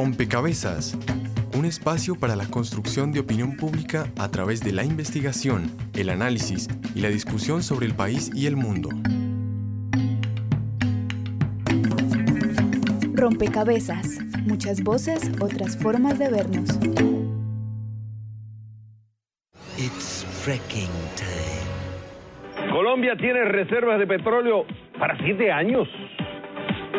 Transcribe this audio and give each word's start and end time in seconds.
Rompecabezas, 0.00 0.96
un 1.56 1.64
espacio 1.64 2.14
para 2.14 2.36
la 2.36 2.46
construcción 2.46 3.10
de 3.10 3.18
opinión 3.18 3.56
pública 3.56 4.06
a 4.16 4.28
través 4.28 4.62
de 4.62 4.70
la 4.70 4.84
investigación, 4.84 5.72
el 5.92 6.10
análisis 6.10 6.68
y 6.94 7.00
la 7.00 7.08
discusión 7.08 7.64
sobre 7.64 7.86
el 7.86 7.94
país 7.94 8.30
y 8.32 8.46
el 8.46 8.54
mundo. 8.54 8.90
Rompecabezas, 13.12 14.20
muchas 14.46 14.84
voces, 14.84 15.32
otras 15.40 15.76
formas 15.76 16.16
de 16.20 16.30
vernos. 16.30 16.78
It's 19.76 20.24
fracking 20.44 20.94
time. 21.16 22.70
Colombia 22.70 23.16
tiene 23.16 23.46
reservas 23.46 23.98
de 23.98 24.06
petróleo 24.06 24.64
para 24.96 25.18
siete 25.24 25.50
años. 25.50 25.88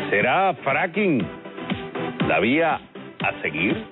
¿Será 0.09 0.53
fracking 0.65 1.25
la 2.27 2.39
vía 2.41 2.88
a 3.29 3.41
seguir? 3.41 3.87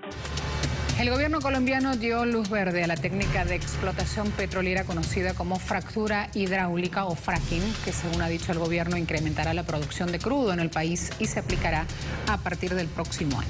El 1.00 1.12
gobierno 1.12 1.42
colombiano 1.42 1.96
dio 1.96 2.26
luz 2.26 2.50
verde 2.50 2.84
a 2.84 2.88
la 2.88 2.96
técnica 2.96 3.46
de 3.46 3.54
explotación 3.54 4.32
petrolera 4.32 4.84
conocida 4.84 5.36
como 5.36 5.60
fractura 5.60 6.30
hidráulica 6.34 7.06
o 7.06 7.16
fracking, 7.16 7.62
que 7.86 7.92
según 7.92 8.22
ha 8.24 8.28
dicho 8.28 8.52
el 8.52 8.58
gobierno 8.58 8.98
incrementará 8.98 9.54
la 9.54 9.64
producción 9.64 10.12
de 10.12 10.18
crudo 10.18 10.54
en 10.54 10.60
el 10.60 10.72
país 10.72 11.12
y 11.20 11.28
se 11.28 11.40
aplicará 11.40 11.86
a 12.28 12.38
partir 12.38 12.74
del 12.74 12.88
próximo 12.88 13.40
año. 13.40 13.50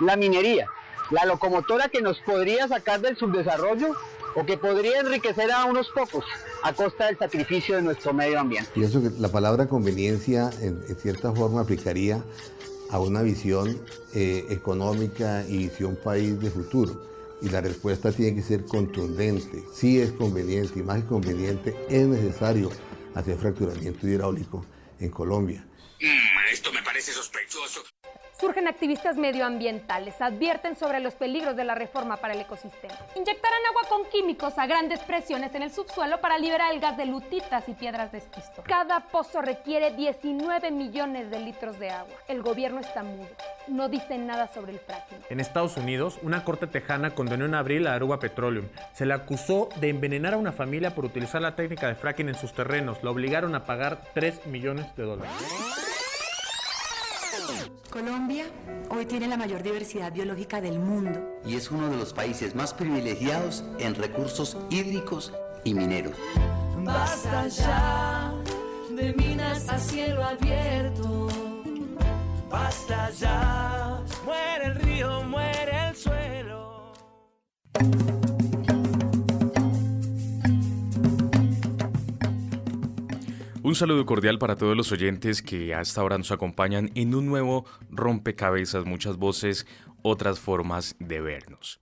La 0.00 0.16
minería, 0.16 0.66
la 1.10 1.24
locomotora 1.24 1.88
que 1.88 2.02
nos 2.02 2.20
podría 2.20 2.68
sacar 2.68 3.00
del 3.00 3.16
subdesarrollo 3.16 3.96
o 4.36 4.44
que 4.44 4.58
podría 4.58 5.00
enriquecer 5.00 5.50
a 5.52 5.64
unos 5.64 5.88
pocos 5.88 6.24
a 6.62 6.74
costa 6.74 7.06
del 7.06 7.16
sacrificio 7.16 7.76
de 7.76 7.82
nuestro 7.82 8.12
medio 8.12 8.40
ambiente. 8.40 8.68
Pienso 8.74 9.00
que 9.00 9.08
la 9.18 9.28
palabra 9.28 9.68
conveniencia 9.68 10.50
en, 10.60 10.82
en 10.86 10.96
cierta 10.96 11.32
forma 11.32 11.62
aplicaría 11.62 12.22
a 12.90 12.98
una 12.98 13.22
visión 13.22 13.80
eh, 14.14 14.46
económica 14.50 15.44
y 15.48 15.68
visión 15.68 15.96
país 15.96 16.38
de 16.40 16.50
futuro. 16.50 17.12
Y 17.42 17.48
la 17.48 17.60
respuesta 17.60 18.12
tiene 18.12 18.36
que 18.36 18.42
ser 18.42 18.64
contundente. 18.64 19.64
Sí 19.72 20.00
es 20.00 20.12
conveniente 20.12 20.78
y 20.78 20.82
más 20.82 21.02
que 21.02 21.08
conveniente, 21.08 21.76
es 21.88 22.06
necesario 22.06 22.70
hacer 23.14 23.36
fracturamiento 23.36 24.06
hidráulico 24.06 24.64
en 25.00 25.10
Colombia. 25.10 25.66
Mm, 26.00 26.52
esto 26.52 26.72
me 26.72 26.82
parece 26.82 27.12
sospechoso. 27.12 27.82
Surgen 28.44 28.68
activistas 28.68 29.16
medioambientales, 29.16 30.20
advierten 30.20 30.76
sobre 30.76 31.00
los 31.00 31.14
peligros 31.14 31.56
de 31.56 31.64
la 31.64 31.74
reforma 31.74 32.18
para 32.18 32.34
el 32.34 32.42
ecosistema. 32.42 32.94
Inyectarán 33.14 33.60
agua 33.70 33.88
con 33.88 34.04
químicos 34.10 34.58
a 34.58 34.66
grandes 34.66 35.00
presiones 35.00 35.54
en 35.54 35.62
el 35.62 35.72
subsuelo 35.72 36.20
para 36.20 36.36
liberar 36.36 36.74
el 36.74 36.78
gas 36.78 36.98
de 36.98 37.06
lutitas 37.06 37.66
y 37.70 37.72
piedras 37.72 38.12
de 38.12 38.18
esquisto. 38.18 38.62
Cada 38.66 39.00
pozo 39.00 39.40
requiere 39.40 39.92
19 39.92 40.70
millones 40.72 41.30
de 41.30 41.40
litros 41.40 41.78
de 41.78 41.88
agua. 41.88 42.12
El 42.28 42.42
gobierno 42.42 42.80
está 42.80 43.02
mudo, 43.02 43.30
no 43.66 43.88
dice 43.88 44.18
nada 44.18 44.46
sobre 44.52 44.72
el 44.72 44.78
fracking. 44.78 45.20
En 45.30 45.40
Estados 45.40 45.78
Unidos, 45.78 46.18
una 46.20 46.44
corte 46.44 46.66
tejana 46.66 47.14
condenó 47.14 47.46
en 47.46 47.54
abril 47.54 47.86
a 47.86 47.94
Aruba 47.94 48.18
Petroleum. 48.18 48.66
Se 48.92 49.06
le 49.06 49.14
acusó 49.14 49.70
de 49.80 49.88
envenenar 49.88 50.34
a 50.34 50.36
una 50.36 50.52
familia 50.52 50.94
por 50.94 51.06
utilizar 51.06 51.40
la 51.40 51.56
técnica 51.56 51.88
de 51.88 51.94
fracking 51.94 52.28
en 52.28 52.34
sus 52.34 52.52
terrenos. 52.52 53.02
La 53.02 53.10
obligaron 53.10 53.54
a 53.54 53.64
pagar 53.64 54.02
3 54.12 54.44
millones 54.48 54.94
de 54.96 55.04
dólares. 55.04 55.32
Colombia 57.94 58.46
hoy 58.90 59.06
tiene 59.06 59.28
la 59.28 59.36
mayor 59.36 59.62
diversidad 59.62 60.12
biológica 60.12 60.60
del 60.60 60.80
mundo. 60.80 61.38
Y 61.46 61.54
es 61.54 61.70
uno 61.70 61.88
de 61.88 61.96
los 61.96 62.12
países 62.12 62.52
más 62.52 62.74
privilegiados 62.74 63.62
en 63.78 63.94
recursos 63.94 64.56
hídricos 64.68 65.32
y 65.62 65.74
mineros. 65.74 66.16
Basta 66.78 67.46
ya 67.46 68.34
de 68.90 69.12
minas 69.12 69.68
a 69.68 69.78
cielo 69.78 70.24
abierto. 70.24 71.28
Basta 72.50 73.10
ya. 73.10 74.02
Muere 74.24 74.66
el 74.66 74.74
río, 74.74 75.22
muere 75.22 75.53
Un 83.74 83.78
saludo 83.78 84.06
cordial 84.06 84.38
para 84.38 84.54
todos 84.54 84.76
los 84.76 84.92
oyentes 84.92 85.42
que 85.42 85.74
hasta 85.74 86.00
ahora 86.00 86.16
nos 86.16 86.30
acompañan 86.30 86.92
en 86.94 87.12
un 87.12 87.26
nuevo 87.26 87.66
rompecabezas, 87.90 88.86
muchas 88.86 89.16
voces, 89.16 89.66
otras 90.02 90.38
formas 90.38 90.94
de 91.00 91.20
vernos. 91.20 91.80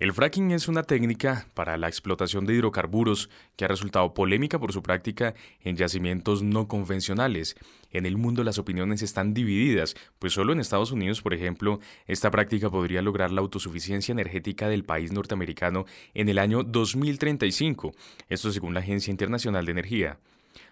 El 0.00 0.12
fracking 0.12 0.50
es 0.50 0.68
una 0.68 0.82
técnica 0.82 1.46
para 1.54 1.78
la 1.78 1.88
explotación 1.88 2.44
de 2.44 2.52
hidrocarburos 2.52 3.30
que 3.56 3.64
ha 3.64 3.68
resultado 3.68 4.12
polémica 4.12 4.58
por 4.58 4.74
su 4.74 4.82
práctica 4.82 5.32
en 5.62 5.78
yacimientos 5.78 6.42
no 6.42 6.68
convencionales. 6.68 7.56
En 7.90 8.04
el 8.04 8.18
mundo 8.18 8.44
las 8.44 8.58
opiniones 8.58 9.00
están 9.00 9.32
divididas, 9.32 9.94
pues 10.18 10.34
solo 10.34 10.52
en 10.52 10.60
Estados 10.60 10.92
Unidos, 10.92 11.22
por 11.22 11.32
ejemplo, 11.32 11.80
esta 12.06 12.30
práctica 12.30 12.68
podría 12.68 13.00
lograr 13.00 13.30
la 13.30 13.40
autosuficiencia 13.40 14.12
energética 14.12 14.68
del 14.68 14.84
país 14.84 15.10
norteamericano 15.10 15.86
en 16.12 16.28
el 16.28 16.38
año 16.38 16.64
2035, 16.64 17.92
esto 18.28 18.52
según 18.52 18.74
la 18.74 18.80
Agencia 18.80 19.10
Internacional 19.10 19.64
de 19.64 19.72
Energía. 19.72 20.18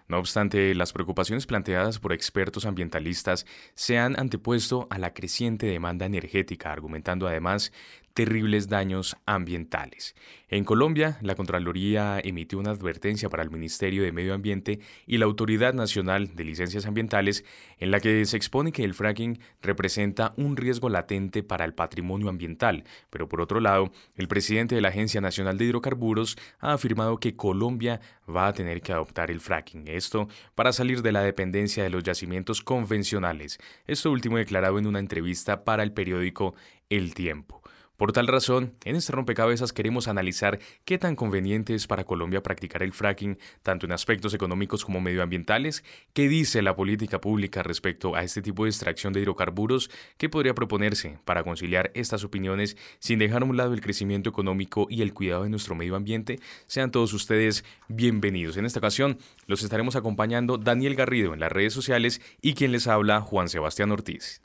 No 0.09 0.19
obstante, 0.19 0.75
las 0.75 0.95
preocupaciones 0.95 1.45
planteadas 1.47 1.99
por 1.99 2.15
expertos 2.15 2.65
ambientalistas 2.65 3.45
se 3.75 3.99
han 3.99 4.19
antepuesto 4.19 4.87
a 4.91 4.99
la 4.99 5.13
creciente 5.13 5.67
demanda 5.67 6.07
energética, 6.07 6.73
argumentando 6.73 7.29
además 7.29 7.73
terribles 8.19 8.69
daños 8.69 9.17
ambientales. 9.27 10.17
En 10.49 10.65
Colombia, 10.65 11.19
la 11.21 11.37
Contraloría 11.37 12.19
emitió 12.19 12.59
una 12.59 12.73
advertencia 12.73 13.29
para 13.29 13.45
el 13.45 13.51
Ministerio 13.51 14.03
de 14.03 14.11
Medio 14.11 14.35
Ambiente 14.35 14.81
y 15.07 15.19
la 15.19 15.27
Autoridad 15.27 15.73
Nacional 15.73 16.35
de 16.35 16.43
Licencias 16.43 16.87
Ambientales 16.87 17.45
en 17.79 17.93
la 17.93 18.01
que 18.01 18.25
se 18.25 18.37
expone 18.37 18.73
que 18.73 18.83
el 18.83 18.95
fracking 18.95 19.39
representa 19.63 20.35
un 20.37 20.57
riesgo 20.57 20.89
latente 20.89 21.45
para 21.45 21.65
el 21.65 21.75
patrimonio 21.75 22.29
ambiental, 22.29 22.83
pero 23.09 23.29
por 23.29 23.41
otro 23.41 23.61
lado, 23.61 23.93
el 24.17 24.27
presidente 24.27 24.75
de 24.75 24.81
la 24.81 24.89
Agencia 24.89 25.21
Nacional 25.21 25.57
de 25.57 25.67
Hidrocarburos 25.67 26.37
ha 26.59 26.73
afirmado 26.73 27.19
que 27.19 27.37
Colombia 27.37 28.01
va 28.29 28.49
a 28.49 28.53
tener 28.53 28.81
que 28.81 28.93
adoptar 28.93 29.31
el 29.31 29.41
fracking, 29.41 29.87
esto 29.87 30.27
para 30.57 30.73
salir 30.73 31.03
de 31.03 31.13
la 31.13 31.23
dependencia 31.23 31.85
de 31.85 31.91
los 31.91 32.03
yacimientos 32.03 32.63
convencionales, 32.63 33.61
esto 33.87 34.11
último 34.11 34.39
declarado 34.39 34.77
en 34.81 34.89
una 34.89 34.99
entrevista 34.99 35.63
para 35.63 35.85
el 35.85 35.93
periódico 35.93 36.57
El 36.91 37.15
Tiempo. 37.15 37.58
Por 37.99 38.13
tal 38.13 38.29
razón, 38.29 38.75
en 38.85 38.95
este 38.95 39.11
rompecabezas 39.11 39.73
queremos 39.73 40.07
analizar 40.07 40.61
qué 40.85 40.99
tan 40.99 41.17
conveniente 41.17 41.75
es 41.75 41.89
para 41.89 42.05
Colombia 42.05 42.45
practicar 42.45 42.85
el 42.85 42.93
fracking, 42.93 43.39
tanto 43.65 43.87
en 43.87 43.93
aspectos 43.93 44.35
económicos 44.35 44.85
como 44.85 45.01
medioambientales, 45.01 45.83
qué 46.13 46.29
dice 46.29 46.63
la 46.63 46.77
política 46.77 47.21
pública 47.21 47.65
respecto 47.65 48.15
a 48.15 48.23
este 48.23 48.41
tipo 48.41 48.63
de 48.63 48.71
extracción 48.71 49.13
de 49.13 49.23
hidrocarburos, 49.23 49.91
qué 50.17 50.29
podría 50.29 50.55
proponerse 50.55 51.19
para 51.25 51.43
conciliar 51.43 51.91
estas 51.95 52.23
opiniones 52.23 52.77
sin 53.01 53.19
dejar 53.19 53.43
a 53.43 53.47
un 53.47 53.57
lado 53.57 53.75
el 53.75 53.81
crecimiento 53.81 54.31
económico 54.31 54.87
y 54.89 55.03
el 55.03 55.13
cuidado 55.13 55.43
de 55.43 55.51
nuestro 55.51 55.75
medio 55.75 55.97
ambiente. 55.97 56.39
Sean 56.69 56.93
todos 56.93 57.13
ustedes 57.13 57.65
bienvenidos. 57.89 58.57
En 58.59 58.65
esta 58.65 58.79
ocasión 58.79 59.19
los 59.49 59.65
estaremos 59.65 59.97
acompañando 59.97 60.57
Daniel 60.57 60.95
Garrido 60.95 61.35
en 61.35 61.41
las 61.41 61.51
redes 61.51 61.73
sociales 61.73 62.21
y 62.41 62.55
quien 62.55 62.71
les 62.71 62.87
habla 62.87 63.23
Juan 63.23 63.49
Sebastián 63.49 63.91
Ortiz. 63.91 64.41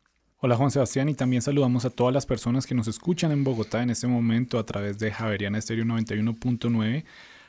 Hola 0.46 0.58
Juan 0.58 0.72
Sebastián 0.72 1.08
y 1.08 1.14
también 1.14 1.42
saludamos 1.42 1.86
a 1.86 1.90
todas 1.90 2.14
las 2.14 2.26
personas 2.26 2.68
que 2.68 2.76
nos 2.76 2.90
escuchan 2.90 3.31
en 3.31 3.46
Bogotá 3.46 3.81
en 3.81 3.92
este 3.92 4.08
momento 4.08 4.59
a 4.59 4.66
través 4.66 5.00
de 5.00 5.09
Javeriana 5.09 5.58
Estéreo 5.58 5.86
91.9. 5.86 7.06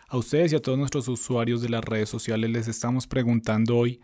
A 0.06 0.16
ustedes 0.16 0.52
y 0.52 0.54
a 0.54 0.62
todos 0.62 0.78
nuestros 0.78 1.08
usuarios 1.08 1.60
de 1.60 1.70
las 1.70 1.84
redes 1.84 2.08
sociales 2.08 2.48
les 2.50 2.68
estamos 2.68 3.08
preguntando 3.08 3.76
hoy, 3.76 4.00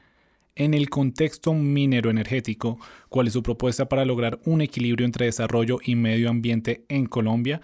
en 0.56 0.74
el 0.74 0.90
contexto 0.90 1.54
minero 1.54 2.10
energético, 2.10 2.80
cuál 3.08 3.28
es 3.28 3.34
su 3.34 3.44
propuesta 3.44 3.88
para 3.88 4.04
lograr 4.04 4.40
un 4.44 4.60
equilibrio 4.60 5.06
entre 5.06 5.26
desarrollo 5.26 5.78
y 5.84 5.94
medio 5.94 6.28
ambiente 6.28 6.84
en 6.88 7.06
Colombia. 7.06 7.60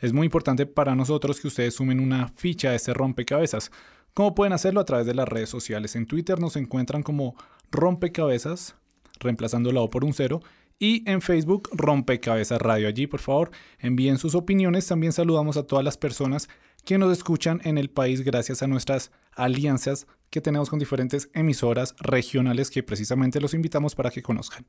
Es 0.00 0.12
muy 0.12 0.24
importante 0.24 0.66
para 0.66 0.96
nosotros 0.96 1.38
que 1.38 1.46
ustedes 1.46 1.74
sumen 1.74 2.00
una 2.00 2.26
ficha 2.34 2.70
de 2.70 2.76
este 2.76 2.92
rompecabezas. 2.92 3.70
¿Cómo 4.12 4.34
pueden 4.34 4.52
hacerlo? 4.52 4.80
A 4.80 4.84
través 4.84 5.06
de 5.06 5.14
las 5.14 5.28
redes 5.28 5.50
sociales. 5.50 5.94
En 5.94 6.06
Twitter 6.06 6.40
nos 6.40 6.56
encuentran 6.56 7.04
como 7.04 7.36
rompecabezas, 7.70 8.74
reemplazando 9.20 9.70
la 9.70 9.80
O 9.80 9.88
por 9.88 10.04
un 10.04 10.12
cero, 10.12 10.42
y 10.78 11.08
en 11.10 11.20
Facebook 11.20 11.68
Rompecabezas 11.72 12.60
Radio. 12.60 12.88
Allí, 12.88 13.06
por 13.06 13.20
favor, 13.20 13.50
envíen 13.78 14.18
sus 14.18 14.34
opiniones. 14.34 14.86
También 14.86 15.12
saludamos 15.12 15.56
a 15.56 15.66
todas 15.66 15.84
las 15.84 15.96
personas 15.96 16.48
que 16.84 16.98
nos 16.98 17.12
escuchan 17.12 17.60
en 17.64 17.78
el 17.78 17.90
país 17.90 18.22
gracias 18.22 18.62
a 18.62 18.66
nuestras 18.66 19.10
alianzas 19.32 20.06
que 20.30 20.40
tenemos 20.40 20.68
con 20.68 20.78
diferentes 20.78 21.30
emisoras 21.32 21.94
regionales 21.98 22.70
que 22.70 22.82
precisamente 22.82 23.40
los 23.40 23.54
invitamos 23.54 23.94
para 23.94 24.10
que 24.10 24.22
conozcan. 24.22 24.66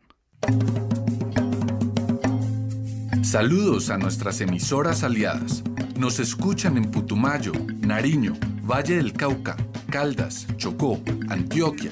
Saludos 3.23 3.89
a 3.89 3.97
nuestras 3.97 4.39
emisoras 4.41 5.03
aliadas. 5.03 5.63
Nos 5.97 6.19
escuchan 6.19 6.77
en 6.77 6.91
Putumayo, 6.91 7.51
Nariño, 7.79 8.33
Valle 8.61 8.97
del 8.97 9.13
Cauca, 9.13 9.57
Caldas, 9.89 10.45
Chocó, 10.57 11.01
Antioquia, 11.29 11.91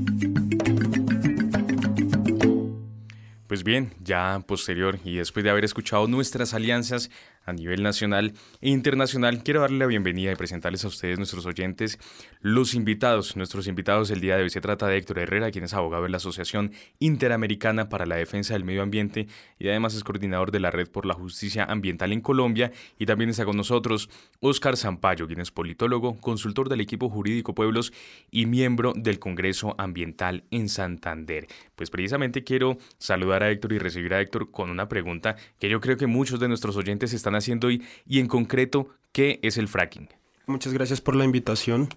Pues 3.61 3.65
bien, 3.67 3.93
ya 4.03 4.43
posterior 4.47 4.97
y 5.03 5.17
después 5.17 5.43
de 5.43 5.51
haber 5.51 5.63
escuchado 5.63 6.07
nuestras 6.07 6.55
alianzas 6.55 7.11
a 7.45 7.53
nivel 7.53 7.83
nacional 7.83 8.33
e 8.61 8.69
internacional, 8.69 9.43
quiero 9.43 9.61
darle 9.61 9.79
la 9.79 9.85
bienvenida 9.85 10.31
y 10.31 10.35
presentarles 10.35 10.85
a 10.85 10.87
ustedes, 10.87 11.17
nuestros 11.17 11.45
oyentes, 11.45 11.99
los 12.39 12.73
invitados. 12.73 13.35
Nuestros 13.35 13.67
invitados 13.67 14.11
el 14.11 14.21
día 14.21 14.37
de 14.37 14.43
hoy 14.43 14.49
se 14.49 14.61
trata 14.61 14.87
de 14.87 14.97
Héctor 14.97 15.19
Herrera, 15.19 15.51
quien 15.51 15.63
es 15.63 15.73
abogado 15.73 16.03
de 16.03 16.09
la 16.09 16.17
Asociación 16.17 16.71
Interamericana 16.99 17.89
para 17.89 18.05
la 18.05 18.15
Defensa 18.15 18.53
del 18.53 18.63
Medio 18.63 18.83
Ambiente 18.83 19.27
y 19.57 19.67
además 19.67 19.95
es 19.95 20.03
coordinador 20.03 20.51
de 20.51 20.59
la 20.59 20.71
Red 20.71 20.89
por 20.89 21.05
la 21.05 21.13
Justicia 21.13 21.63
Ambiental 21.65 22.11
en 22.11 22.21
Colombia. 22.21 22.71
Y 22.99 23.05
también 23.05 23.29
está 23.29 23.45
con 23.45 23.57
nosotros 23.57 24.09
Óscar 24.39 24.77
Zampayo, 24.77 25.27
quien 25.27 25.41
es 25.41 25.51
politólogo, 25.51 26.19
consultor 26.19 26.69
del 26.69 26.81
equipo 26.81 27.09
jurídico 27.09 27.55
Pueblos 27.55 27.93
y 28.29 28.45
miembro 28.45 28.93
del 28.95 29.19
Congreso 29.19 29.75
Ambiental 29.77 30.43
en 30.51 30.69
Santander. 30.69 31.47
Pues 31.75 31.89
precisamente 31.89 32.43
quiero 32.43 32.77
saludar 32.97 33.43
a 33.43 33.49
Héctor 33.49 33.73
y 33.73 33.79
recibir 33.79 34.13
a 34.13 34.21
Héctor 34.21 34.51
con 34.51 34.69
una 34.69 34.87
pregunta 34.87 35.35
que 35.59 35.69
yo 35.69 35.79
creo 35.81 35.97
que 35.97 36.07
muchos 36.07 36.39
de 36.39 36.47
nuestros 36.47 36.77
oyentes 36.77 37.13
están 37.13 37.30
haciendo 37.35 37.67
hoy 37.67 37.83
y 38.07 38.19
en 38.19 38.27
concreto, 38.27 38.89
¿qué 39.11 39.39
es 39.41 39.57
el 39.57 39.67
fracking? 39.67 40.09
Muchas 40.47 40.73
gracias 40.73 41.01
por 41.01 41.15
la 41.15 41.25
invitación. 41.25 41.89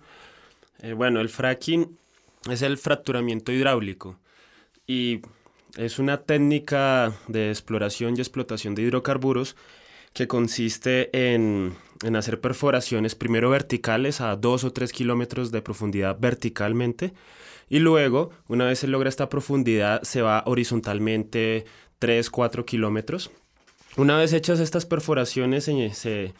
Eh, 0.80 0.92
bueno, 0.92 1.20
el 1.20 1.28
fracking 1.28 1.96
es 2.50 2.62
el 2.62 2.78
fracturamiento 2.78 3.52
hidráulico 3.52 4.18
y 4.86 5.22
es 5.76 5.98
una 5.98 6.22
técnica 6.22 7.12
de 7.26 7.50
exploración 7.50 8.16
y 8.16 8.20
explotación 8.20 8.74
de 8.74 8.82
hidrocarburos 8.82 9.56
que 10.12 10.28
consiste 10.28 11.10
en, 11.34 11.74
en, 12.04 12.16
hacer 12.16 12.40
perforaciones 12.40 13.14
primero 13.14 13.50
verticales 13.50 14.20
a 14.20 14.36
2 14.36 14.64
o 14.64 14.72
3 14.72 14.92
kilómetros 14.92 15.50
de 15.50 15.62
profundidad 15.62 16.16
verticalmente 16.20 17.12
y 17.68 17.78
luego, 17.78 18.30
una 18.46 18.66
vez 18.66 18.80
se 18.80 18.86
logra 18.86 19.08
esta 19.08 19.28
profundidad, 19.28 20.02
se 20.02 20.22
va 20.22 20.42
horizontalmente 20.46 21.64
3, 21.98 22.30
4 22.30 22.64
kilómetros 22.66 23.30
una 23.96 24.18
vez 24.18 24.32
hechas 24.32 24.60
estas 24.60 24.86
perforaciones, 24.86 25.64
se, 25.64 26.32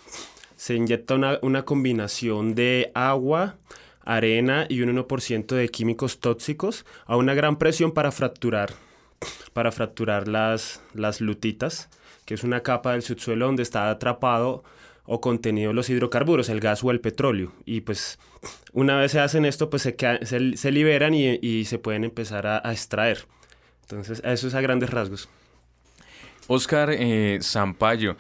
inyecta 0.69 1.15
una, 1.15 1.39
una, 1.43 1.65
combinación 1.65 2.55
de 2.55 2.91
agua, 2.95 3.57
arena 4.05 4.67
y 4.69 4.83
un 4.83 4.97
1% 4.97 5.47
de 5.55 5.69
químicos 5.69 6.21
tóxicos 6.21 6.85
a 7.07 7.17
una 7.17 7.35
gran 7.35 7.57
presión 7.57 7.93
para 7.93 8.13
fracturar, 8.13 8.75
para 9.53 9.73
fracturar 9.73 10.29
las, 10.29 10.83
las 10.95 11.21
lutitas, 11.21 11.89
que 12.25 12.35
es 12.35 12.45
una 12.45 12.63
capa 12.63 12.93
del 12.93 13.03
subsuelo 13.03 13.47
donde 13.47 13.63
está 13.63 13.91
atrapado 13.91 14.65
o 15.07 15.21
contenido 15.21 15.73
los 15.73 15.91
hidrocarburos, 15.91 16.49
el 16.49 16.61
gas 16.61 16.83
o 16.83 16.91
el 16.91 17.01
petróleo. 17.01 17.53
Y 17.65 17.83
pues 17.83 18.19
una 18.73 18.99
vez 18.99 19.13
se 19.13 19.21
hacen 19.21 19.45
esto, 19.45 19.71
pues 19.71 19.83
se, 19.83 19.97
se, 20.25 20.73
liberan 20.73 21.15
y, 21.15 21.39
y, 21.41 21.67
se 21.67 21.79
pueden 21.79 22.05
empezar 22.05 22.47
a, 22.47 22.67
a 22.67 22.73
extraer. 22.73 23.27
Entonces, 23.83 24.23
eso 24.25 24.49
es 24.49 24.55
a 24.55 24.61
grandes 24.63 24.91
rasgos. 24.91 25.29
Oscar 26.47 26.91
eh, 26.93 27.39
Zampayo, 27.41 28.17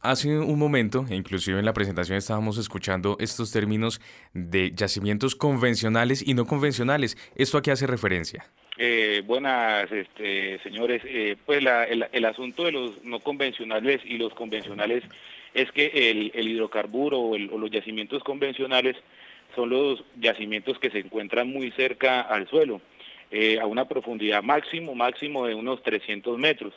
hace 0.00 0.38
un 0.38 0.58
momento, 0.58 1.04
inclusive 1.10 1.58
en 1.58 1.64
la 1.64 1.72
presentación 1.72 2.16
estábamos 2.16 2.56
escuchando 2.56 3.16
estos 3.18 3.50
términos 3.50 4.00
de 4.32 4.70
yacimientos 4.74 5.34
convencionales 5.34 6.26
y 6.26 6.34
no 6.34 6.46
convencionales. 6.46 7.16
¿Esto 7.34 7.58
a 7.58 7.62
qué 7.62 7.72
hace 7.72 7.88
referencia? 7.88 8.46
Eh, 8.76 9.22
buenas, 9.26 9.90
este, 9.90 10.60
señores. 10.60 11.02
Eh, 11.04 11.36
pues 11.44 11.64
la, 11.64 11.84
el, 11.84 12.24
asunto 12.24 12.64
de 12.64 12.72
los 12.72 13.02
no 13.04 13.18
convencionales 13.18 14.00
y 14.04 14.18
los 14.18 14.34
convencionales 14.34 15.02
es 15.52 15.70
que 15.72 16.10
el, 16.10 16.48
hidrocarburo 16.48 17.20
o, 17.20 17.38
los 17.38 17.70
yacimientos 17.70 18.22
convencionales 18.22 18.96
son 19.56 19.70
los 19.70 20.04
yacimientos 20.20 20.78
que 20.78 20.90
se 20.90 20.98
encuentran 20.98 21.48
muy 21.48 21.70
cerca 21.72 22.20
al 22.20 22.48
suelo, 22.48 22.80
eh, 23.30 23.58
a 23.60 23.66
una 23.66 23.86
profundidad 23.86 24.42
máximo, 24.42 24.94
máximo 24.94 25.46
de 25.46 25.54
unos 25.54 25.82
300 25.82 26.38
metros. 26.38 26.72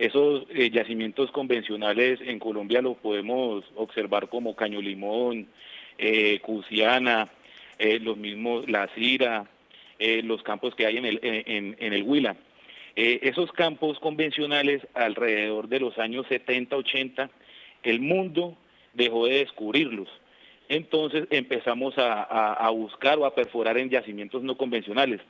Esos 0.00 0.46
eh, 0.48 0.70
yacimientos 0.70 1.30
convencionales 1.30 2.20
en 2.22 2.38
Colombia 2.38 2.80
los 2.80 2.96
podemos 2.96 3.62
observar 3.76 4.30
como 4.30 4.56
Caño 4.56 4.80
Limón, 4.80 5.46
eh, 5.98 6.40
Cusiana, 6.40 7.28
eh, 7.78 8.00
los 8.00 8.16
mismos 8.16 8.66
La 8.70 8.88
Cira, 8.94 9.44
eh, 9.98 10.22
los 10.22 10.42
campos 10.42 10.74
que 10.74 10.86
hay 10.86 10.96
en 10.96 11.04
el, 11.04 11.20
en, 11.22 11.76
en 11.78 11.92
el 11.92 12.02
Huila. 12.02 12.34
Esos 12.96 13.52
campos 13.52 14.00
convencionales 14.00 14.80
alrededor 14.94 15.68
de 15.68 15.80
los 15.80 15.98
años 15.98 16.26
70, 16.28 16.76
80, 16.76 17.30
el 17.82 18.00
mundo 18.00 18.56
dejó 18.94 19.26
de 19.26 19.40
descubrirlos. 19.40 20.08
Entonces 20.70 21.26
empezamos 21.30 21.98
a, 21.98 22.22
a, 22.22 22.70
buscar 22.70 23.18
o 23.18 23.26
a 23.26 23.34
perforar 23.34 23.76
en 23.76 23.90
yacimientos 23.90 24.42
no 24.42 24.56
convencionales. 24.56 25.20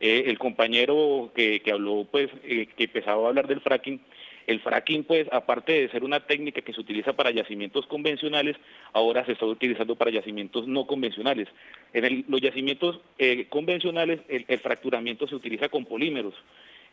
El 0.00 0.38
compañero 0.38 1.32
que, 1.34 1.60
que 1.60 1.72
habló, 1.72 2.06
pues, 2.10 2.28
eh, 2.44 2.66
que 2.76 2.84
empezaba 2.84 3.24
a 3.24 3.28
hablar 3.28 3.46
del 3.46 3.60
fracking, 3.60 4.00
el 4.46 4.60
fracking, 4.60 5.04
pues, 5.04 5.26
aparte 5.32 5.72
de 5.72 5.88
ser 5.88 6.04
una 6.04 6.20
técnica 6.20 6.60
que 6.62 6.72
se 6.72 6.80
utiliza 6.80 7.14
para 7.14 7.30
yacimientos 7.30 7.86
convencionales, 7.86 8.56
ahora 8.92 9.24
se 9.24 9.32
está 9.32 9.44
utilizando 9.44 9.96
para 9.96 10.12
yacimientos 10.12 10.68
no 10.68 10.86
convencionales. 10.86 11.48
En 11.92 12.24
los 12.28 12.40
yacimientos 12.40 13.00
eh, 13.18 13.46
convencionales, 13.48 14.20
el, 14.28 14.58
fracturamiento 14.58 15.26
se 15.26 15.34
utiliza 15.34 15.68
con 15.68 15.84
polímeros. 15.84 16.34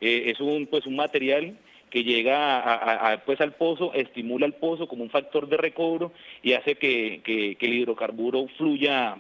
Eh, 0.02 0.32
es 0.32 0.40
un, 0.40 0.66
pues, 0.66 0.88
un 0.88 0.96
material 0.96 1.58
que 1.92 2.04
llega 2.04 2.60
a, 2.60 3.12
a, 3.12 3.18
pues, 3.24 3.40
al 3.40 3.54
pozo, 3.54 3.94
estimula 3.94 4.48
el 4.48 4.54
pozo 4.54 4.88
como 4.88 5.04
un 5.04 5.12
factor 5.12 5.48
de 5.48 5.58
recobro 5.58 6.12
y 6.42 6.54
hace 6.54 6.76
que, 6.76 7.22
el 7.60 7.74
hidrocarburo 7.74 8.48
fluya 8.58 9.18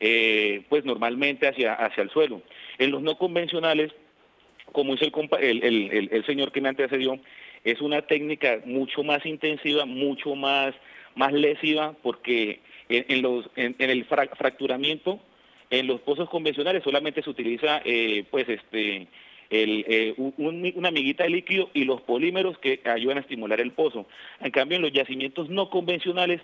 eh, 0.00 0.62
pues 0.70 0.86
normalmente 0.86 1.46
hacia, 1.46 1.74
hacia 1.74 2.02
el 2.02 2.10
suelo. 2.10 2.40
En 2.78 2.90
los 2.90 3.02
no 3.02 3.18
convencionales, 3.18 3.92
como 4.72 4.94
el, 4.94 5.62
el, 5.62 6.08
el 6.10 6.26
señor 6.26 6.50
que 6.50 6.62
me 6.62 6.70
antecedió, 6.70 7.20
es 7.64 7.80
una 7.80 8.02
técnica 8.02 8.60
mucho 8.64 9.02
más 9.02 9.24
intensiva, 9.26 9.86
mucho 9.86 10.34
más, 10.34 10.74
más 11.14 11.32
lesiva, 11.32 11.94
porque 12.02 12.60
en, 12.88 13.06
en 13.08 13.22
los, 13.22 13.48
en, 13.56 13.74
en, 13.78 13.90
el 13.90 14.04
fra 14.04 14.26
fracturamiento, 14.26 15.18
en 15.70 15.86
los 15.86 16.00
pozos 16.02 16.28
convencionales 16.28 16.84
solamente 16.84 17.22
se 17.22 17.30
utiliza 17.30 17.80
eh, 17.84 18.24
pues 18.30 18.48
este 18.48 19.08
el, 19.50 19.84
eh, 19.88 20.14
un, 20.16 20.72
una 20.74 20.90
miguita 20.90 21.24
de 21.24 21.30
líquido 21.30 21.70
y 21.74 21.84
los 21.84 22.00
polímeros 22.00 22.58
que 22.58 22.80
ayudan 22.84 23.18
a 23.18 23.20
estimular 23.20 23.60
el 23.60 23.72
pozo. 23.72 24.06
En 24.40 24.50
cambio, 24.50 24.76
en 24.76 24.82
los 24.82 24.92
yacimientos 24.92 25.48
no 25.48 25.70
convencionales 25.70 26.40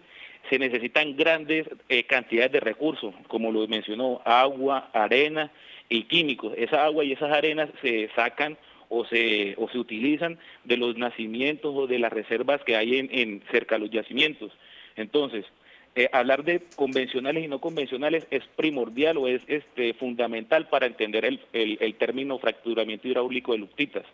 se 0.48 0.58
necesitan 0.58 1.16
grandes 1.16 1.66
eh, 1.88 2.04
cantidades 2.04 2.52
de 2.52 2.60
recursos, 2.60 3.14
como 3.28 3.52
lo 3.52 3.66
mencionó, 3.68 4.20
agua, 4.24 4.90
arena 4.92 5.50
y 5.88 6.04
químicos. 6.04 6.54
Esa 6.56 6.84
agua 6.84 7.04
y 7.04 7.12
esas 7.12 7.32
arenas 7.32 7.68
se 7.82 8.08
sacan 8.14 8.56
o 8.90 9.06
se, 9.06 9.54
o 9.56 9.70
se 9.70 9.78
utilizan 9.78 10.38
de 10.64 10.76
los 10.76 10.98
nacimientos 10.98 11.74
o 11.74 11.86
de 11.86 11.98
las 11.98 12.12
reservas 12.12 12.62
que 12.64 12.76
hay 12.76 12.98
en, 12.98 13.08
en 13.10 13.42
cerca 13.50 13.76
de 13.76 13.80
los 13.80 13.90
yacimientos. 13.90 14.52
Entonces, 14.96 15.46
eh, 15.94 16.10
hablar 16.12 16.44
de 16.44 16.62
convencionales 16.76 17.44
y 17.44 17.48
no 17.48 17.60
convencionales 17.60 18.26
es 18.30 18.44
primordial 18.56 19.16
o 19.16 19.26
es 19.28 19.42
este, 19.46 19.94
fundamental 19.94 20.68
para 20.68 20.86
entender 20.86 21.24
el, 21.24 21.40
el, 21.52 21.78
el 21.80 21.94
término 21.94 22.38
fracturamiento 22.38 23.08
hidráulico 23.08 23.52
de 23.52 23.58
luptitas 23.58 24.04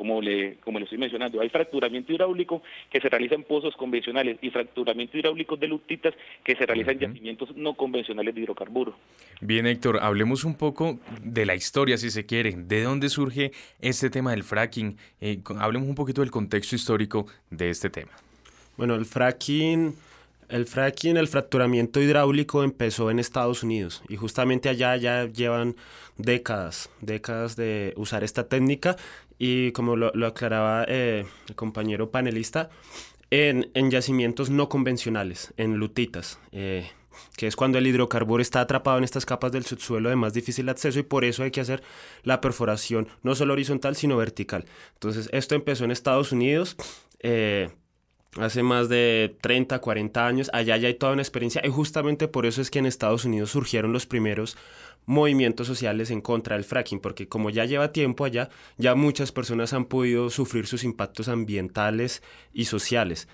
como 0.00 0.22
le, 0.22 0.56
como 0.64 0.78
le 0.78 0.84
estoy 0.84 0.96
mencionando. 0.96 1.42
Hay 1.42 1.50
fracturamiento 1.50 2.10
hidráulico 2.10 2.62
que 2.90 3.02
se 3.02 3.10
realiza 3.10 3.34
en 3.34 3.44
pozos 3.44 3.76
convencionales 3.76 4.38
y 4.40 4.48
fracturamiento 4.48 5.18
hidráulico 5.18 5.58
de 5.58 5.68
lutitas 5.68 6.14
que 6.42 6.56
se 6.56 6.64
realiza 6.64 6.92
uh 6.92 6.94
-huh. 6.94 7.04
en 7.04 7.12
yacimientos 7.12 7.54
no 7.54 7.74
convencionales 7.74 8.34
de 8.34 8.40
hidrocarburos. 8.40 8.94
Bien, 9.42 9.66
Héctor, 9.66 9.98
hablemos 10.00 10.44
un 10.44 10.54
poco 10.54 10.98
de 11.22 11.44
la 11.44 11.54
historia, 11.54 11.98
si 11.98 12.10
se 12.10 12.24
quiere. 12.24 12.54
¿De 12.56 12.82
dónde 12.82 13.10
surge 13.10 13.52
este 13.82 14.08
tema 14.08 14.30
del 14.30 14.42
fracking? 14.42 14.96
Eh, 15.20 15.40
hablemos 15.58 15.86
un 15.86 15.94
poquito 15.94 16.22
del 16.22 16.30
contexto 16.30 16.76
histórico 16.76 17.26
de 17.50 17.68
este 17.68 17.90
tema. 17.90 18.12
Bueno, 18.78 18.94
el 18.94 19.04
fracking... 19.04 19.94
El 20.48 20.66
fracking, 20.66 21.16
el 21.16 21.28
fracturamiento 21.28 22.00
hidráulico 22.00 22.64
empezó 22.64 23.08
en 23.12 23.20
Estados 23.20 23.62
Unidos 23.62 24.02
y 24.08 24.16
justamente 24.16 24.68
allá 24.68 24.96
ya 24.96 25.26
llevan 25.26 25.76
décadas, 26.16 26.90
décadas 27.00 27.54
de 27.54 27.92
usar 27.96 28.24
esta 28.24 28.48
técnica 28.48 28.96
y 29.42 29.72
como 29.72 29.96
lo, 29.96 30.12
lo 30.14 30.26
aclaraba 30.26 30.84
eh, 30.86 31.24
el 31.48 31.54
compañero 31.54 32.10
panelista, 32.10 32.68
en, 33.30 33.70
en, 33.72 33.90
yacimientos 33.90 34.50
no 34.50 34.68
convencionales, 34.68 35.54
en 35.56 35.76
lutitas, 35.76 36.38
eh, 36.52 36.90
que 37.38 37.46
es 37.46 37.56
cuando 37.56 37.78
el 37.78 37.86
hidrocarburo 37.86 38.42
está 38.42 38.60
atrapado 38.60 38.98
en 38.98 39.04
estas 39.04 39.24
capas 39.24 39.50
del 39.50 39.64
subsuelo 39.64 40.10
de 40.10 40.16
más 40.16 40.34
difícil 40.34 40.68
acceso 40.68 40.98
y 40.98 41.04
por 41.04 41.24
eso 41.24 41.42
hay 41.42 41.50
que 41.50 41.62
hacer 41.62 41.82
la 42.22 42.42
perforación 42.42 43.08
no 43.22 43.34
solo 43.34 43.54
horizontal 43.54 43.96
sino 43.96 44.18
vertical. 44.18 44.66
Entonces 44.92 45.30
esto 45.32 45.54
empezó 45.54 45.84
en 45.84 45.90
Estados 45.90 46.32
Unidos. 46.32 46.76
Eh, 47.20 47.70
hace 48.36 48.62
más 48.62 48.88
de 48.88 49.36
30, 49.40 49.80
40 49.80 50.26
años, 50.26 50.50
allá 50.52 50.76
ya 50.76 50.88
hay 50.88 50.94
toda 50.94 51.12
una 51.12 51.22
experiencia 51.22 51.62
y 51.64 51.68
justamente 51.68 52.28
por 52.28 52.46
eso 52.46 52.62
es 52.62 52.70
que 52.70 52.78
en 52.78 52.86
Estados 52.86 53.24
Unidos 53.24 53.50
surgieron 53.50 53.92
los 53.92 54.06
primeros 54.06 54.56
movimientos 55.06 55.66
sociales 55.66 56.10
en 56.10 56.20
contra 56.20 56.56
del 56.56 56.64
fracking, 56.64 57.00
porque 57.00 57.28
como 57.28 57.50
ya 57.50 57.64
lleva 57.64 57.92
tiempo 57.92 58.24
allá, 58.24 58.50
ya 58.76 58.94
muchas 58.94 59.32
personas 59.32 59.72
han 59.72 59.86
podido 59.86 60.30
sufrir 60.30 60.66
sus 60.66 60.84
impactos 60.84 61.28
ambientales 61.28 62.22
y 62.52 62.66
sociales. 62.66 63.28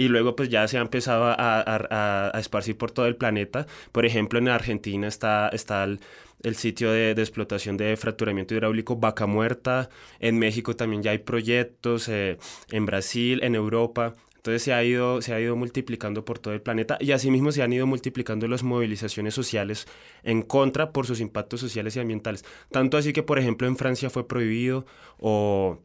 y 0.00 0.06
luego 0.08 0.36
pues 0.36 0.48
ya 0.48 0.66
se 0.68 0.78
ha 0.78 0.80
empezado 0.80 1.24
a, 1.24 1.34
a, 1.34 2.30
a, 2.32 2.38
esparcir 2.38 2.78
por 2.78 2.92
todo 2.92 3.06
el 3.06 3.16
planeta. 3.16 3.66
Por 3.90 4.06
ejemplo, 4.06 4.38
en 4.38 4.48
Argentina 4.48 5.08
está, 5.08 5.48
está 5.48 5.82
el, 5.82 5.98
el 6.42 6.54
sitio 6.56 6.92
de, 6.92 7.14
de, 7.14 7.22
explotación 7.22 7.76
de 7.76 7.96
fracturamiento 7.96 8.54
hidráulico 8.54 8.96
Vaca 8.96 9.26
Muerta, 9.26 9.88
en 10.20 10.38
México 10.38 10.76
también 10.76 11.02
ya 11.02 11.10
hay 11.10 11.18
proyectos, 11.18 12.08
eh, 12.08 12.38
en 12.70 12.86
Brasil, 12.86 13.40
en 13.42 13.54
Europa. 13.54 14.14
Entonces 14.38 14.62
se 14.62 14.72
ha, 14.72 14.84
ido, 14.84 15.20
se 15.20 15.34
ha 15.34 15.40
ido 15.40 15.56
multiplicando 15.56 16.24
por 16.24 16.38
todo 16.38 16.54
el 16.54 16.62
planeta 16.62 16.96
y 17.00 17.10
asimismo 17.10 17.50
se 17.50 17.62
han 17.62 17.72
ido 17.72 17.86
multiplicando 17.86 18.46
las 18.46 18.62
movilizaciones 18.62 19.34
sociales 19.34 19.86
en 20.22 20.42
contra 20.42 20.92
por 20.92 21.06
sus 21.06 21.20
impactos 21.20 21.60
sociales 21.60 21.96
y 21.96 22.00
ambientales. 22.00 22.44
Tanto 22.70 22.96
así 22.96 23.12
que, 23.12 23.24
por 23.24 23.40
ejemplo, 23.40 23.66
en 23.66 23.76
Francia 23.76 24.10
fue 24.10 24.28
prohibido 24.28 24.86
o, 25.18 25.82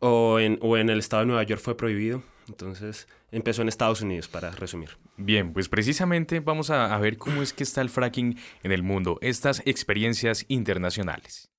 o, 0.00 0.38
en, 0.38 0.58
o 0.60 0.76
en 0.76 0.90
el 0.90 0.98
estado 0.98 1.20
de 1.20 1.26
Nueva 1.28 1.42
York 1.44 1.62
fue 1.62 1.76
prohibido. 1.76 2.22
Entonces 2.46 3.08
empezó 3.30 3.62
en 3.62 3.68
Estados 3.68 4.02
Unidos, 4.02 4.28
para 4.28 4.50
resumir. 4.50 4.90
Bien, 5.16 5.52
pues 5.52 5.68
precisamente 5.68 6.40
vamos 6.40 6.70
a, 6.70 6.94
a, 6.94 6.98
ver 6.98 7.16
cómo 7.16 7.42
es 7.42 7.52
que 7.54 7.62
está 7.62 7.80
el 7.80 7.90
fracking 7.90 8.38
en 8.62 8.72
el 8.72 8.82
mundo, 8.82 9.18
estas 9.22 9.62
experiencias 9.64 10.44
internacionales. 10.48 11.50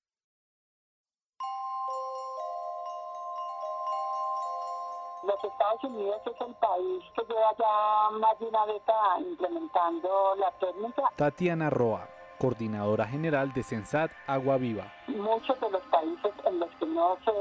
Es 5.90 6.40
el 6.46 6.54
país 6.54 7.02
que 7.16 7.22
lleva 7.26 7.52
ya 7.58 8.16
más 8.18 8.38
de 8.38 8.46
una 8.46 8.64
década 8.66 9.18
implementando 9.18 10.36
la 10.36 10.50
técnica. 10.52 11.02
Tatiana 11.16 11.68
Roa, 11.68 12.08
coordinadora 12.38 13.06
general 13.06 13.52
de 13.52 13.64
Sensat 13.64 14.12
Agua 14.28 14.56
Viva. 14.56 14.92
Muchos 15.08 15.60
de 15.60 15.68
los 15.68 15.82
países 15.82 16.32
en 16.46 16.60
los 16.60 16.70
que 16.76 16.86
no 16.86 17.16
se 17.24 17.32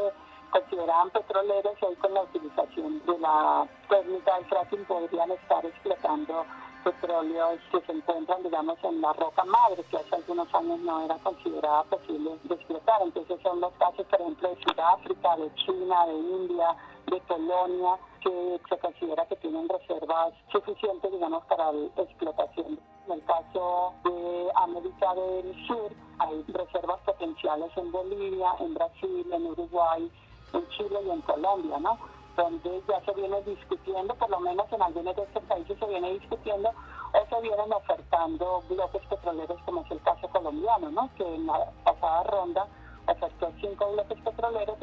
consideraban 0.50 1.12
petroleros 1.12 1.75
hoy 1.82 1.96
con 1.98 2.12
la 2.13 2.24
utilización 2.24 3.06
de 3.06 3.20
la 3.20 3.68
técnica 3.88 4.36
del 4.36 4.46
fracking 4.46 4.86
podrían 4.86 5.32
estar 5.32 5.63
explotando 5.63 6.46
petróleos 6.84 7.60
que 7.72 7.82
se 7.82 7.91
encuentran, 7.91 8.41
digamos, 8.41 8.77
en 8.84 9.00
la 9.00 9.13
roca 9.13 9.44
madre, 9.44 9.84
que 9.91 9.98
hace 9.98 10.15
algunos 10.15 10.51
años 10.56 10.79
no 10.79 11.06
era 11.06 11.18
considerada 11.20 11.84
posible 11.84 12.32
de 12.46 12.56
explotar. 12.56 13.01
Entonces 13.03 13.39
son 13.44 13.62
los 13.62 13.74
casos, 13.74 14.08
por 14.08 14.22
ejemplo, 14.22 14.50
de 14.50 14.63
Sudáfrica, 14.63 15.38
de 15.38 15.53
China, 15.56 16.08
de 16.08 16.13
India, 16.15 16.75
de 17.06 17.22
Polonia, 17.22 18.00
que 18.19 18.61
se 18.69 18.77
considera 18.77 19.25
que 19.25 19.35
tienen 19.38 19.67
reservas 19.69 20.33
suficientes, 20.51 21.11
digamos, 21.11 21.43
para 21.45 21.71
la 21.71 22.03
explotación. 22.03 22.79
En 23.05 23.11
el 23.13 23.23
caso 23.25 23.93
de 24.03 24.49
América 24.55 25.15
del 25.15 25.67
Sur, 25.67 25.91
hay 26.19 26.43
reservas 26.47 26.99
potenciales 27.05 27.71
en 27.75 27.91
Bolivia, 27.91 28.49
en 28.59 28.73
Brasil, 28.73 29.25
en 29.31 29.45
Uruguay, 29.47 30.11
en 30.53 30.69
Chile 30.69 30.99
y 31.05 31.09
en 31.09 31.21
Colombia, 31.21 31.79
¿no? 31.79 31.97
Donde 32.35 32.81
ya 32.88 33.03
se 33.05 33.13
viene 33.13 33.41
discutiendo, 33.41 34.13
por 34.15 34.29
lo 34.29 34.39
menos 34.39 34.71
en 34.71 34.81
algunos 34.81 35.15
de 35.15 35.23
estos 35.23 35.43
países 35.43 35.77
se 35.79 35.85
viene 35.88 36.13
discutiendo 36.19 36.69
o 36.69 37.35
se 37.35 37.41
vienen 37.41 37.73
ofertando 37.73 38.61
bloques 38.69 39.01
petroleros, 39.07 39.61
como 39.65 39.81
es 39.81 39.91
el 39.91 40.01
caso 40.01 40.27
colombiano, 40.29 40.91
¿no? 40.91 41.09
Que 41.15 41.23
en 41.23 41.47
la 41.47 41.71
pasada 41.83 42.23
ronda 42.23 42.67
cinco 43.62 43.92
bloques 43.94 44.20
petroleros, 44.22 44.78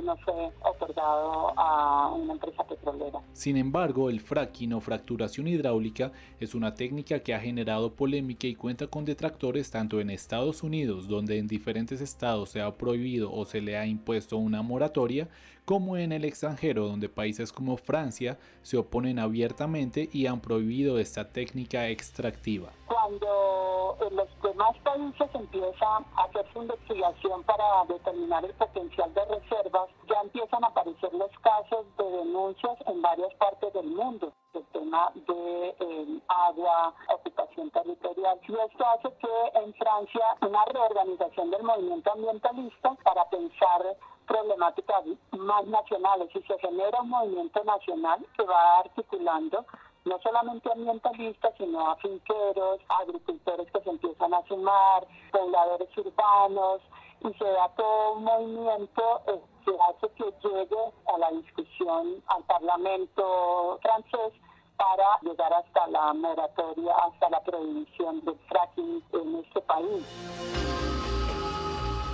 uno 0.00 0.16
fue 0.24 0.50
otorgado 0.62 1.52
a 1.58 2.12
una 2.14 2.32
empresa 2.34 2.64
petrolera. 2.64 3.20
Sin 3.32 3.56
embargo, 3.56 4.10
el 4.10 4.20
fracking 4.20 4.72
o 4.72 4.80
fracturación 4.80 5.46
hidráulica 5.46 6.12
es 6.38 6.54
una 6.54 6.74
técnica 6.74 7.20
que 7.20 7.34
ha 7.34 7.40
generado 7.40 7.94
polémica 7.94 8.46
y 8.46 8.54
cuenta 8.54 8.86
con 8.86 9.04
detractores 9.04 9.70
tanto 9.70 10.00
en 10.00 10.10
Estados 10.10 10.62
Unidos, 10.62 11.08
donde 11.08 11.38
en 11.38 11.46
diferentes 11.46 12.00
estados 12.00 12.50
se 12.50 12.60
ha 12.60 12.76
prohibido 12.76 13.32
o 13.32 13.44
se 13.44 13.60
le 13.60 13.76
ha 13.76 13.86
impuesto 13.86 14.36
una 14.36 14.62
moratoria, 14.62 15.28
como 15.64 15.96
en 15.96 16.12
el 16.12 16.24
extranjero, 16.24 16.88
donde 16.88 17.08
países 17.08 17.52
como 17.52 17.76
Francia 17.76 18.38
se 18.62 18.76
oponen 18.76 19.18
abiertamente 19.18 20.08
y 20.12 20.26
han 20.26 20.40
prohibido 20.40 20.98
esta 20.98 21.30
técnica 21.32 21.88
extractiva. 21.88 22.72
Cuando 22.90 23.96
en 24.00 24.16
los 24.16 24.42
demás 24.42 24.76
países 24.82 25.30
empieza 25.32 25.86
a 25.86 26.24
hacerse 26.24 26.58
investigación 26.58 27.44
para 27.44 27.84
determinar 27.84 28.44
el 28.44 28.52
potencial 28.54 29.14
de 29.14 29.24
reservas, 29.26 29.88
ya 30.08 30.20
empiezan 30.22 30.64
a 30.64 30.66
aparecer 30.66 31.14
los 31.14 31.30
casos 31.38 31.86
de 31.96 32.04
denuncias 32.04 32.76
en 32.86 33.00
varias 33.00 33.32
partes 33.34 33.72
del 33.74 33.86
mundo 33.86 34.32
el 34.54 34.66
tema 34.72 35.12
de 35.14 35.76
eh, 35.78 36.20
agua, 36.26 36.92
ocupación 37.14 37.70
territorial. 37.70 38.40
Y 38.48 38.52
esto 38.54 38.84
hace 38.84 39.08
que 39.18 39.58
en 39.60 39.72
Francia 39.74 40.36
una 40.40 40.64
reorganización 40.64 41.50
del 41.52 41.62
movimiento 41.62 42.10
ambientalista 42.10 42.96
para 43.04 43.24
pensar 43.30 43.96
problemáticas 44.26 45.04
más 45.38 45.64
nacionales 45.66 46.28
y 46.34 46.42
se 46.42 46.58
genera 46.58 47.02
un 47.02 47.10
movimiento 47.10 47.62
nacional 47.62 48.26
que 48.36 48.42
va 48.44 48.78
articulando 48.78 49.64
no 50.04 50.18
solamente 50.22 50.70
ambientalistas, 50.72 51.52
sino 51.58 51.90
a 51.90 51.96
finqueros, 51.96 52.80
agricultores 52.88 53.66
que 53.72 53.80
se 53.82 53.90
empiezan 53.90 54.34
a 54.34 54.42
sumar, 54.46 55.06
pobladores 55.30 55.88
urbanos, 55.96 56.80
y 57.22 57.32
se 57.34 57.44
da 57.44 57.68
todo 57.76 58.14
un 58.14 58.24
movimiento 58.24 59.20
eh, 59.26 59.40
que 59.64 59.72
hace 59.88 60.14
que 60.14 60.48
llegue 60.48 60.92
a 61.14 61.18
la 61.18 61.30
discusión 61.32 62.22
al 62.28 62.42
Parlamento 62.44 63.78
francés 63.82 64.40
para 64.76 65.20
llegar 65.20 65.52
hasta 65.52 65.86
la 65.88 66.14
moratoria, 66.14 66.94
hasta 67.06 67.28
la 67.28 67.40
prohibición 67.42 68.24
del 68.24 68.38
fracking 68.48 69.02
en 69.12 69.36
este 69.44 69.60
país. 69.60 70.04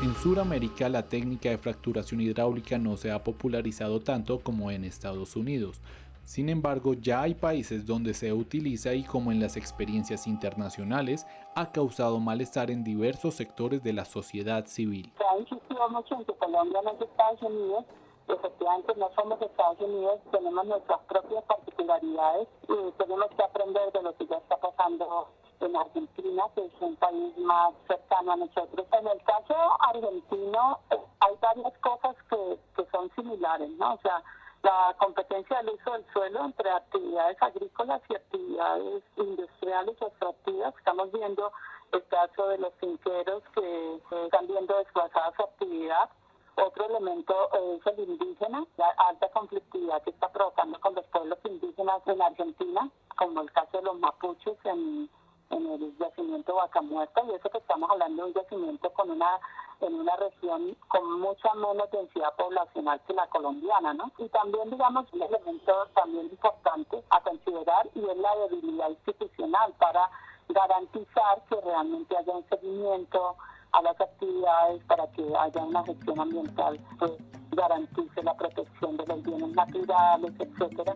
En 0.02 0.14
Sudamérica 0.14 0.88
la 0.88 1.08
técnica 1.08 1.48
de 1.48 1.58
fracturación 1.58 2.20
hidráulica 2.20 2.78
no 2.78 2.96
se 2.96 3.12
ha 3.12 3.22
popularizado 3.22 4.00
tanto 4.00 4.40
como 4.40 4.70
en 4.70 4.84
Estados 4.84 5.36
Unidos. 5.36 5.80
Sin 6.26 6.48
embargo, 6.48 6.94
ya 6.94 7.22
hay 7.22 7.34
países 7.34 7.86
donde 7.86 8.12
se 8.12 8.32
utiliza 8.32 8.92
y 8.92 9.04
como 9.04 9.30
en 9.30 9.38
las 9.38 9.56
experiencias 9.56 10.26
internacionales, 10.26 11.24
ha 11.54 11.70
causado 11.70 12.18
malestar 12.18 12.68
en 12.72 12.82
diversos 12.82 13.34
sectores 13.34 13.80
de 13.84 13.92
la 13.92 14.04
sociedad 14.04 14.66
civil. 14.66 15.12
Ha 15.20 15.38
insistido 15.38 15.88
mucho 15.88 16.16
en 16.16 16.24
que 16.24 16.34
Colombia 16.34 16.80
no 16.82 16.90
es 16.90 17.00
Estados 17.00 17.42
Unidos, 17.42 17.84
efectivamente 18.26 18.92
no 18.96 19.08
somos 19.14 19.40
Estados 19.40 19.80
Unidos, 19.80 20.18
tenemos 20.32 20.66
nuestras 20.66 20.98
propias 21.02 21.44
particularidades 21.44 22.48
y 22.64 22.90
tenemos 22.98 23.28
que 23.28 23.42
aprender 23.44 23.92
de 23.92 24.02
lo 24.02 24.16
que 24.16 24.26
ya 24.26 24.36
está 24.38 24.56
pasando 24.56 25.28
en 25.60 25.76
Argentina, 25.76 26.42
que 26.56 26.64
es 26.64 26.72
un 26.80 26.96
país 26.96 27.38
más 27.38 27.72
cercano 27.86 28.32
a 28.32 28.36
nosotros. 28.36 28.84
En 28.98 29.06
el 29.06 29.22
caso 29.22 29.54
argentino 29.78 30.80
hay 30.90 31.34
varias 31.40 31.78
cosas 31.78 32.16
que, 32.28 32.58
que 32.74 32.90
son 32.90 33.08
similares, 33.14 33.70
¿no? 33.78 33.94
O 33.94 33.98
sea, 33.98 34.24
la 34.66 34.96
competencia 34.98 35.58
del 35.58 35.74
uso 35.74 35.92
del 35.92 36.04
suelo 36.12 36.44
entre 36.44 36.68
actividades 36.70 37.40
agrícolas 37.40 38.02
y 38.08 38.16
actividades 38.16 39.04
industriales 39.16 39.96
o 40.02 40.08
extractivas. 40.08 40.74
Estamos 40.76 41.12
viendo 41.12 41.52
el 41.92 42.04
caso 42.08 42.48
de 42.48 42.58
los 42.58 42.74
finqueros 42.80 43.44
que 43.54 44.00
están 44.24 44.48
viendo 44.48 44.76
desplazada 44.78 45.32
su 45.36 45.42
actividad. 45.42 46.10
Otro 46.56 46.86
elemento 46.86 47.34
es 47.52 47.86
el 47.86 48.10
indígena, 48.10 48.66
la 48.76 48.88
alta 49.08 49.28
conflictividad 49.30 50.02
que 50.02 50.10
está 50.10 50.32
provocando 50.32 50.80
con 50.80 50.96
los 50.96 51.06
pueblos 51.06 51.38
indígenas 51.44 52.02
en 52.06 52.20
Argentina, 52.20 52.90
como 53.16 53.42
el 53.42 53.52
caso 53.52 53.78
de 53.78 53.84
los 53.84 53.98
mapuches 54.00 54.58
en 54.64 55.08
en 55.50 55.66
el 55.66 55.98
yacimiento 55.98 56.54
Vaca 56.54 56.80
Muerta 56.82 57.22
y 57.26 57.34
eso 57.34 57.48
que 57.50 57.58
estamos 57.58 57.90
hablando 57.90 58.22
de 58.22 58.28
un 58.28 58.34
yacimiento 58.34 58.90
con 58.90 59.10
una 59.10 59.38
en 59.80 59.94
una 59.94 60.16
región 60.16 60.76
con 60.88 61.20
mucha 61.20 61.52
menos 61.54 61.90
densidad 61.90 62.34
poblacional 62.36 63.00
que 63.06 63.12
la 63.12 63.26
colombiana, 63.28 63.92
¿no? 63.94 64.10
Y 64.18 64.28
también, 64.28 64.70
digamos, 64.70 65.06
un 65.12 65.22
elemento 65.22 65.86
también 65.94 66.26
importante 66.26 67.02
a 67.10 67.20
considerar 67.20 67.86
y 67.94 68.00
es 68.00 68.16
la 68.16 68.36
debilidad 68.48 68.90
institucional 68.90 69.72
para 69.78 70.10
garantizar 70.48 71.42
que 71.48 71.60
realmente 71.60 72.16
haya 72.16 72.32
un 72.32 72.48
seguimiento 72.48 73.36
a 73.72 73.82
las 73.82 74.00
actividades 74.00 74.82
para 74.84 75.06
que 75.12 75.22
haya 75.38 75.62
una 75.62 75.84
gestión 75.84 76.20
ambiental 76.20 76.80
que 76.98 77.18
garantice 77.54 78.22
la 78.22 78.34
protección 78.34 78.96
de 78.96 79.06
los 79.06 79.22
bienes 79.22 79.50
naturales, 79.50 80.32
etcétera. 80.38 80.94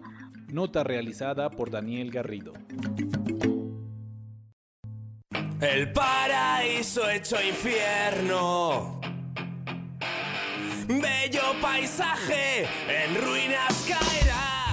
Nota 0.49 0.83
realizada 0.85 1.51
por 1.51 1.71
Daniel 1.71 2.11
Garrido. 2.11 2.53
El 5.61 5.93
paraíso 5.93 7.11
hecho 7.11 7.37
infierno. 7.43 8.99
Bello 10.89 11.43
paisaje 11.61 12.63
en 12.89 13.23
ruinas 13.23 13.87
caerá. 13.87 14.71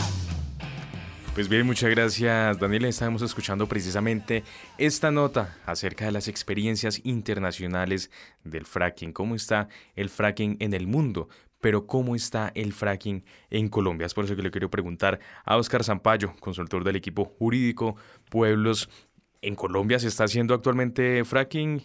Pues 1.33 1.49
bien, 1.49 1.65
muchas 1.65 1.89
gracias 1.89 2.57
Daniel. 2.57 2.85
Estábamos 2.85 3.21
escuchando 3.21 3.67
precisamente 3.67 4.45
esta 4.77 5.11
nota 5.11 5.57
acerca 5.65 6.05
de 6.05 6.13
las 6.13 6.29
experiencias 6.29 7.01
internacionales 7.03 8.09
del 8.45 8.65
fracking. 8.65 9.11
¿Cómo 9.11 9.35
está 9.35 9.67
el 9.93 10.09
fracking 10.09 10.55
en 10.61 10.73
el 10.73 10.87
mundo? 10.87 11.27
Pero 11.59 11.85
¿cómo 11.85 12.15
está 12.15 12.51
el 12.55 12.71
fracking 12.71 13.25
en 13.49 13.67
Colombia? 13.67 14.05
Es 14.05 14.13
por 14.13 14.23
eso 14.23 14.35
que 14.35 14.41
le 14.41 14.51
quiero 14.51 14.69
preguntar 14.69 15.19
a 15.43 15.57
Oscar 15.57 15.83
Zampayo, 15.83 16.33
consultor 16.39 16.83
del 16.83 16.95
equipo 16.95 17.25
jurídico 17.25 17.95
Pueblos 18.29 18.89
¿En 19.41 19.55
Colombia 19.55 19.99
se 19.99 20.07
está 20.07 20.25
haciendo 20.25 20.53
actualmente 20.53 21.23
fracking? 21.25 21.81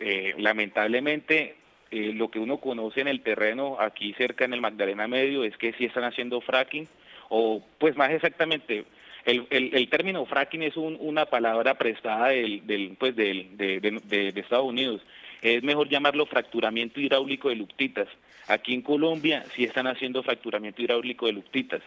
Eh, 0.00 0.34
lamentablemente, 0.38 1.56
eh, 1.90 2.12
lo 2.12 2.30
que 2.30 2.38
uno 2.38 2.58
conoce 2.58 3.00
en 3.00 3.08
el 3.08 3.22
terreno 3.22 3.78
aquí 3.80 4.14
cerca 4.14 4.44
en 4.44 4.54
el 4.54 4.60
Magdalena 4.60 5.06
Medio 5.06 5.44
es 5.44 5.56
que 5.56 5.72
sí 5.74 5.84
están 5.84 6.04
haciendo 6.04 6.40
fracking. 6.40 6.88
o 7.28 7.62
pues 7.78 7.96
más 7.96 8.10
exactamente, 8.10 8.84
el, 9.26 9.88
término 9.88 10.24
fracking 10.24 10.62
es 10.62 10.76
una 10.76 11.26
palabra 11.26 11.74
prestada 11.74 12.28
del, 12.28 12.96
pues 12.98 13.16
del, 13.16 13.56
de, 13.56 13.80
de, 13.80 14.32
de, 14.32 14.40
Estados 14.40 14.66
Unidos. 14.66 15.02
Es 15.42 15.62
mejor 15.64 15.88
llamarlo 15.88 16.26
fracturamiento 16.26 17.00
hidráulico 17.00 17.48
de 17.48 17.56
luctitas. 17.56 18.08
Aquí 18.46 18.72
en 18.72 18.82
Colombia 18.82 19.44
sí 19.54 19.64
están 19.64 19.88
haciendo 19.88 20.22
fracturamiento 20.22 20.80
hidráulico 20.80 21.26
de 21.26 21.32
luctitas. 21.32 21.82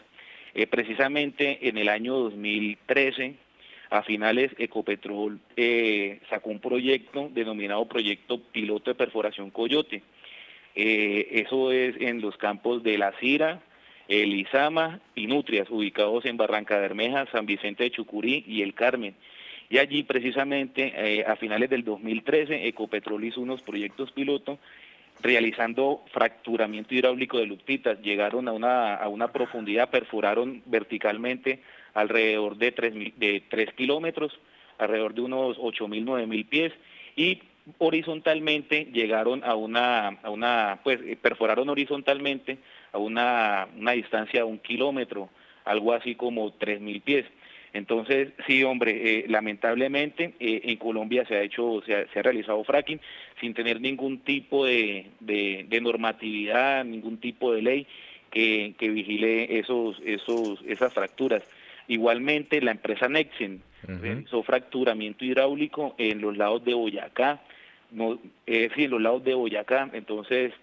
Eh, 0.54 0.68
precisamente 0.68 1.70
en 1.70 1.78
el 1.78 1.88
año 1.88 2.16
2013, 2.16 3.36
a 3.90 4.04
finales, 4.04 4.52
Ecopetrol 4.58 5.40
eh, 5.58 6.20
sacó 6.30 6.50
un 6.50 6.60
proyecto 6.60 7.30
denominado 7.34 7.88
Proyecto 7.88 8.40
Piloto 8.40 8.92
de 8.92 8.96
Perforación 8.96 9.50
Coyote. 9.50 10.04
Eh, 10.76 11.44
eso 11.44 11.72
es 11.72 11.96
en 12.00 12.22
los 12.22 12.38
campos 12.38 12.84
de 12.84 12.98
La 12.98 13.14
Cira, 13.20 13.62
el 14.08 14.34
Izama 14.34 15.00
y 15.16 15.28
Nutrias, 15.28 15.70
ubicados 15.70 16.26
en 16.26 16.38
Barranca 16.38 16.78
Bermeja, 16.78 17.26
San 17.32 17.46
Vicente 17.46 17.84
de 17.84 17.92
Chucurí 17.92 18.44
y 18.48 18.62
El 18.62 18.74
Carmen. 18.74 19.16
Y 19.70 19.78
allí 19.78 20.04
precisamente 20.04 20.94
eh, 20.96 21.26
a 21.28 21.36
finales 21.36 21.70
del 21.70 21.84
2013 21.84 22.68
Ecopetrol 22.68 23.24
hizo 23.24 23.42
unos 23.42 23.62
proyectos 23.62 24.12
piloto 24.12 24.60
realizando 25.22 26.04
fracturamiento 26.12 26.96
hidráulico 26.96 27.40
de 27.40 27.46
luctitas. 27.46 28.00
Llegaron 28.02 28.48
a 28.48 28.52
una, 28.54 28.96
a 28.96 29.08
una 29.10 29.32
profundidad, 29.32 29.90
perforaron 29.90 30.64
verticalmente 30.66 31.60
alrededor 31.94 32.58
de 32.58 32.72
3, 32.72 32.94
de 33.18 33.44
3 33.50 33.74
kilómetros, 33.74 34.38
alrededor 34.78 35.14
de 35.14 35.22
unos 35.22 35.58
8.000, 35.58 36.06
9.000 36.06 36.46
pies 36.48 36.74
y 37.16 37.42
horizontalmente 37.78 38.88
llegaron 38.92 39.44
a 39.44 39.56
una, 39.56 40.08
a 40.24 40.30
una, 40.30 40.80
pues 40.84 41.00
perforaron 41.22 41.70
horizontalmente 41.70 42.58
a 42.92 42.98
una, 42.98 43.68
una 43.78 43.92
distancia 43.92 44.40
de 44.42 44.46
un 44.46 44.60
kilómetro, 44.60 45.30
algo 45.66 45.94
así 45.94 46.16
como 46.16 46.58
3.000 46.58 47.02
pies. 47.02 47.26
Entonces, 47.72 48.30
sí, 48.48 48.64
hombre, 48.64 49.20
eh, 49.20 49.26
lamentablemente 49.28 50.34
eh, 50.40 50.62
en 50.64 50.78
Colombia 50.78 51.26
se 51.28 51.36
ha 51.36 51.44
hecho, 51.44 51.84
se 51.86 51.94
ha, 51.94 52.22
realizado 52.24 52.64
fracking 52.64 53.00
sin 53.40 53.54
tener 53.54 53.80
ningún 53.80 54.20
tipo 54.20 54.66
de, 54.66 55.06
de, 55.20 55.82
normatividad, 55.82 56.84
ningún 56.84 57.20
tipo 57.20 57.54
de 57.54 57.62
ley 57.62 57.88
que, 58.32 58.74
que, 58.80 58.90
vigile 58.90 59.60
esos, 59.60 60.02
esos, 60.04 60.60
esas 60.66 60.92
fracturas. 60.94 61.44
Igualmente, 61.90 62.62
la 62.62 62.72
empresa 62.72 63.10
Nexen 63.10 63.62
realizó 63.86 64.44
fracturamiento 64.44 65.26
hidráulico 65.26 65.96
en 65.98 66.22
los 66.22 66.38
lados 66.38 66.64
de 66.64 66.74
Boyacá, 66.74 67.42
no, 67.92 68.20
eh, 68.46 68.70
sí, 68.76 68.84
en 68.84 68.92
los 68.92 69.02
lados 69.02 69.24
de 69.24 69.34
Boyacá. 69.34 69.90
Entonces, 69.94 70.54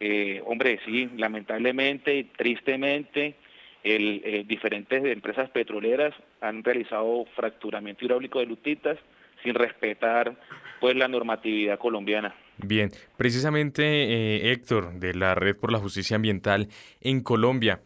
eh, 0.00 0.42
hombre, 0.44 0.80
sí, 0.84 1.08
lamentablemente, 1.16 2.26
tristemente, 2.36 3.36
el, 3.84 4.20
eh, 4.24 4.44
diferentes 4.46 5.04
empresas 5.04 5.48
petroleras 5.50 6.12
han 6.40 6.64
realizado 6.64 7.24
fracturamiento 7.36 8.04
hidráulico 8.04 8.40
de 8.40 8.46
lutitas 8.46 8.98
sin 9.42 9.54
respetar 9.54 10.36
pues 10.80 10.96
la 10.96 11.08
normatividad 11.08 11.78
colombiana. 11.78 12.34
Bien, 12.58 12.90
precisamente 13.16 13.84
eh, 13.84 14.50
Héctor 14.50 14.94
de 14.98 15.14
la 15.14 15.34
Red 15.34 15.56
por 15.56 15.70
la 15.70 15.78
Justicia 15.78 16.16
Ambiental 16.16 16.68
en 17.00 17.22
Colombia, 17.22 17.80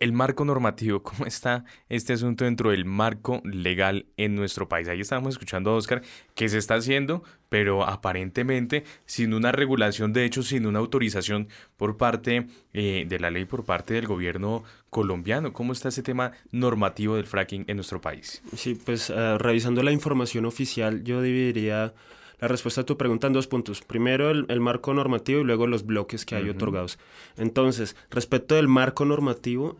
el 0.00 0.12
marco 0.12 0.44
normativo, 0.44 1.02
¿cómo 1.02 1.26
está 1.26 1.64
este 1.88 2.12
asunto 2.12 2.44
dentro 2.44 2.70
del 2.70 2.84
marco 2.84 3.40
legal 3.44 4.06
en 4.16 4.34
nuestro 4.34 4.68
país? 4.68 4.88
Ahí 4.88 5.00
estábamos 5.00 5.34
escuchando 5.34 5.70
a 5.70 5.74
Oscar 5.74 6.02
que 6.34 6.48
se 6.48 6.58
está 6.58 6.74
haciendo, 6.74 7.22
pero 7.48 7.84
aparentemente 7.84 8.84
sin 9.06 9.34
una 9.34 9.52
regulación, 9.52 10.12
de 10.12 10.24
hecho 10.24 10.42
sin 10.42 10.66
una 10.66 10.78
autorización 10.78 11.48
por 11.76 11.96
parte 11.96 12.46
eh, 12.72 13.04
de 13.08 13.18
la 13.18 13.30
ley, 13.30 13.44
por 13.44 13.64
parte 13.64 13.94
del 13.94 14.06
gobierno 14.06 14.64
colombiano. 14.90 15.52
¿Cómo 15.52 15.72
está 15.72 15.88
ese 15.88 16.02
tema 16.02 16.32
normativo 16.50 17.16
del 17.16 17.26
fracking 17.26 17.64
en 17.68 17.76
nuestro 17.76 18.00
país? 18.00 18.42
Sí, 18.56 18.74
pues 18.74 19.10
uh, 19.10 19.38
revisando 19.38 19.82
la 19.82 19.92
información 19.92 20.44
oficial, 20.44 21.02
yo 21.04 21.22
dividiría 21.22 21.94
la 22.40 22.48
respuesta 22.48 22.82
a 22.82 22.86
tu 22.86 22.96
pregunta 22.96 23.26
en 23.26 23.32
dos 23.32 23.46
puntos. 23.46 23.82
Primero 23.82 24.30
el, 24.30 24.60
marco 24.60 24.94
normativo 24.94 25.40
y 25.40 25.44
luego 25.44 25.66
los 25.66 25.84
bloques 25.84 26.24
que 26.24 26.36
hay 26.36 26.48
otorgados. 26.48 26.98
Entonces, 27.36 27.96
respecto 28.10 28.54
del 28.54 28.68
marco 28.68 29.04
normativo, 29.04 29.76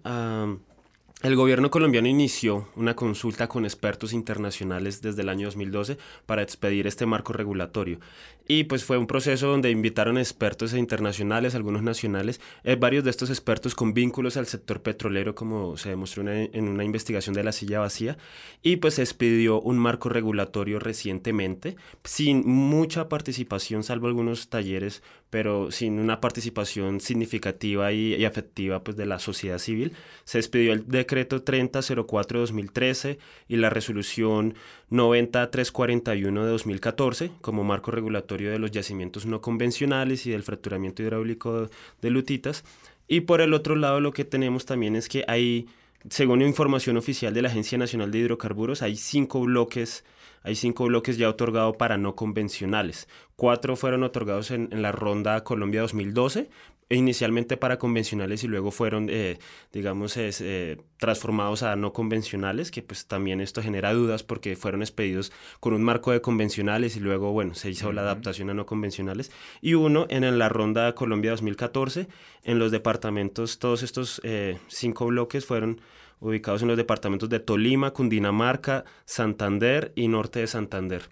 el 1.23 1.35
gobierno 1.35 1.69
colombiano 1.69 2.07
inició 2.07 2.69
una 2.77 2.95
consulta 2.95 3.49
con 3.49 3.65
expertos 3.65 4.13
internacionales 4.13 5.03
desde 5.03 5.23
el 5.23 5.29
año 5.29 5.49
2012 5.49 5.99
para 6.27 6.43
expedir 6.43 6.87
este 6.87 7.07
marco 7.07 7.33
regulatorio. 7.33 7.99
Y 8.47 8.65
pues 8.65 8.85
fue 8.85 8.99
un 8.99 9.09
proceso 9.09 9.49
donde 9.49 9.73
invitaron 9.73 10.17
expertos 10.17 10.73
internacionales, 10.75 11.57
algunos 11.57 11.83
nacionales, 11.83 12.41
eh, 12.63 12.77
varios 12.77 13.03
de 13.03 13.11
estos 13.11 13.31
expertos 13.31 13.75
con 13.75 13.95
vínculos 13.95 14.37
al 14.37 14.47
sector 14.47 14.81
petrolero, 14.81 15.35
como 15.35 15.77
se 15.77 15.89
demostró 15.89 16.23
en 16.31 16.69
una 16.69 16.85
investigación 16.85 17.35
de 17.35 17.43
la 17.43 17.53
silla 17.53 17.81
vacía. 17.81 18.17
Y 18.63 18.77
pues 18.77 18.95
se 18.95 19.03
expidió 19.03 19.61
un 19.61 19.77
marco 19.77 20.09
regulatorio 20.09 20.79
recientemente, 20.79 21.77
sin 22.05 22.47
mucha 22.47 23.09
participación, 23.09 23.83
salvo 23.83 24.07
algunos 24.07 24.49
talleres 24.49 25.03
pero 25.31 25.71
sin 25.71 25.99
una 25.99 26.21
participación 26.21 27.01
significativa 27.01 27.93
y, 27.93 28.25
afectiva 28.25 28.83
pues, 28.83 28.97
de 28.97 29.07
la 29.07 29.19
sociedad 29.19 29.59
civil. 29.59 29.93
Se 30.25 30.39
expidió 30.39 30.73
el 30.73 30.87
decreto 30.89 31.45
3004-2013 31.45 33.19
y 33.49 33.57
la 33.57 33.71
resolución 33.71 34.55
90341 34.91 36.45
de 36.45 36.51
2014 36.51 37.31
como 37.41 37.65
marco 37.65 37.91
regulatorio 37.91 38.51
de 38.51 38.59
los 38.59 38.71
yacimientos 38.71 39.27
no 39.27 39.41
convencionales 39.41 40.27
y 40.27 40.31
del 40.31 40.43
fracturamiento 40.43 41.03
hidráulico 41.03 41.69
de 42.01 42.11
lutitas. 42.11 42.65
Y 43.07 43.23
por 43.23 43.41
el 43.41 43.55
otro 43.55 43.77
lado 43.77 44.01
lo 44.01 44.13
que 44.13 44.25
tenemos 44.25 44.67
también 44.67 44.97
es 44.97 45.09
que 45.09 45.25
hay, 45.29 45.67
según 46.09 46.43
información 46.43 46.97
oficial 46.97 47.35
de 47.35 47.43
la 47.43 47.49
Agencia 47.49 47.77
Nacional 47.77 48.11
de 48.11 48.19
Hidrocarburos, 48.19 48.83
hay 48.83 48.97
cinco 48.97 49.41
bloques 49.41 50.05
hay 50.49 50.55
cinco 50.55 50.87
bloques 50.87 51.19
ya 51.19 51.29
otorgados 51.29 51.77
para 51.77 51.99
no 51.99 52.17
convencionales. 52.17 53.07
Cuatro 53.37 53.77
fueron 53.77 54.03
otorgados 54.03 54.51
en, 54.51 54.71
la 54.81 54.93
ronda 54.93 55.45
Colombia 55.45 55.83
2012, 55.83 56.49
e 56.89 56.97
inicialmente 56.97 57.59
para 57.59 57.79
convencionales 57.79 58.45
y 58.45 58.49
luego 58.49 58.71
fueron, 58.71 59.09
eh, 59.11 59.39
digamos, 59.75 60.17
eh, 60.17 60.79
transformados 60.97 61.63
a 61.63 61.77
no 61.77 61.93
convencionales, 61.93 62.71
que 62.71 62.81
pues 62.81 63.07
también 63.07 63.43
esto 63.43 63.63
genera 63.63 63.93
dudas 63.93 64.23
porque 64.23 64.57
fueron 64.57 64.81
expedidos 64.81 65.33
con 65.61 65.75
un 65.75 65.83
marco 65.83 66.13
de 66.13 66.23
convencionales 66.23 66.97
y 66.97 67.01
luego, 67.01 67.33
bueno, 67.33 67.55
se 67.55 67.69
hizo 67.69 67.93
la 67.93 68.01
adaptación 68.01 68.49
a 68.49 68.55
no 68.55 68.65
convencionales. 68.65 69.31
Y 69.61 69.75
uno 69.75 70.07
en 70.09 70.39
la 70.39 70.49
ronda 70.49 70.95
Colombia 70.95 71.33
2014, 71.33 72.09
en 72.43 72.59
los 72.59 72.71
departamentos, 72.71 73.59
todos 73.59 73.83
estos 73.83 74.23
eh, 74.25 74.57
cinco 74.69 75.05
bloques 75.09 75.45
fueron 75.45 75.83
ubicados 76.21 76.63
en 76.63 76.69
los 76.69 76.77
departamentos 76.77 77.29
de 77.29 77.41
Tolima, 77.41 77.93
Cundinamarca, 77.93 78.85
Santander 79.05 79.93
y 79.95 80.09
Norte 80.09 80.41
de 80.41 80.47
Santander. 80.47 81.03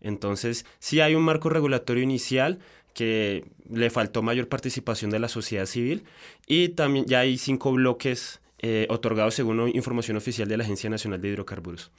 Entonces, 0.00 0.66
sí 0.78 1.00
hay 1.00 1.14
un 1.14 1.22
marco 1.22 1.48
regulatorio 1.48 2.02
inicial 2.02 2.58
que 2.94 3.44
le 3.70 3.90
faltó 3.90 4.22
mayor 4.22 4.48
participación 4.48 5.10
de 5.10 5.18
la 5.18 5.28
sociedad 5.28 5.66
civil 5.66 6.04
y 6.46 6.70
también 6.70 7.06
ya 7.06 7.20
hay 7.20 7.36
cinco 7.38 7.72
bloques 7.72 8.40
eh, 8.58 8.86
otorgados 8.88 9.34
según 9.34 9.68
información 9.68 10.16
oficial 10.16 10.48
de 10.48 10.56
la 10.56 10.64
Agencia 10.64 10.88
Nacional 10.88 11.20
de 11.20 11.28
Hidrocarburos. 11.28 11.90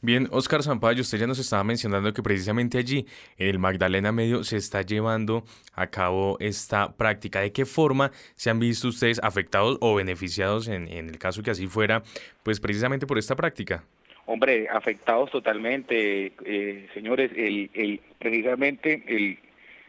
Bien, 0.00 0.28
Oscar 0.30 0.62
Zampayo, 0.62 1.00
usted 1.00 1.18
ya 1.18 1.26
nos 1.26 1.38
estaba 1.38 1.64
mencionando 1.64 2.12
que 2.12 2.22
precisamente 2.22 2.78
allí, 2.78 3.06
en 3.36 3.48
el 3.48 3.58
Magdalena 3.58 4.12
Medio, 4.12 4.44
se 4.44 4.56
está 4.56 4.82
llevando 4.82 5.44
a 5.74 5.88
cabo 5.88 6.36
esta 6.40 6.96
práctica. 6.96 7.40
¿De 7.40 7.52
qué 7.52 7.66
forma 7.66 8.10
se 8.34 8.50
han 8.50 8.58
visto 8.58 8.88
ustedes 8.88 9.20
afectados 9.22 9.78
o 9.80 9.94
beneficiados, 9.94 10.68
en, 10.68 10.88
el 10.88 11.18
caso 11.18 11.42
que 11.42 11.50
así 11.50 11.66
fuera, 11.66 12.02
pues 12.42 12.60
precisamente 12.60 13.06
por 13.06 13.18
esta 13.18 13.34
práctica? 13.34 13.84
Hombre, 14.26 14.68
afectados 14.68 15.30
totalmente, 15.30 16.32
eh, 16.44 16.88
señores. 16.94 17.30
El, 17.34 17.70
el, 17.74 18.00
precisamente 18.18 19.02
el, 19.06 19.38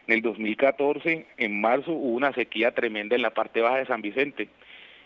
en 0.07 0.13
el 0.13 0.21
2014, 0.21 1.25
en 1.37 1.61
marzo, 1.61 1.91
hubo 1.91 2.15
una 2.15 2.33
sequía 2.33 2.71
tremenda 2.71 3.15
en 3.15 3.21
la 3.21 3.31
parte 3.31 3.61
baja 3.61 3.77
de 3.77 3.85
San 3.85 4.01
Vicente 4.01 4.49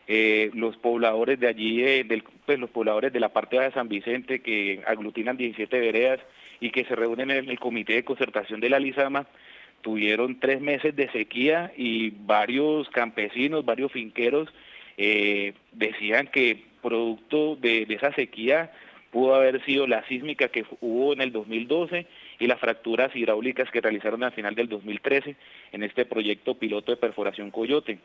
eh, 0.08 0.52
los 0.54 0.76
pobladores 0.78 1.40
de 1.40 1.48
allí, 1.48 1.82
eh, 1.84 2.04
del, 2.04 2.24
pues 2.46 2.60
los 2.60 2.70
pobladores 2.70 3.14
de 3.14 3.20
la 3.20 3.30
parte 3.30 3.60
de 3.60 3.72
San 3.72 3.88
Vicente 3.88 4.42
que 4.42 4.82
aglutinan 4.86 5.38
17 5.38 5.80
veredas 5.80 6.20
y 6.60 6.72
que 6.72 6.86
se 6.86 6.96
reúnen 6.96 7.32
en 7.32 7.50
el 7.50 7.60
comité 7.60 7.94
de 7.94 8.04
concertación 8.04 8.60
de 8.60 8.70
la 8.70 8.80
Lizama, 8.80 9.28
tuvieron 9.82 10.40
tres 10.40 10.62
meses 10.62 10.96
de 10.96 11.10
sequía 11.12 11.72
y 11.78 12.12
varios 12.12 12.90
campesinos, 12.90 13.66
varios 13.66 13.92
finqueros 13.92 14.50
eh, 14.98 15.54
decían 15.72 16.28
que 16.28 16.64
producto 16.82 17.56
de, 17.56 17.86
de, 17.86 17.96
esa 17.96 18.14
sequía 18.14 18.72
pudo 19.12 19.36
haber 19.36 19.64
sido 19.64 19.88
la 19.88 20.06
sísmica 20.08 20.50
que 20.50 20.66
hubo 20.82 21.14
en 21.14 21.22
el 21.22 21.32
2012 21.32 22.08
y 22.40 22.48
las 22.48 22.60
fracturas 22.60 23.16
hidráulicas 23.16 23.70
que 23.72 23.80
realizaron 23.80 24.24
al 24.24 24.32
final 24.34 24.56
del 24.56 24.68
2013 24.68 25.36
en 25.72 25.84
este 25.84 26.06
proyecto 26.06 26.56
piloto 26.56 26.92
de 26.92 26.98
perforación 26.98 27.52
Coyote. 27.52 28.00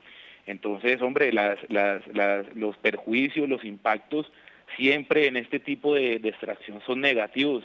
Entonces, 0.46 1.00
hombre, 1.02 1.32
las, 1.32 1.58
las, 1.68 2.02
los 2.54 2.76
perjuicios, 2.78 3.48
los 3.48 3.64
impactos 3.64 4.30
siempre 4.76 5.26
en 5.26 5.36
este 5.36 5.60
tipo 5.60 5.94
de, 5.94 6.14
extracción 6.14 6.80
son 6.86 7.00
negativos. 7.00 7.64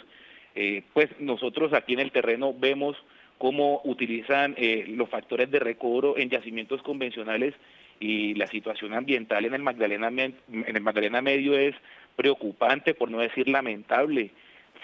Eh, 0.56 0.84
pues 0.94 1.10
nosotros 1.20 1.74
aquí 1.74 1.94
en 1.94 2.00
el 2.00 2.12
terreno 2.12 2.54
vemos 2.54 2.96
cómo 3.38 3.82
utilizan 3.84 4.56
eh, 4.58 4.86
los 4.88 5.10
factores 5.10 5.50
de 5.50 5.60
recobro 5.60 6.18
en 6.18 6.30
yacimientos 6.30 6.82
convencionales 6.84 7.54
y 8.00 8.36
la 8.36 8.48
situación 8.48 8.94
ambiental 8.94 9.46
en 9.46 9.54
el 9.54 9.62
Magdalena, 9.62 10.08
en 10.08 10.36
el 10.52 10.82
Magdalena 10.82 11.22
Medio 11.22 11.58
es 11.58 11.76
preocupante, 12.16 12.94
por 12.94 13.10
no 13.10 13.20
decir 13.20 13.48
lamentable. 13.48 14.32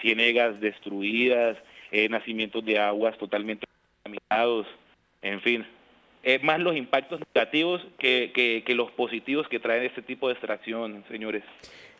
Cienegas 0.00 0.60
destruidas, 0.60 1.58
eh, 1.90 2.08
nacimientos 2.08 2.64
de 2.64 2.78
aguas 2.78 3.16
totalmente 3.18 3.66
contaminados, 4.02 4.66
en 5.22 5.40
fin. 5.40 5.66
Es 6.22 6.42
más 6.42 6.60
los 6.60 6.76
impactos 6.76 7.20
negativos 7.34 7.86
que, 7.98 8.30
que, 8.34 8.62
que 8.64 8.74
los 8.74 8.90
positivos 8.92 9.48
que 9.48 9.58
trae 9.58 9.86
este 9.86 10.02
tipo 10.02 10.28
de 10.28 10.34
extracción, 10.34 11.04
señores. 11.08 11.42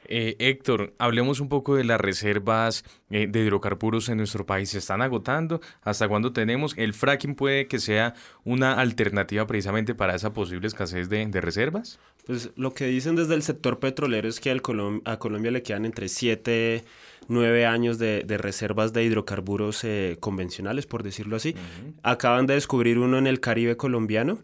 Eh, 0.07 0.37
Héctor, 0.39 0.93
hablemos 0.99 1.41
un 1.41 1.49
poco 1.49 1.77
de 1.77 1.85
las 1.85 2.01
reservas 2.01 2.85
eh, 3.11 3.27
de 3.29 3.41
hidrocarburos 3.41 4.09
en 4.09 4.19
nuestro 4.19 4.47
país. 4.47 4.71
¿Se 4.71 4.79
están 4.79 5.03
agotando? 5.03 5.61
¿Hasta 5.83 6.09
cuándo 6.09 6.33
tenemos? 6.33 6.75
¿El 6.77 6.95
fracking 6.95 7.35
puede 7.35 7.67
que 7.67 7.79
sea 7.79 8.15
una 8.45 8.75
alternativa 8.75 9.47
precisamente 9.47 9.95
para 9.95 10.15
esa 10.15 10.33
posible 10.33 10.67
escasez 10.67 11.09
de, 11.09 11.41
reservas? 11.41 11.99
Pues 12.27 12.51
lo 12.57 12.75
que 12.75 12.87
dicen 12.87 13.17
desde 13.17 13.35
el 13.35 13.43
sector 13.43 13.79
petrolero 13.79 14.29
es 14.29 14.41
que 14.41 14.51
al 14.51 14.63
a 15.05 15.19
Colombia 15.19 15.51
le 15.51 15.63
quedan 15.63 15.85
entre 15.85 16.09
7, 16.09 16.85
9 17.29 17.67
años 17.67 17.99
de, 17.99 18.25
reservas 18.39 18.93
de 18.93 19.05
hidrocarburos 19.05 19.85
eh, 19.85 20.17
convencionales, 20.21 20.87
por 20.87 21.03
decirlo 21.03 21.37
así. 21.37 21.55
Acaban 22.03 22.47
de 22.47 22.55
descubrir 22.55 22.99
uno 22.99 23.19
en 23.19 23.27
el 23.27 23.41
Caribe 23.41 23.77
colombiano, 23.77 24.39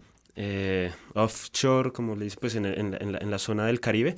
offshore, 1.15 1.93
como 1.93 2.15
le 2.15 2.25
dice, 2.25 2.37
pues 2.39 2.55
en, 2.55 2.67
en 2.67 3.31
la 3.31 3.39
zona 3.39 3.67
del 3.67 3.81
Caribe 3.81 4.17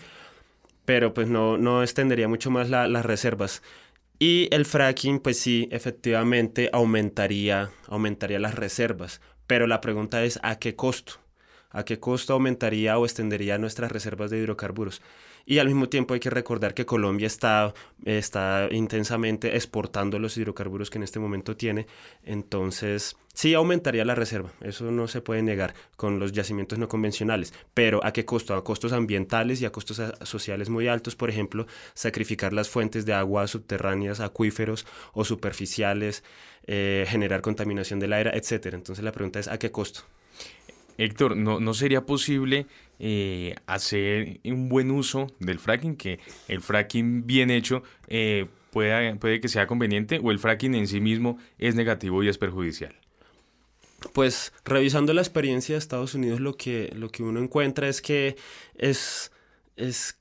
pero 0.89 1.13
pues 1.13 1.29
no, 1.29 1.59
no 1.59 1.83
extendería 1.83 2.29
mucho 2.29 2.51
más 2.51 2.71
las 2.71 3.05
reservas. 3.05 3.63
Y 4.19 4.49
el 4.51 4.65
fracking, 4.65 5.21
pues 5.21 5.39
sí, 5.39 5.69
efectivamente 5.71 6.71
aumentaría, 6.73 7.71
aumentaría 7.89 8.39
las 8.39 8.55
reservas, 8.55 9.21
pero 9.47 9.67
la 9.67 9.83
pregunta 9.83 10.25
es 10.25 10.41
¿a 10.43 10.59
qué 10.59 10.77
costo? 10.77 11.21
¿A 11.69 11.85
qué 11.85 12.01
costo 12.01 12.33
aumentaría 12.33 12.99
o 12.99 13.05
extendería 13.05 13.59
nuestras 13.59 13.93
reservas 13.93 14.31
de 14.31 14.39
hidrocarburos? 14.39 15.03
Y 15.51 15.61
al 15.61 15.67
mismo 15.67 15.89
tiempo 15.89 16.13
hay 16.13 16.21
que 16.21 16.29
recordar 16.29 16.75
que 16.75 16.85
Colombia 16.85 17.27
está, 17.27 17.73
está 18.05 18.69
intensamente 18.71 19.57
exportando 19.57 20.19
los 20.19 20.37
hidrocarburos 20.37 20.91
que 20.91 20.99
en 20.99 21.05
este 21.05 21.21
momento 21.21 21.57
tiene. 21.57 21.87
Entonces, 22.23 23.17
sí 23.33 23.55
aumentaría 23.55 24.05
la 24.05 24.15
reserva, 24.15 24.53
eso 24.61 24.91
no 24.91 25.09
se 25.09 25.23
puede 25.23 25.43
negar 25.43 25.73
con 25.97 26.19
los 26.19 26.33
yacimientos 26.33 26.79
no 26.79 26.87
convencionales. 26.87 27.55
Pero 27.73 28.05
¿a 28.05 28.13
qué 28.13 28.27
costo? 28.27 28.55
A 28.55 28.63
costos 28.63 28.93
ambientales 28.93 29.63
y 29.63 29.65
a 29.65 29.73
costos 29.73 30.03
sociales 30.21 30.69
muy 30.69 30.87
altos. 30.87 31.17
Por 31.17 31.31
ejemplo, 31.31 31.67
sacrificar 31.95 32.53
las 32.53 32.69
fuentes 32.69 33.07
de 33.07 33.15
agua 33.15 33.47
subterráneas, 33.47 34.21
acuíferos 34.21 34.85
o 35.15 35.25
superficiales, 35.25 36.25
eh, 36.67 37.07
generar 37.09 37.41
contaminación 37.41 38.01
del 38.01 38.13
aire, 38.13 38.33
etc. 38.37 38.75
Entonces 38.75 39.03
la 39.03 39.13
pregunta 39.13 39.41
es 39.41 39.49
¿a 39.49 39.59
qué 39.59 39.71
costo? 39.71 40.03
Héctor, 40.99 41.37
¿no, 41.37 41.61
¿no 41.61 41.75
sería 41.75 42.05
posible 42.05 42.67
eh, 42.99 43.55
hacer 43.67 44.41
un 44.45 44.69
buen 44.69 44.91
uso 44.91 45.29
del 45.39 45.61
fracking? 45.61 45.97
Que 45.97 46.19
el 46.49 46.61
fracking 46.61 47.25
bien 47.25 47.51
hecho 47.51 47.85
eh, 48.09 48.47
puede, 48.73 49.15
puede 49.15 49.41
que 49.41 49.49
sea 49.49 49.69
conveniente 49.69 50.21
o 50.23 50.33
el 50.33 50.41
fracking 50.41 50.75
en 50.75 50.89
sí 50.89 51.01
mismo 51.01 51.39
es 51.59 51.77
negativo 51.77 52.23
y 52.23 52.29
es 52.29 52.37
perjudicial. 52.37 52.97
Pues 54.13 54.53
revisando 54.65 55.13
la 55.13 55.23
experiencia 55.23 55.77
de 55.77 55.79
Estados 55.79 56.15
Unidos, 56.15 56.41
lo 56.41 56.57
que, 56.57 56.93
lo 56.95 57.11
que 57.11 57.23
uno 57.23 57.41
encuentra 57.41 57.89
es 57.89 58.03
que 58.03 58.37
es, 58.77 59.31
es 59.77 60.19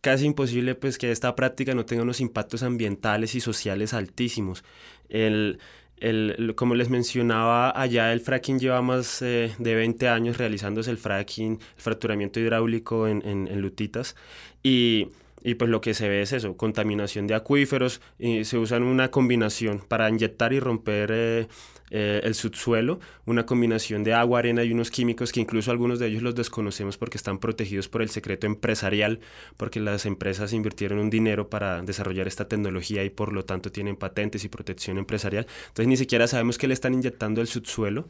casi 0.00 0.26
imposible 0.26 0.76
pues, 0.76 0.96
que 0.96 1.10
esta 1.10 1.34
práctica 1.34 1.74
no 1.74 1.86
tenga 1.86 2.02
unos 2.02 2.20
impactos 2.20 2.62
ambientales 2.62 3.34
y 3.34 3.40
sociales 3.40 3.94
altísimos. 3.94 4.64
El, 5.08 5.58
el, 6.00 6.54
como 6.56 6.74
les 6.74 6.88
mencionaba, 6.88 7.78
allá 7.78 8.12
el 8.12 8.20
fracking 8.20 8.58
lleva 8.58 8.82
más 8.82 9.22
eh, 9.22 9.54
de 9.58 9.74
20 9.74 10.08
años 10.08 10.38
realizándose 10.38 10.90
el 10.90 10.98
fracking, 10.98 11.52
el 11.52 11.82
fracturamiento 11.82 12.40
hidráulico 12.40 13.06
en, 13.06 13.22
en, 13.26 13.60
lutitas. 13.60 14.16
Y, 14.62 15.08
y, 15.42 15.54
pues 15.54 15.70
lo 15.70 15.80
que 15.80 15.94
se 15.94 16.08
ve 16.08 16.22
es 16.22 16.32
eso, 16.32 16.56
contaminación 16.56 17.26
de 17.26 17.34
acuíferos. 17.34 18.00
Y 18.18 18.44
se 18.44 18.58
usan 18.58 18.82
una 18.82 19.10
combinación 19.10 19.80
para 19.86 20.08
inyectar 20.08 20.52
y 20.52 20.60
romper 20.60 21.10
eh, 21.12 21.48
eh, 21.90 22.20
el 22.24 22.34
subsuelo, 22.34 23.00
una 23.26 23.46
combinación 23.46 24.04
de 24.04 24.14
agua, 24.14 24.38
arena 24.38 24.64
y 24.64 24.72
unos 24.72 24.90
químicos 24.90 25.32
que 25.32 25.40
incluso 25.40 25.70
algunos 25.70 25.98
de 25.98 26.06
ellos 26.06 26.22
los 26.22 26.34
desconocemos 26.34 26.96
porque 26.96 27.16
están 27.16 27.38
protegidos 27.38 27.88
por 27.88 28.02
el 28.02 28.10
secreto 28.10 28.46
empresarial, 28.46 29.20
porque 29.56 29.80
las 29.80 30.06
empresas 30.06 30.52
invirtieron 30.52 30.98
un 30.98 31.10
dinero 31.10 31.50
para 31.50 31.82
desarrollar 31.82 32.28
esta 32.28 32.48
tecnología 32.48 33.04
y 33.04 33.10
por 33.10 33.32
lo 33.32 33.44
tanto 33.44 33.72
tienen 33.72 33.96
patentes 33.96 34.44
y 34.44 34.48
protección 34.48 34.98
empresarial. 34.98 35.46
Entonces 35.68 35.88
ni 35.88 35.96
siquiera 35.96 36.26
sabemos 36.26 36.58
que 36.58 36.68
le 36.68 36.74
están 36.74 36.94
inyectando 36.94 37.40
el 37.40 37.46
subsuelo. 37.46 38.08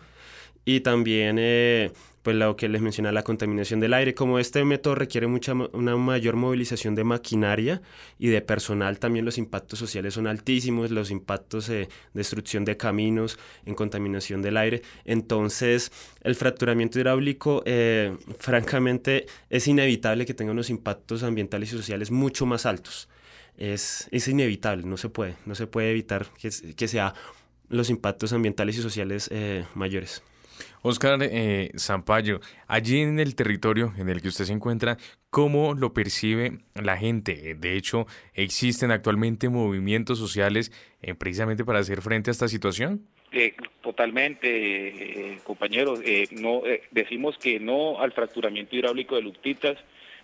Y 0.64 0.80
también 0.80 1.36
eh, 1.38 1.90
pues 2.22 2.36
lo 2.36 2.54
que 2.56 2.68
les 2.68 2.82
mencionaba, 2.82 3.12
la 3.12 3.22
contaminación 3.22 3.80
del 3.80 3.94
aire. 3.94 4.14
Como 4.14 4.38
este 4.38 4.64
método 4.64 4.94
requiere 4.94 5.26
mucha, 5.26 5.54
una 5.54 5.96
mayor 5.96 6.36
movilización 6.36 6.94
de 6.94 7.04
maquinaria 7.04 7.80
y 8.18 8.28
de 8.28 8.42
personal, 8.42 8.98
también 8.98 9.24
los 9.24 9.38
impactos 9.38 9.78
sociales 9.78 10.14
son 10.14 10.26
altísimos, 10.26 10.90
los 10.90 11.10
impactos 11.10 11.68
de 11.68 11.88
destrucción 12.12 12.64
de 12.64 12.76
caminos, 12.76 13.38
en 13.64 13.74
contaminación 13.74 14.42
del 14.42 14.58
aire. 14.58 14.82
Entonces, 15.04 15.92
el 16.22 16.34
fracturamiento 16.34 17.00
hidráulico, 17.00 17.62
eh, 17.64 18.16
francamente, 18.38 19.26
es 19.48 19.66
inevitable 19.66 20.26
que 20.26 20.34
tenga 20.34 20.52
unos 20.52 20.68
impactos 20.68 21.22
ambientales 21.22 21.72
y 21.72 21.76
sociales 21.76 22.10
mucho 22.10 22.44
más 22.44 22.66
altos. 22.66 23.08
Es, 23.56 24.08
es 24.10 24.28
inevitable, 24.28 24.86
no 24.86 24.96
se 24.96 25.08
puede, 25.08 25.36
no 25.46 25.54
se 25.54 25.66
puede 25.66 25.90
evitar 25.90 26.26
que, 26.38 26.50
que 26.74 26.88
sea 26.88 27.14
los 27.68 27.88
impactos 27.90 28.32
ambientales 28.32 28.76
y 28.78 28.82
sociales 28.82 29.28
eh, 29.32 29.64
mayores. 29.74 30.22
Oscar 30.82 31.18
eh, 31.22 31.70
allí 32.66 33.00
en 33.00 33.18
el 33.18 33.34
territorio 33.34 33.92
en 33.96 34.08
el 34.08 34.20
que 34.22 34.28
usted 34.28 34.44
se 34.44 34.52
encuentra, 34.52 34.96
¿cómo 35.30 35.74
lo 35.74 35.92
percibe 35.92 36.58
la 36.74 36.96
gente? 36.96 37.54
De 37.54 37.76
hecho, 37.76 38.06
¿existen 38.34 38.90
actualmente 38.90 39.48
movimientos 39.48 40.18
sociales 40.18 40.72
eh, 41.02 41.14
precisamente 41.14 41.64
para 41.64 41.78
hacer 41.78 42.02
frente 42.02 42.30
a 42.30 42.32
esta 42.32 42.48
situación? 42.48 43.06
Eh, 43.32 43.54
totalmente, 43.80 45.34
eh, 45.34 45.38
compañeros. 45.44 46.00
no 46.32 46.62
Decimos 46.90 47.38
que 47.38 47.60
no 47.60 48.00
al 48.00 48.12
fracturamiento 48.12 48.76
hidráulico 48.76 49.14
de 49.14 49.22
luctitas, 49.22 49.78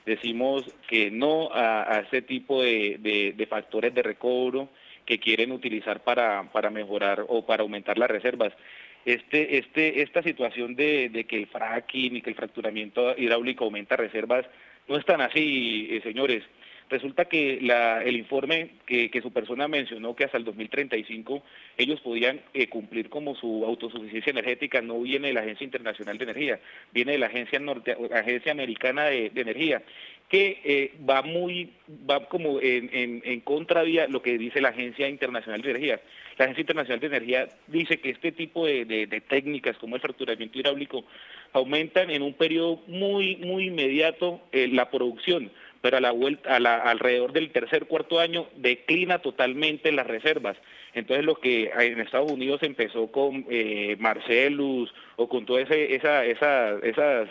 decimos 0.05 0.65
que 0.89 1.11
no 1.11 1.51
a, 1.53 2.01
ese 2.01 2.23
tipo 2.23 2.63
de, 2.63 3.47
factores 3.49 3.95
de 3.95 4.03
recobro 4.03 4.69
que 5.05 5.21
quieren 5.21 5.53
utilizar 5.53 6.03
para 6.03 6.71
mejorar 6.71 7.25
o 7.29 7.47
para 7.47 7.63
aumentar 7.63 7.97
las 7.97 8.11
reservas 8.11 8.53
este, 9.07 9.59
este, 9.59 10.03
esta 10.03 10.21
situación 10.21 10.75
de, 10.75 11.25
que 11.29 11.37
el 11.37 11.47
fracking 11.47 12.17
y 12.17 12.23
que 12.23 12.31
el 12.31 12.37
fracturamiento 12.37 13.17
hidráulico 13.17 13.65
aumenta 13.65 13.97
reservas 13.97 14.45
no 14.89 14.97
es 14.97 15.05
tan 15.07 15.21
así, 15.21 15.89
eh, 15.91 16.01
señores. 16.03 16.43
Resulta 16.89 17.25
que 17.25 17.59
la, 17.63 18.03
el 18.03 18.17
informe 18.17 18.71
que, 18.85 19.11
su 19.23 19.33
persona 19.33 19.67
mencionó 19.67 20.15
que 20.15 20.25
hasta 20.25 20.39
el 20.39 20.45
2035 20.45 21.43
ellos 21.77 22.01
podían 22.01 22.41
eh, 22.53 22.69
cumplir 22.69 23.09
como 23.09 23.35
su 23.37 23.65
autosuficiencia 23.65 24.31
energética 24.31 24.83
no 24.83 25.01
viene 25.01 25.29
de 25.29 25.35
la 25.35 25.41
Agencia 25.41 25.65
Internacional 25.65 26.19
de 26.19 26.25
Energía, 26.25 26.61
viene 26.93 27.13
de 27.13 27.19
la 27.19 27.27
Agencia, 27.27 27.59
Norte, 27.59 27.97
Agencia 28.13 28.53
Americana 28.53 29.05
de, 29.07 29.33
Energía, 29.35 29.83
que 30.29 30.61
eh, 30.65 30.93
va 31.09 31.23
muy, 31.23 31.73
va 32.09 32.29
como 32.29 32.61
en, 32.61 32.91
en, 32.93 33.23
en 33.25 33.41
contravía 33.41 34.07
lo 34.09 34.23
que 34.23 34.39
dice 34.39 34.61
la 34.61 34.69
Agencia 34.71 35.09
Internacional 35.09 35.63
de 35.63 35.71
Energía. 35.71 36.01
La 36.39 36.45
Agencia 36.45 36.61
Internacional 36.61 37.01
de 37.01 37.07
Energía 37.07 37.49
dice 37.67 37.99
que 37.99 38.11
este 38.11 38.31
tipo 38.31 38.67
de, 38.67 39.23
técnicas 39.29 39.79
como 39.79 39.97
el 39.97 40.03
fracturamiento 40.03 40.59
hidráulico 40.59 41.05
aumentan 41.53 42.11
en 42.11 42.23
un 42.23 42.35
periodo 42.35 42.83
muy, 42.87 43.37
muy 43.37 43.69
inmediato 43.69 44.41
eh, 44.53 44.69
la 44.69 44.91
producción, 44.91 45.51
pero 45.81 45.97
a 45.97 46.01
la 46.01 46.11
vuelta, 46.11 46.57
a 46.57 46.61
la, 46.61 46.77
alrededor 46.77 47.33
del 47.33 47.51
tercer, 47.53 47.87
cuarto 47.87 48.21
año 48.21 48.49
declina 48.57 49.21
totalmente 49.21 49.91
las 49.93 50.07
reservas. 50.07 50.59
Entonces 50.93 51.25
lo 51.25 51.37
que 51.37 51.71
en 51.75 52.01
Estados 52.01 52.31
Unidos 52.31 52.63
empezó 52.63 53.11
con 53.11 53.47
eh, 53.49 53.97
Marcellus 53.99 54.93
o 55.17 55.29
con 55.29 55.47
toda 55.47 55.63
esa, 55.63 56.25
esa, 56.25 56.75
esas 56.77 57.29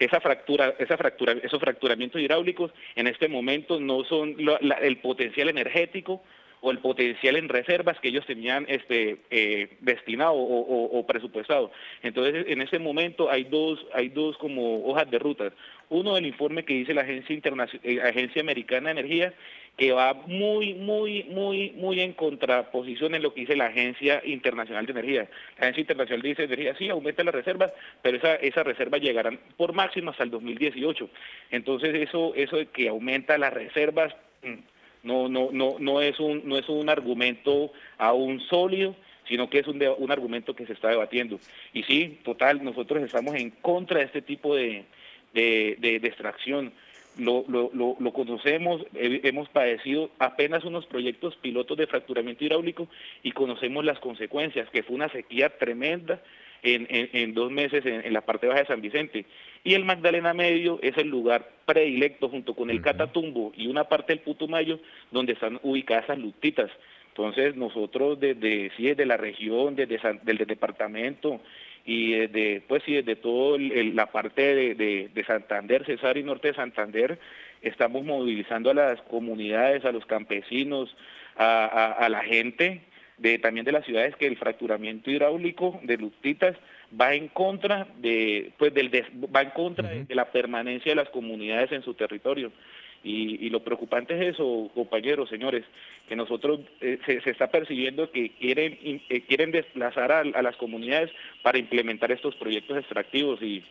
esa 0.00 0.20
fractura, 0.20 0.74
esa 0.78 0.96
fractura, 0.96 1.34
esos 1.42 1.60
fracturamientos 1.60 2.20
hidráulicos 2.20 2.72
en 2.96 3.06
este 3.06 3.28
momento 3.28 3.78
no 3.78 4.02
son 4.04 4.34
el 4.80 4.96
potencial 4.96 5.50
energético 5.50 6.22
o 6.60 6.70
el 6.70 6.78
potencial 6.78 7.36
en 7.36 7.48
reservas 7.48 7.98
que 8.00 8.08
ellos 8.08 8.26
tenían 8.26 8.66
este, 8.68 9.18
eh, 9.30 9.76
destinado 9.80 10.34
o, 10.34 11.06
presupuestado. 11.06 11.70
Entonces, 12.02 12.44
en 12.48 12.60
ese 12.60 12.78
momento 12.78 13.30
hay 13.30 13.44
dos, 13.44 13.84
hay 13.94 14.08
dos 14.08 14.36
como 14.38 14.84
hojas 14.84 15.10
de 15.10 15.18
ruta. 15.18 15.52
Uno, 15.88 16.16
el 16.16 16.26
informe 16.26 16.64
que 16.64 16.74
dice 16.74 16.94
la 16.94 17.02
Agencia, 17.02 17.34
Internacional, 17.34 17.80
eh, 17.84 18.00
Agencia 18.02 18.42
Americana 18.42 18.92
de 18.92 19.00
Energía, 19.00 19.34
que 19.76 19.92
va 19.92 20.12
muy, 20.12 20.74
muy, 20.74 21.24
muy, 21.24 21.70
muy 21.72 22.00
en 22.00 22.12
contraposición 22.12 23.14
en 23.14 23.22
lo 23.22 23.32
que 23.32 23.40
dice 23.40 23.56
la 23.56 23.66
Agencia 23.66 24.20
Internacional 24.24 24.84
de 24.84 24.92
Energía. 24.92 25.28
La 25.58 25.62
Agencia 25.62 25.80
Internacional 25.80 26.22
dice 26.22 26.44
energía, 26.44 26.76
sí, 26.76 26.88
aumenta 26.90 27.24
las 27.24 27.34
reservas, 27.34 27.72
pero 28.02 28.18
esa, 28.18 28.34
esa 28.36 28.62
reserva 28.62 28.98
llegarán 28.98 29.40
por 29.56 29.72
máximo 29.72 30.10
hasta 30.10 30.24
el 30.24 30.30
2018. 30.30 31.08
Entonces, 31.50 31.94
eso, 31.94 32.34
eso 32.34 32.56
de 32.56 32.66
que 32.66 32.88
aumenta 32.88 33.38
las 33.38 33.52
reservas... 33.52 34.14
No, 35.02 35.28
no, 35.28 35.48
no, 35.52 35.76
no 35.78 36.00
es 36.00 36.20
un, 36.20 36.42
no 36.44 36.58
es 36.58 36.68
un 36.68 36.88
argumento 36.88 37.72
aún 37.98 38.40
sólido, 38.40 38.94
sino 39.28 39.48
que 39.48 39.60
es 39.60 39.66
un, 39.66 39.82
un 39.98 40.10
argumento 40.10 40.54
que 40.54 40.66
se 40.66 40.72
está 40.72 40.88
debatiendo. 40.88 41.38
Y 41.72 41.84
sí, 41.84 42.18
total, 42.24 42.62
nosotros 42.62 43.02
estamos 43.02 43.34
en 43.36 43.50
contra 43.50 44.00
de 44.00 44.06
este 44.06 44.22
tipo 44.22 44.54
de, 44.54 44.84
de, 45.32 45.76
de, 45.78 45.96
extracción. 45.96 46.72
Lo, 47.16 47.44
lo, 47.48 47.70
lo, 47.72 48.12
conocemos, 48.12 48.82
hemos 48.94 49.48
padecido 49.48 50.10
apenas 50.18 50.64
unos 50.64 50.86
proyectos 50.86 51.36
pilotos 51.36 51.76
de 51.76 51.86
fracturamiento 51.86 52.44
hidráulico 52.44 52.88
y 53.22 53.32
conocemos 53.32 53.84
las 53.84 53.98
consecuencias, 53.98 54.70
que 54.70 54.82
fue 54.82 54.96
una 54.96 55.08
sequía 55.08 55.50
tremenda 55.58 56.20
en, 56.62 56.86
en, 56.90 57.34
dos 57.34 57.50
meses 57.50 57.84
en, 57.84 58.12
la 58.12 58.20
parte 58.20 58.46
baja 58.46 58.60
de 58.60 58.66
San 58.66 58.80
Vicente. 58.80 59.26
Y 59.62 59.74
el 59.74 59.84
Magdalena 59.84 60.32
Medio 60.32 60.78
es 60.82 60.96
el 60.96 61.08
lugar 61.08 61.48
predilecto 61.66 62.28
junto 62.28 62.54
con 62.54 62.70
el 62.70 62.80
Catatumbo 62.80 63.52
y 63.56 63.66
una 63.66 63.84
parte 63.84 64.14
del 64.14 64.22
Putumayo 64.22 64.80
donde 65.10 65.34
están 65.34 65.60
ubicadas 65.62 66.04
esas 66.04 66.18
lutitas. 66.18 66.70
Entonces 67.08 67.56
nosotros 67.56 68.18
desde, 68.18 68.70
sí, 68.76 68.84
desde 68.84 69.04
la 69.04 69.16
región, 69.16 69.76
desde, 69.76 69.98
desde 70.22 70.42
el 70.42 70.48
departamento 70.48 71.40
y 71.84 72.12
desde, 72.12 72.62
pues 72.62 72.82
sí, 72.84 72.94
desde 72.94 73.16
toda 73.16 73.58
la 73.58 74.06
parte 74.06 74.74
de, 74.74 75.10
de, 75.12 75.24
Santander, 75.24 75.84
Cesar 75.84 76.16
y 76.16 76.22
Norte 76.22 76.48
de 76.48 76.54
Santander, 76.54 77.18
estamos 77.62 78.04
movilizando 78.04 78.70
a 78.70 78.74
las 78.74 79.02
comunidades, 79.02 79.84
a 79.84 79.92
los 79.92 80.06
campesinos, 80.06 80.96
a, 81.36 81.92
a, 81.92 82.08
la 82.08 82.22
gente 82.22 82.82
de 83.20 83.38
también 83.38 83.66
de 83.66 83.72
las 83.72 83.84
ciudades 83.84 84.16
que 84.16 84.26
el 84.26 84.36
fracturamiento 84.36 85.10
hidráulico 85.10 85.78
de 85.82 85.98
lutitas 85.98 86.56
va 86.98 87.14
en 87.14 87.28
contra 87.28 87.86
de 87.98 88.52
pues 88.58 88.72
del 88.74 88.90
va 89.34 89.42
en 89.42 89.50
contra 89.50 89.88
de 89.88 90.14
la 90.14 90.32
permanencia 90.32 90.92
de 90.92 90.96
las 90.96 91.10
comunidades 91.10 91.70
en 91.72 91.82
su 91.82 91.94
territorio. 91.94 92.50
Y, 93.02 93.48
lo 93.48 93.60
preocupante 93.60 94.14
es 94.14 94.34
eso, 94.34 94.70
compañeros, 94.74 95.30
señores, 95.30 95.64
que 96.06 96.16
nosotros 96.16 96.60
eh, 96.82 96.98
se, 97.06 97.30
está 97.30 97.50
percibiendo 97.50 98.10
que 98.10 98.28
quieren 98.32 98.78
eh, 99.08 99.22
quieren 99.22 99.52
desplazar 99.52 100.12
a, 100.12 100.24
las 100.24 100.56
comunidades 100.56 101.10
para 101.42 101.56
implementar 101.56 102.12
estos 102.12 102.36
proyectos 102.36 102.76
extractivos 102.76 103.40
y 103.40 103.64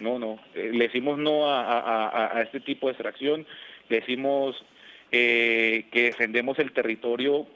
no, 0.00 0.18
no, 0.18 0.38
eh, 0.54 0.70
le 0.72 0.84
decimos 0.84 1.18
no 1.18 1.50
a, 1.50 2.40
este 2.42 2.60
tipo 2.60 2.86
de 2.86 2.92
extracción, 2.92 3.46
le 3.90 4.00
decimos 4.00 4.64
que 5.10 5.86
defendemos 5.92 6.58
el 6.58 6.72
territorio 6.72 7.46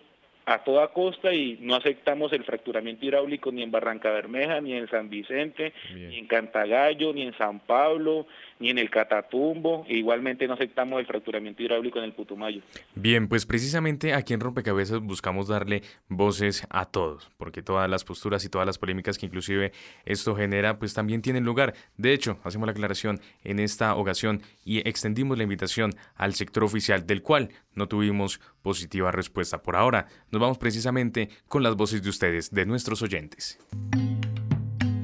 a 0.46 0.58
toda 0.62 0.88
costa 0.88 1.34
y 1.34 1.58
no 1.60 1.74
aceptamos 1.74 2.32
el 2.32 2.44
fracturamiento 2.44 3.04
hidráulico 3.04 3.50
ni 3.50 3.64
en 3.64 3.72
Barranca 3.72 4.10
Bermeja, 4.10 4.60
ni 4.60 4.74
en 4.74 4.88
San 4.88 5.10
Vicente, 5.10 5.72
ni 5.92 6.18
en 6.18 6.28
Cantagallo, 6.28 7.12
ni 7.12 7.22
en 7.22 7.36
San 7.36 7.58
Pablo, 7.58 8.28
ni 8.58 8.70
en 8.70 8.78
el 8.78 8.90
Catatumbo, 8.90 9.84
e 9.88 9.96
igualmente 9.96 10.46
no 10.46 10.54
aceptamos 10.54 11.00
el 11.00 11.06
fracturamiento 11.06 11.62
hidráulico 11.62 11.98
en 11.98 12.04
el 12.04 12.12
Putumayo. 12.12 12.62
Bien, 12.94 13.28
pues 13.28 13.46
precisamente 13.46 14.14
aquí 14.14 14.34
en 14.34 14.40
Rompecabezas 14.40 15.00
buscamos 15.00 15.48
darle 15.48 15.82
voces 16.08 16.66
a 16.70 16.86
todos, 16.86 17.30
porque 17.36 17.62
todas 17.62 17.88
las 17.88 18.04
posturas 18.04 18.44
y 18.44 18.48
todas 18.48 18.66
las 18.66 18.78
polémicas 18.78 19.18
que 19.18 19.26
inclusive 19.26 19.72
esto 20.04 20.34
genera, 20.34 20.78
pues 20.78 20.94
también 20.94 21.22
tienen 21.22 21.44
lugar. 21.44 21.74
De 21.96 22.12
hecho, 22.12 22.38
hacemos 22.44 22.66
la 22.66 22.72
aclaración 22.72 23.20
en 23.44 23.58
esta 23.58 23.94
ocasión 23.94 24.42
y 24.64 24.86
extendimos 24.88 25.36
la 25.36 25.44
invitación 25.44 25.92
al 26.14 26.34
sector 26.34 26.64
oficial, 26.64 27.06
del 27.06 27.22
cual 27.22 27.50
no 27.74 27.88
tuvimos 27.88 28.40
positiva 28.62 29.12
respuesta 29.12 29.62
por 29.62 29.76
ahora. 29.76 30.06
Nos 30.30 30.40
vamos 30.40 30.58
precisamente 30.58 31.28
con 31.48 31.62
las 31.62 31.76
voces 31.76 32.02
de 32.02 32.10
ustedes, 32.10 32.50
de 32.50 32.66
nuestros 32.66 33.02
oyentes. 33.02 33.58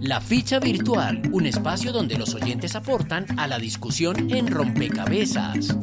La 0.03 0.21
ficha 0.21 0.59
virtual, 0.59 1.23
un 1.31 1.47
espacio 1.47 1.93
donde 1.93 2.19
los 2.19 2.35
oyentes 2.35 2.75
aportan 2.75 3.25
a 3.39 3.47
la 3.47 3.61
discusión 3.61 4.33
en 4.33 4.49
rompecabezas. 4.49 5.79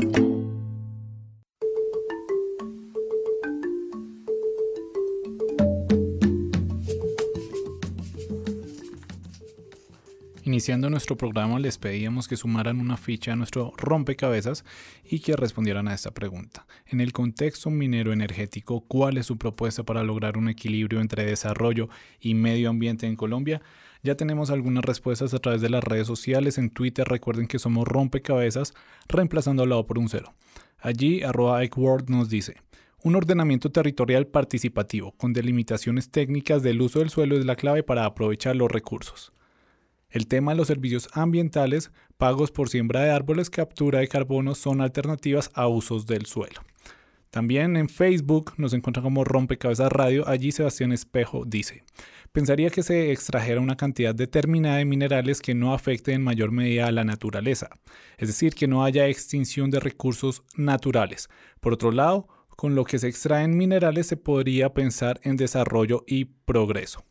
Iniciando 10.44 10.90
nuestro 10.90 11.16
programa 11.16 11.58
les 11.58 11.78
pedíamos 11.78 12.28
que 12.28 12.36
sumaran 12.36 12.82
una 12.82 12.98
ficha 12.98 13.32
a 13.32 13.36
nuestro 13.38 13.72
rompecabezas 13.78 14.66
y 15.06 15.22
que 15.22 15.38
respondieran 15.38 15.88
a 15.88 15.94
esta 15.94 16.12
pregunta. 16.12 16.68
En 16.88 17.00
el 17.00 17.14
contexto 17.14 17.70
minero 17.70 18.12
energético, 18.12 18.82
¿cuál 18.82 19.18
es 19.18 19.28
su 19.28 19.38
propuesta 19.38 19.84
para 19.84 20.04
lograr 20.04 20.38
un 20.38 20.50
equilibrio 20.50 21.00
entre 21.00 21.24
desarrollo 21.24 21.88
y 22.20 22.34
medio 22.34 22.70
ambiente 22.70 23.08
en 23.08 23.16
Colombia? 23.16 23.62
Ya 24.02 24.16
tenemos 24.16 24.50
algunas 24.50 24.86
respuestas 24.86 25.34
a 25.34 25.40
través 25.40 25.62
de 25.62 25.70
las 25.70 25.84
redes 25.84 26.08
sociales. 26.08 26.58
En 26.58 26.70
Twitter 26.70 27.08
recuerden 27.08 27.48
que 27.48 27.60
somos 27.60 27.88
rompecabezas, 27.88 28.74
reemplazando 29.08 29.64
al 29.64 29.70
lado 29.70 29.86
por 29.86 30.00
un 30.00 30.08
cero. 30.08 30.34
Allí, 30.80 31.24
arroba 31.24 31.62
nos 32.08 32.30
dice, 32.30 32.56
un 33.04 33.16
ordenamiento 33.16 33.72
territorial 33.72 34.28
participativo, 34.28 35.14
con 35.14 35.34
delimitaciones 35.34 36.10
técnicas 36.12 36.64
del 36.64 36.82
uso 36.82 37.00
del 37.00 37.10
suelo 37.10 37.38
es 37.38 37.46
la 37.46 37.56
clave 37.56 37.84
para 37.84 38.06
aprovechar 38.06 38.56
los 38.56 38.72
recursos. 38.72 39.34
El 40.10 40.28
tema 40.28 40.52
de 40.52 40.58
los 40.58 40.68
servicios 40.68 41.08
ambientales, 41.14 41.92
pagos 42.18 42.52
por 42.52 42.70
siembra 42.70 43.02
de 43.02 43.12
árboles, 43.12 43.50
captura 43.50 44.00
de 44.00 44.08
carbono 44.08 44.56
son 44.56 44.82
alternativas 44.82 45.52
a 45.54 45.68
usos 45.68 46.08
del 46.08 46.26
suelo. 46.26 46.62
También 47.30 47.78
en 47.78 47.90
Facebook 47.90 48.54
nos 48.58 48.74
encuentra 48.74 49.04
como 49.04 49.24
Rompecabezas 49.24 49.92
Radio. 49.92 50.28
Allí 50.28 50.52
Sebastián 50.52 50.92
Espejo 50.92 51.44
dice, 51.46 51.84
pensaría 52.32 52.70
que 52.70 52.84
se 52.84 53.12
extrajera 53.12 53.62
una 53.62 53.78
cantidad 53.78 54.14
determinada 54.14 54.78
de 54.78 54.86
minerales 54.86 55.42
que 55.42 55.56
no 55.56 55.74
afecte 55.74 56.14
en 56.14 56.24
mayor 56.24 56.52
medida 56.52 56.88
a 56.88 56.92
la 56.92 57.04
naturaleza, 57.04 57.70
es 58.18 58.28
decir, 58.28 58.54
que 58.56 58.68
no 58.68 58.84
haya 58.84 59.08
extinción 59.08 59.70
de 59.70 59.80
recursos 59.80 60.44
naturales. 60.56 61.30
Por 61.60 61.74
otro 61.74 61.92
lado, 61.92 62.28
con 62.56 62.76
lo 62.76 62.84
que 62.84 63.00
se 63.00 63.08
extraen 63.08 63.58
minerales 63.58 64.08
se 64.08 64.18
podría 64.18 64.74
pensar 64.74 65.20
en 65.24 65.38
desarrollo 65.38 66.04
y 66.08 66.26
progreso. 66.26 67.06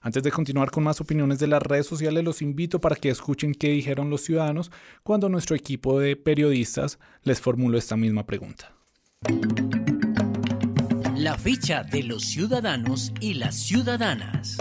Antes 0.00 0.24
de 0.24 0.32
continuar 0.32 0.70
con 0.70 0.82
más 0.82 1.00
opiniones 1.00 1.38
de 1.38 1.46
las 1.46 1.62
redes 1.62 1.86
sociales, 1.86 2.24
los 2.24 2.42
invito 2.42 2.80
para 2.80 2.96
que 2.96 3.08
escuchen 3.08 3.54
qué 3.54 3.68
dijeron 3.68 4.10
los 4.10 4.22
ciudadanos 4.22 4.72
cuando 5.04 5.28
nuestro 5.28 5.54
equipo 5.54 6.00
de 6.00 6.16
periodistas 6.16 6.98
les 7.22 7.40
formuló 7.40 7.78
esta 7.78 7.96
misma 7.96 8.26
pregunta. 8.26 8.74
La 11.22 11.38
ficha 11.38 11.84
de 11.84 12.02
los 12.02 12.24
ciudadanos 12.24 13.12
y 13.20 13.34
las 13.34 13.54
ciudadanas. 13.54 14.58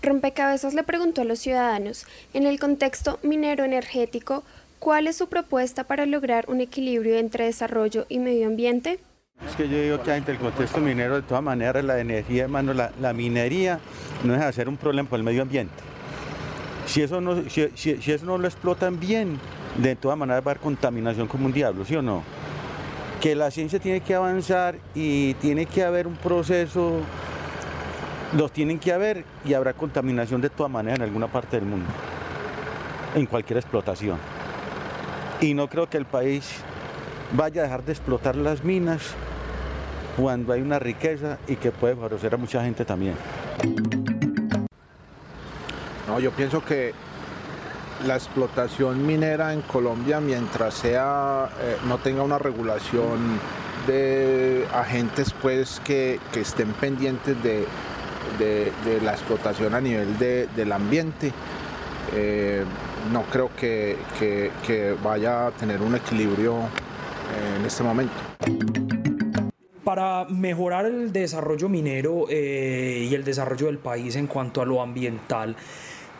Rompecabezas 0.00 0.72
le 0.72 0.82
preguntó 0.82 1.20
a 1.20 1.24
los 1.24 1.40
ciudadanos, 1.40 2.06
en 2.32 2.46
el 2.46 2.58
contexto 2.58 3.18
minero 3.22 3.64
energético, 3.64 4.44
¿cuál 4.78 5.08
es 5.08 5.16
su 5.18 5.28
propuesta 5.28 5.84
para 5.84 6.06
lograr 6.06 6.46
un 6.48 6.62
equilibrio 6.62 7.18
entre 7.18 7.44
desarrollo 7.44 8.06
y 8.08 8.18
medio 8.18 8.46
ambiente? 8.46 8.98
Es 9.46 9.54
que 9.56 9.68
yo 9.68 9.78
digo 9.78 10.02
que 10.02 10.10
ante 10.10 10.32
el 10.32 10.38
contexto 10.38 10.80
minero, 10.80 11.16
de 11.16 11.22
todas 11.28 11.42
maneras, 11.44 11.84
la 11.84 12.00
energía, 12.00 12.44
hermano, 12.44 12.72
la, 12.72 12.92
la 13.02 13.12
minería 13.12 13.78
no 14.24 14.34
es 14.34 14.40
hacer 14.40 14.70
un 14.70 14.78
problema 14.78 15.10
para 15.10 15.18
el 15.18 15.24
medio 15.24 15.42
ambiente. 15.42 15.74
Si 16.86 17.02
eso, 17.02 17.20
no, 17.20 17.42
si, 17.50 17.90
eso 17.90 18.24
no 18.24 18.38
lo 18.38 18.48
explotan 18.48 18.98
bien, 18.98 19.38
de 19.76 19.96
todas 19.96 20.16
maneras 20.16 20.42
va 20.46 20.52
a 20.52 20.52
haber 20.52 20.62
contaminación 20.62 21.28
como 21.28 21.44
un 21.44 21.52
diablo, 21.52 21.84
¿sí 21.84 21.94
o 21.94 22.00
no? 22.00 22.22
Que 23.20 23.34
la 23.34 23.50
ciencia 23.50 23.80
tiene 23.80 24.00
que 24.00 24.14
avanzar 24.14 24.76
y 24.94 25.34
tiene 25.34 25.66
que 25.66 25.82
haber 25.82 26.06
un 26.06 26.16
proceso, 26.16 27.00
los 28.36 28.52
tienen 28.52 28.78
que 28.78 28.92
haber 28.92 29.24
y 29.44 29.54
habrá 29.54 29.72
contaminación 29.72 30.40
de 30.40 30.50
todas 30.50 30.70
maneras 30.70 30.98
en 31.00 31.04
alguna 31.04 31.26
parte 31.26 31.56
del 31.56 31.66
mundo, 31.66 31.86
en 33.14 33.26
cualquier 33.26 33.58
explotación. 33.58 34.18
Y 35.40 35.54
no 35.54 35.68
creo 35.68 35.88
que 35.88 35.96
el 35.96 36.04
país 36.04 36.62
vaya 37.32 37.62
a 37.62 37.64
dejar 37.64 37.84
de 37.84 37.92
explotar 37.92 38.36
las 38.36 38.64
minas 38.64 39.14
cuando 40.16 40.52
hay 40.52 40.60
una 40.62 40.78
riqueza 40.78 41.38
y 41.46 41.56
que 41.56 41.70
puede 41.70 41.94
favorecer 41.94 42.34
a 42.34 42.36
mucha 42.36 42.62
gente 42.62 42.84
también. 42.84 43.14
No, 46.06 46.18
yo 46.20 46.30
pienso 46.32 46.64
que 46.64 46.92
la 48.06 48.14
explotación 48.14 49.04
minera 49.06 49.52
en 49.52 49.62
Colombia, 49.62 50.20
mientras 50.20 50.74
sea, 50.74 51.48
eh, 51.60 51.76
no 51.86 51.98
tenga 51.98 52.22
una 52.22 52.38
regulación 52.38 53.40
de 53.86 54.66
agentes 54.72 55.34
pues 55.40 55.80
que, 55.84 56.20
estén 56.34 56.72
pendientes 56.74 57.36
de, 57.42 57.66
la 59.02 59.12
explotación 59.12 59.74
a 59.74 59.80
nivel 59.80 60.18
del 60.18 60.72
ambiente, 60.72 61.32
eh, 62.14 62.64
no 63.12 63.22
creo 63.24 63.50
que, 63.56 63.96
que, 64.18 64.94
vaya 65.02 65.46
a 65.46 65.50
tener 65.52 65.80
un 65.80 65.94
equilibrio 65.96 66.56
en 67.58 67.64
este 67.64 67.82
momento. 67.82 68.14
Para 69.84 70.26
mejorar 70.26 70.84
el 70.84 71.12
desarrollo 71.12 71.68
minero 71.70 72.26
eh, 72.28 73.06
y 73.10 73.14
el 73.14 73.24
desarrollo 73.24 73.66
del 73.66 73.78
país 73.78 74.16
en 74.16 74.26
cuanto 74.26 74.60
a 74.60 74.66
lo 74.66 74.82
ambiental, 74.82 75.56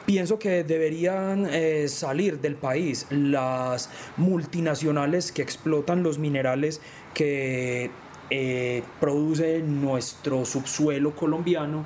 pienso 0.09 0.39
que 0.39 0.65
deberían 0.65 1.47
eh, 1.53 1.87
salir 1.89 2.41
del 2.41 2.55
país 2.55 3.05
las 3.11 3.91
multinacionales 4.17 5.33
que 5.33 5.43
explotan 5.43 6.03
los 6.03 6.17
minerales 6.17 6.81
que 7.13 7.91
eh, 8.31 8.83
produce 9.01 9.59
nuestro 9.61 10.47
subsuelo 10.47 11.15
colombiano 11.15 11.85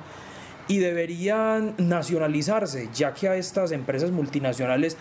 y 0.69 0.77
deberían 0.77 1.75
nacionalizarse, 1.77 2.87
ya 2.93 3.13
que 3.13 3.27
a 3.27 3.35
estas 3.35 3.73
empresas 3.73 4.11
multinacionales 4.11 4.95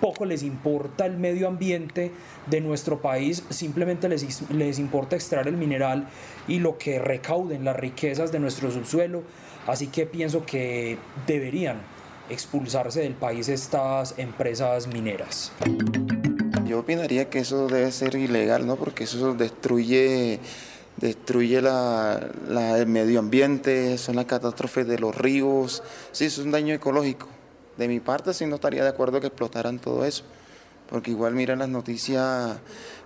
poco 0.00 0.24
les 0.24 0.42
importa 0.42 1.04
el 1.04 1.18
medio 1.18 1.48
ambiente 1.48 2.12
de 2.46 2.62
nuestro 2.62 3.02
país, 3.02 3.44
simplemente 3.50 4.08
les, 4.08 4.50
les 4.50 4.78
importa 4.78 5.16
extraer 5.16 5.48
el 5.48 5.58
mineral 5.58 6.08
y 6.48 6.60
lo 6.60 6.78
que 6.78 6.98
recauden 6.98 7.62
las 7.62 7.76
riquezas 7.76 8.32
de 8.32 8.38
nuestro 8.38 8.70
subsuelo. 8.70 9.22
Así 9.66 9.88
que 9.88 10.06
pienso 10.06 10.46
que 10.46 10.96
deberían 11.26 11.93
expulsarse 12.28 13.00
del 13.00 13.14
país 13.14 13.48
estas 13.48 14.14
empresas 14.18 14.86
mineras. 14.86 15.52
Yo 16.66 16.80
opinaría 16.80 17.28
que 17.28 17.40
eso 17.40 17.68
debe 17.68 17.92
ser 17.92 18.14
ilegal, 18.14 18.66
¿no? 18.66 18.76
Porque 18.76 19.04
eso 19.04 19.34
destruye 19.34 20.40
destruye 20.96 21.60
la, 21.60 22.20
el 22.78 22.86
medio 22.86 23.18
ambiente, 23.18 23.98
son 23.98 24.16
las 24.16 24.26
catástrofes 24.26 24.86
de 24.86 24.98
los 24.98 25.14
ríos, 25.16 25.82
sí, 26.12 26.26
es 26.26 26.38
un 26.38 26.50
daño 26.50 26.74
ecológico. 26.74 27.28
De 27.76 27.88
mi 27.88 28.00
parte 28.00 28.32
sí 28.32 28.46
no 28.46 28.56
estaría 28.56 28.82
de 28.84 28.90
acuerdo 28.90 29.20
que 29.20 29.26
explotaran 29.26 29.78
todo 29.78 30.04
eso, 30.04 30.24
porque 30.88 31.10
igual 31.10 31.34
miran 31.34 31.58
las 31.58 31.68
noticias 31.68 32.58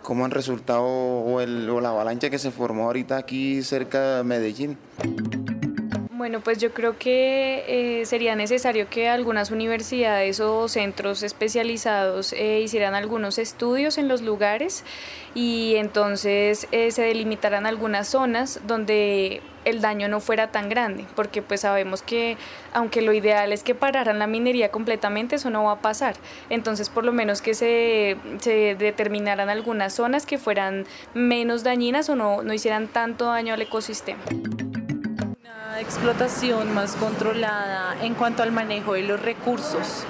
cómo 0.02 0.24
han 0.24 0.30
resultado 0.30 0.84
o, 0.84 1.40
la 1.40 1.88
avalancha 1.88 2.30
que 2.30 2.38
se 2.38 2.50
formó 2.50 2.84
ahorita 2.84 3.16
aquí 3.16 3.62
cerca 3.62 4.18
de 4.18 4.24
Medellín. 4.24 4.76
Bueno, 6.18 6.40
pues 6.40 6.58
yo 6.58 6.72
creo 6.72 6.98
que 6.98 8.00
eh, 8.00 8.04
sería 8.04 8.34
necesario 8.34 8.88
que 8.90 9.08
algunas 9.08 9.52
universidades 9.52 10.40
o 10.40 10.66
centros 10.66 11.22
especializados 11.22 12.32
eh, 12.32 12.60
hicieran 12.60 12.96
algunos 12.96 13.38
estudios 13.38 13.98
en 13.98 14.08
los 14.08 14.22
lugares 14.22 14.82
y 15.36 15.76
entonces 15.76 16.66
eh, 16.72 16.90
se 16.90 17.02
delimitaran 17.02 17.66
algunas 17.66 18.08
zonas 18.08 18.60
donde 18.66 19.42
el 19.64 19.80
daño 19.80 20.08
no 20.08 20.18
fuera 20.18 20.50
tan 20.50 20.68
grande, 20.68 21.04
porque 21.14 21.40
pues 21.40 21.60
sabemos 21.60 22.02
que 22.02 22.36
aunque 22.72 23.00
lo 23.00 23.12
ideal 23.12 23.52
es 23.52 23.62
que 23.62 23.76
pararan 23.76 24.18
la 24.18 24.26
minería 24.26 24.72
completamente, 24.72 25.36
eso 25.36 25.50
no 25.50 25.62
va 25.62 25.72
a 25.74 25.80
pasar. 25.80 26.16
Entonces 26.50 26.88
por 26.88 27.04
lo 27.04 27.12
menos 27.12 27.42
que 27.42 27.54
se, 27.54 28.16
se 28.40 28.74
determinaran 28.74 29.50
algunas 29.50 29.92
zonas 29.94 30.26
que 30.26 30.36
fueran 30.36 30.84
menos 31.14 31.62
dañinas 31.62 32.08
o 32.08 32.16
no, 32.16 32.42
no 32.42 32.52
hicieran 32.52 32.88
tanto 32.88 33.26
daño 33.26 33.54
al 33.54 33.62
ecosistema 33.62 34.24
explotación 35.88 36.74
más 36.74 36.96
controlada 36.96 37.96
en 38.02 38.12
cuanto 38.14 38.42
al 38.42 38.52
manejo 38.52 38.92
de 38.92 39.04
los 39.04 39.22
recursos, 39.22 40.04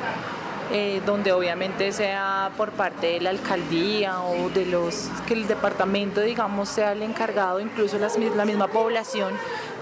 eh, 0.73 1.01
donde 1.07 1.31
obviamente 1.31 1.93
sea 1.93 2.51
por 2.57 2.73
parte 2.73 3.07
de 3.13 3.21
la 3.21 3.31
alcaldía 3.31 4.21
o 4.23 4.51
de 4.51 4.67
los 4.67 5.09
que 5.29 5.35
el 5.35 5.47
departamento, 5.47 6.21
digamos, 6.21 6.69
sea 6.69 6.91
el 6.93 7.03
encargado, 7.03 7.61
incluso 7.61 7.97
la 7.97 8.45
misma 8.45 8.67
población 8.67 9.35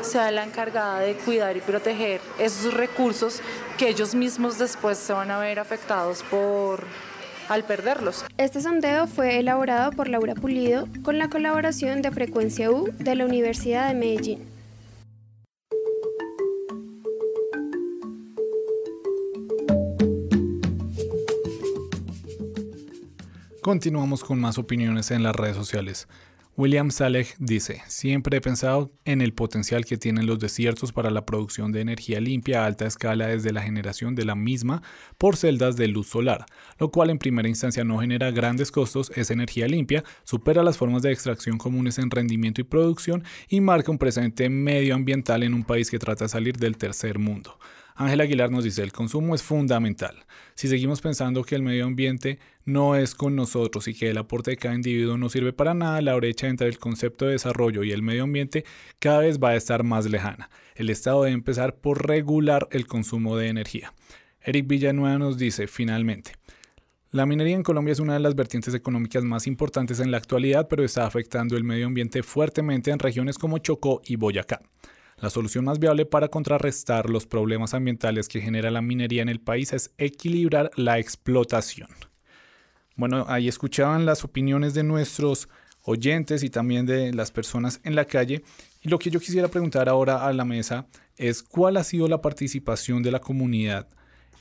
sea 0.03 0.31
la 0.31 0.45
encargada 0.45 1.01
de 1.01 1.15
cuidar 1.15 1.57
y 1.57 1.61
proteger 1.61 2.21
esos 2.39 2.75
recursos 2.75 3.41
que 3.79 3.89
ellos 3.89 4.15
mismos 4.15 4.59
después 4.59 4.99
se 4.99 5.15
van 5.15 5.31
a 5.31 5.39
ver 5.39 5.59
afectados 5.59 6.23
por 6.25 6.85
al 7.49 7.65
perderlos. 7.65 8.27
Este 8.37 8.61
sondeo 8.61 9.07
fue 9.07 9.39
elaborado 9.39 9.93
por 9.93 10.09
Laura 10.09 10.35
Pulido 10.35 10.89
con 11.03 11.17
la 11.17 11.31
colaboración 11.31 12.03
de 12.03 12.11
Frecuencia 12.11 12.71
U 12.71 12.91
de 12.99 13.15
la 13.15 13.25
Universidad 13.25 13.89
de 13.89 13.95
Medellín. 13.95 14.56
Continuamos 23.67 24.23
con 24.23 24.41
más 24.41 24.59
opiniones 24.59 25.11
en 25.11 25.25
las 25.25 25.35
redes 25.35 25.57
sociales. 25.57 26.07
William 26.57 26.93
Saleh 26.93 27.27
dice, 27.41 27.83
siempre 27.89 28.37
he 28.37 28.41
pensado 28.41 28.93
en 29.05 29.21
el 29.21 29.33
potencial 29.33 29.85
que 29.85 29.97
tienen 29.97 30.27
los 30.27 30.39
desiertos 30.39 30.93
para 30.93 31.11
la 31.11 31.27
producción 31.27 31.73
de 31.73 31.81
energía 31.81 32.21
limpia 32.21 32.63
a 32.63 32.67
alta 32.67 32.87
escala 32.87 33.27
desde 33.27 33.53
la 33.53 33.63
generación 33.63 34.15
de 34.15 34.25
la 34.25 34.37
misma 34.37 34.85
por 35.19 35.37
celdas 35.37 35.75
de 35.75 35.89
luz 35.89 36.07
solar, 36.07 36.47
lo 36.79 36.93
cual 36.93 37.11
en 37.11 37.19
primera 37.19 37.49
instancia 37.49 37.83
no 37.83 37.99
genera 37.99 38.31
grandes 38.31 38.71
costos, 38.71 39.11
es 39.17 39.33
energía 39.33 39.67
limpia, 39.67 40.05
supera 40.23 40.63
las 40.63 40.79
formas 40.79 41.03
de 41.03 41.11
extracción 41.11 41.59
comunes 41.59 41.99
en 41.99 42.13
rendimiento 42.13 42.61
y 42.61 42.65
producción 42.65 43.25
y 43.49 43.61
marca 43.61 43.91
un 43.91 43.99
presente 43.99 44.49
medioambiental 44.49 45.43
en 45.43 45.55
un 45.55 45.65
país 45.65 45.91
que 45.91 45.99
trata 45.99 46.27
de 46.27 46.29
salir 46.29 46.57
del 46.57 46.77
tercer 46.77 47.19
mundo. 47.19 47.59
Ángel 47.97 48.21
Aguilar 48.21 48.51
nos 48.51 48.63
dice, 48.63 48.83
el 48.83 48.93
consumo 48.93 49.35
es 49.35 49.43
fundamental. 49.43 50.27
Si 50.55 50.69
seguimos 50.69 51.01
pensando 51.01 51.43
que 51.45 51.55
el 51.55 51.63
medio 51.63 51.87
ambiente 51.87 52.39
no 52.67 52.95
es 52.95 53.15
con 53.15 53.35
nosotros 53.35 53.89
y 53.89 53.95
que 53.95 54.11
el 54.11 54.19
aporte 54.19 54.51
de 54.51 54.59
cada 54.59 54.75
individuo 54.75 55.17
no 55.17 55.31
sirve 55.31 55.55
para 55.55 55.73
nada, 55.73 56.03
la 56.03 56.15
brecha 56.15 56.47
entre 56.47 56.69
el 56.69 56.79
concepto 56.79 57.25
de 57.25 57.33
desarrollo 57.33 57.85
y 57.85 57.93
el 57.93 58.03
medio 58.03 58.25
ambiente 58.25 58.67
cada 58.99 59.21
vez 59.21 59.39
va 59.39 59.51
a 59.51 59.57
estar 59.57 59.83
más 59.83 60.05
lejana. 60.11 60.51
El 60.75 60.91
Estado 60.91 61.23
debe 61.23 61.35
empezar 61.35 61.77
por 61.77 62.07
regular 62.07 62.69
el 62.71 62.87
consumo 62.87 63.37
de 63.39 63.49
energía. 63.49 63.95
Eric 64.43 64.67
Villanueva 64.67 65.19
nos 65.19 65.39
dice, 65.39 65.67
finalmente, 65.67 66.33
la 67.13 67.25
minería 67.25 67.57
en 67.57 67.63
Colombia 67.63 67.93
es 67.93 68.01
una 68.01 68.13
de 68.13 68.21
las 68.21 68.35
vertientes 68.35 68.75
económicas 68.75 69.25
más 69.25 69.47
importantes 69.47 70.01
en 70.01 70.11
la 70.11 70.19
actualidad, 70.19 70.69
pero 70.69 70.85
está 70.85 71.07
afectando 71.07 71.57
el 71.57 71.65
medio 71.65 71.87
ambiente 71.87 72.23
fuertemente 72.23 72.91
en 72.91 72.99
regiones 72.99 73.39
como 73.39 73.57
Chocó 73.57 74.03
y 74.05 74.17
Boyacá. 74.17 74.61
La 75.19 75.31
solución 75.31 75.65
más 75.65 75.79
viable 75.79 76.05
para 76.05 76.29
contrarrestar 76.29 77.09
los 77.09 77.27
problemas 77.27 77.73
ambientales 77.73 78.29
que 78.29 78.43
genera 78.43 78.71
la 78.71 78.83
minería 78.83 79.23
en 79.23 79.31
el 79.31 79.41
país 79.41 79.73
es 79.73 79.91
equilibrar 79.97 80.71
la 80.77 80.99
explotación. 80.99 81.89
Bueno, 82.97 83.25
ahí 83.29 83.49
escuchaban 83.49 84.05
las 84.05 84.25
opiniones 84.25 84.75
de 84.75 84.83
nuestros 84.83 85.49
oyentes 85.83 86.43
y 86.43 86.51
también 86.51 86.85
de 86.85 87.15
las 87.15 87.31
personas 87.31 87.81
en 87.83 87.95
la 87.95 88.05
calle. 88.05 88.43
Y 88.83 88.91
lo 88.91 88.99
que 88.99 89.11
yo 89.11 89.19
quisiera 89.19 89.49
preguntar 89.49 89.89
ahora 89.89 90.27
a 90.27 90.33
la 90.35 90.45
mesa 90.45 90.87
es 91.17 91.43
cuál 91.43 91.79
ha 91.79 91.85
sido 91.85 92.09
la 92.09 92.21
participación 92.21 93.03
de 93.03 93.11
la 93.11 93.21
comunidad 93.21 93.89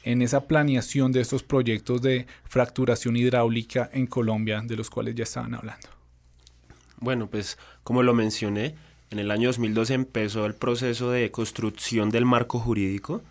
en 0.03 0.21
esa 0.21 0.45
planeación 0.45 1.11
de 1.11 1.21
estos 1.21 1.41
proyectos 1.41 2.01
de 2.01 2.27
fracturación 2.43 3.15
hidráulica 3.15 3.89
en 3.93 4.07
Colombia 4.07 4.61
de 4.61 4.75
los 4.75 4.89
cuales 4.89 5.15
ya 5.15 5.23
estaban 5.23 5.53
hablando. 5.53 5.87
Bueno, 6.99 7.29
pues 7.29 7.57
como 7.83 8.03
lo 8.03 8.13
mencioné, 8.13 8.75
en 9.11 9.19
el 9.19 9.31
año 9.31 9.49
2012 9.49 9.93
empezó 9.93 10.45
el 10.45 10.55
proceso 10.55 11.11
de 11.11 11.31
construcción 11.31 12.09
del 12.09 12.25
marco 12.25 12.59
jurídico 12.59 13.21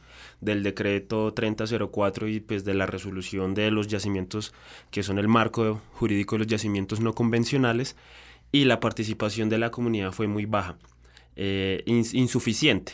del 0.40 0.62
decreto 0.62 1.32
3004 1.32 2.28
y 2.28 2.40
pues 2.40 2.64
de 2.64 2.74
la 2.74 2.86
resolución 2.86 3.54
de 3.54 3.70
los 3.70 3.88
yacimientos 3.88 4.52
que 4.90 5.02
son 5.02 5.18
el 5.18 5.28
marco 5.28 5.80
jurídico 5.92 6.34
de 6.34 6.40
los 6.40 6.46
yacimientos 6.48 7.00
no 7.00 7.14
convencionales 7.14 7.96
y 8.52 8.66
la 8.66 8.78
participación 8.78 9.48
de 9.48 9.58
la 9.58 9.70
comunidad 9.70 10.12
fue 10.12 10.28
muy 10.28 10.46
baja, 10.46 10.76
eh, 11.34 11.82
insuficiente. 11.86 12.92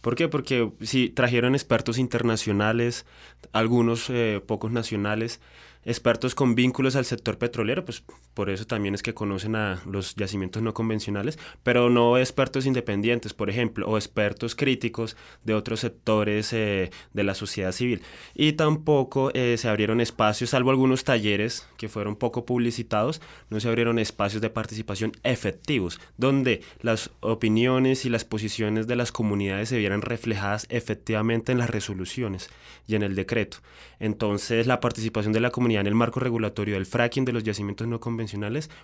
¿Por 0.00 0.14
qué? 0.14 0.28
Porque 0.28 0.70
si 0.80 1.10
trajeron 1.10 1.54
expertos 1.54 1.98
internacionales, 1.98 3.04
algunos 3.52 4.08
eh, 4.08 4.40
pocos 4.46 4.70
nacionales, 4.70 5.40
expertos 5.84 6.34
con 6.34 6.54
vínculos 6.54 6.96
al 6.96 7.04
sector 7.04 7.36
petrolero, 7.36 7.84
pues 7.84 8.04
por 8.36 8.50
eso 8.50 8.66
también 8.66 8.94
es 8.94 9.02
que 9.02 9.14
conocen 9.14 9.56
a 9.56 9.80
los 9.86 10.14
yacimientos 10.14 10.62
no 10.62 10.74
convencionales, 10.74 11.38
pero 11.62 11.88
no 11.88 12.18
expertos 12.18 12.66
independientes, 12.66 13.32
por 13.32 13.48
ejemplo, 13.48 13.88
o 13.88 13.96
expertos 13.96 14.54
críticos 14.54 15.16
de 15.44 15.54
otros 15.54 15.80
sectores 15.80 16.52
eh, 16.52 16.90
de 17.14 17.24
la 17.24 17.34
sociedad 17.34 17.72
civil. 17.72 18.02
Y 18.34 18.52
tampoco 18.52 19.30
eh, 19.32 19.56
se 19.56 19.70
abrieron 19.70 20.02
espacios, 20.02 20.50
salvo 20.50 20.68
algunos 20.68 21.02
talleres 21.02 21.66
que 21.78 21.88
fueron 21.88 22.14
poco 22.14 22.44
publicitados, 22.44 23.22
no 23.48 23.58
se 23.58 23.68
abrieron 23.68 23.98
espacios 23.98 24.42
de 24.42 24.50
participación 24.50 25.12
efectivos, 25.22 25.98
donde 26.18 26.60
las 26.82 27.12
opiniones 27.20 28.04
y 28.04 28.10
las 28.10 28.26
posiciones 28.26 28.86
de 28.86 28.96
las 28.96 29.12
comunidades 29.12 29.70
se 29.70 29.78
vieran 29.78 30.02
reflejadas 30.02 30.66
efectivamente 30.68 31.52
en 31.52 31.58
las 31.58 31.70
resoluciones 31.70 32.50
y 32.86 32.96
en 32.96 33.02
el 33.02 33.14
decreto. 33.14 33.56
Entonces, 33.98 34.66
la 34.66 34.80
participación 34.80 35.32
de 35.32 35.40
la 35.40 35.50
comunidad 35.50 35.80
en 35.80 35.86
el 35.86 35.94
marco 35.94 36.20
regulatorio 36.20 36.74
del 36.74 36.84
fracking 36.84 37.24
de 37.24 37.32
los 37.32 37.42
yacimientos 37.42 37.88
no 37.88 37.98
convencionales 37.98 38.25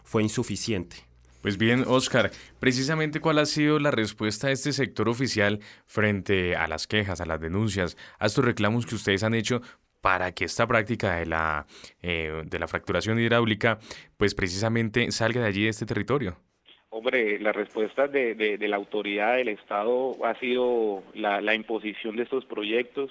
fue 0.04 0.22
insuficiente. 0.22 0.96
Pues 1.42 1.58
bien, 1.58 1.84
Oscar, 1.88 2.30
precisamente 2.60 3.18
cuál 3.18 3.38
ha 3.38 3.46
sido 3.46 3.80
la 3.80 3.90
respuesta 3.90 4.46
de 4.46 4.52
este 4.52 4.72
sector 4.72 5.08
oficial 5.08 5.58
frente 5.86 6.54
a 6.54 6.68
las 6.68 6.86
quejas, 6.86 7.20
a 7.20 7.26
las 7.26 7.40
denuncias, 7.40 7.96
a 8.20 8.26
estos 8.26 8.44
reclamos 8.44 8.86
que 8.86 8.94
ustedes 8.94 9.24
han 9.24 9.34
hecho 9.34 9.60
para 10.00 10.32
que 10.32 10.44
esta 10.44 10.66
práctica 10.66 11.16
de 11.16 11.26
la, 11.26 11.66
eh, 12.00 12.42
de 12.44 12.58
la 12.58 12.68
fracturación 12.68 13.18
hidráulica, 13.18 13.78
pues 14.16 14.34
precisamente 14.34 15.10
salga 15.10 15.40
de 15.40 15.48
allí, 15.48 15.64
de 15.64 15.70
este 15.70 15.86
territorio. 15.86 16.36
Hombre, 16.90 17.40
la 17.40 17.52
respuesta 17.52 18.06
de, 18.06 18.58
la 18.60 18.76
autoridad 18.76 19.36
del 19.36 19.48
Estado 19.48 20.14
ha 20.24 20.38
sido 20.38 21.02
la, 21.14 21.40
la, 21.40 21.54
imposición 21.54 22.16
de 22.16 22.24
estos 22.24 22.44
proyectos, 22.44 23.10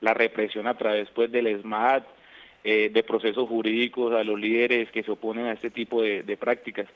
la 0.00 0.14
represión 0.14 0.66
a 0.66 0.76
través 0.76 1.08
pues, 1.14 1.32
del 1.32 1.46
ESMAD, 1.46 2.02
eh, 2.64 2.90
de 2.92 3.02
procesos 3.02 3.48
jurídicos 3.48 4.14
a 4.14 4.24
los 4.24 4.38
líderes 4.38 4.90
que 4.90 5.02
se 5.02 5.10
oponen 5.10 5.46
a 5.46 5.52
este 5.52 5.70
tipo 5.70 6.02
de, 6.02 6.36
prácticas. 6.36 6.86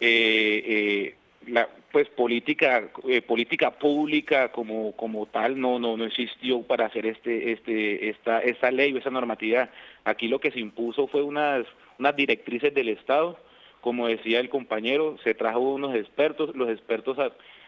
Eh, 0.00 0.62
eh, 0.66 1.14
la 1.46 1.68
pues 1.92 2.08
política 2.08 2.88
política 3.26 3.70
pública 3.70 4.50
como 4.50 4.92
como 4.96 5.26
tal 5.26 5.60
no 5.60 5.78
no 5.78 5.94
no 5.94 6.06
existió 6.06 6.62
para 6.62 6.86
hacer 6.86 7.04
este 7.04 7.52
este 7.52 8.08
esta 8.08 8.40
esta 8.40 8.70
ley 8.70 8.94
o 8.94 8.98
esa 8.98 9.10
normatividad 9.10 9.68
aquí 10.04 10.26
lo 10.26 10.40
que 10.40 10.50
se 10.50 10.60
impuso 10.60 11.06
fue 11.06 11.22
unas 11.22 11.66
unas 11.98 12.16
directrices 12.16 12.72
del 12.74 12.88
estado. 12.88 13.38
Como 13.80 14.08
decía 14.08 14.40
el 14.40 14.48
compañero 14.48 15.18
se 15.22 15.34
trajo 15.34 15.60
unos 15.60 15.94
expertos. 15.94 16.56
Los 16.56 16.70
expertos 16.70 17.18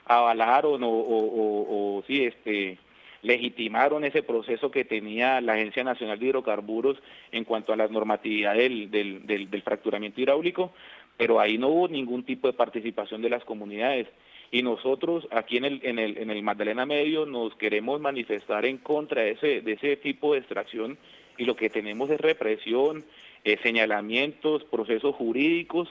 avalaron 0.06 0.82
o, 0.82 0.88
o, 0.88 1.98
o 1.98 2.02
sí 2.06 2.24
este 2.24 2.78
legitimaron 3.26 4.04
ese 4.04 4.22
proceso 4.22 4.70
que 4.70 4.84
tenía 4.84 5.40
la 5.40 5.54
Agencia 5.54 5.84
Nacional 5.84 6.18
de 6.18 6.26
Hidrocarburos 6.26 6.96
en 7.32 7.44
cuanto 7.44 7.72
a 7.72 7.76
la 7.76 7.88
normatividad 7.88 8.54
del, 8.54 8.90
del, 8.90 9.62
fracturamiento 9.62 10.20
hidráulico, 10.20 10.72
pero 11.16 11.40
ahí 11.40 11.58
no 11.58 11.68
hubo 11.68 11.88
ningún 11.88 12.24
tipo 12.24 12.46
de 12.46 12.54
participación 12.54 13.22
de 13.22 13.30
las 13.30 13.44
comunidades. 13.44 14.06
y 14.50 14.62
nosotros 14.62 15.26
aquí 15.32 15.56
en 15.56 15.64
el, 15.64 15.80
en 15.82 15.98
el, 15.98 16.18
en 16.18 16.30
el 16.30 16.42
Magdalena 16.42 16.86
Medio 16.86 17.26
nos 17.26 17.54
queremos 17.56 18.00
manifestar 18.00 18.64
en 18.64 18.78
contra 18.78 19.22
de 19.22 19.32
ese, 19.32 19.60
de 19.60 19.72
ese 19.72 19.96
tipo 19.96 20.32
de 20.32 20.38
extracción 20.38 20.96
y 21.36 21.44
lo 21.44 21.56
que 21.56 21.68
tenemos 21.68 22.08
es 22.10 22.20
represión, 22.20 23.04
eh, 23.44 23.58
señalamientos, 23.62 24.64
procesos 24.64 25.14
jurídicos 25.14 25.88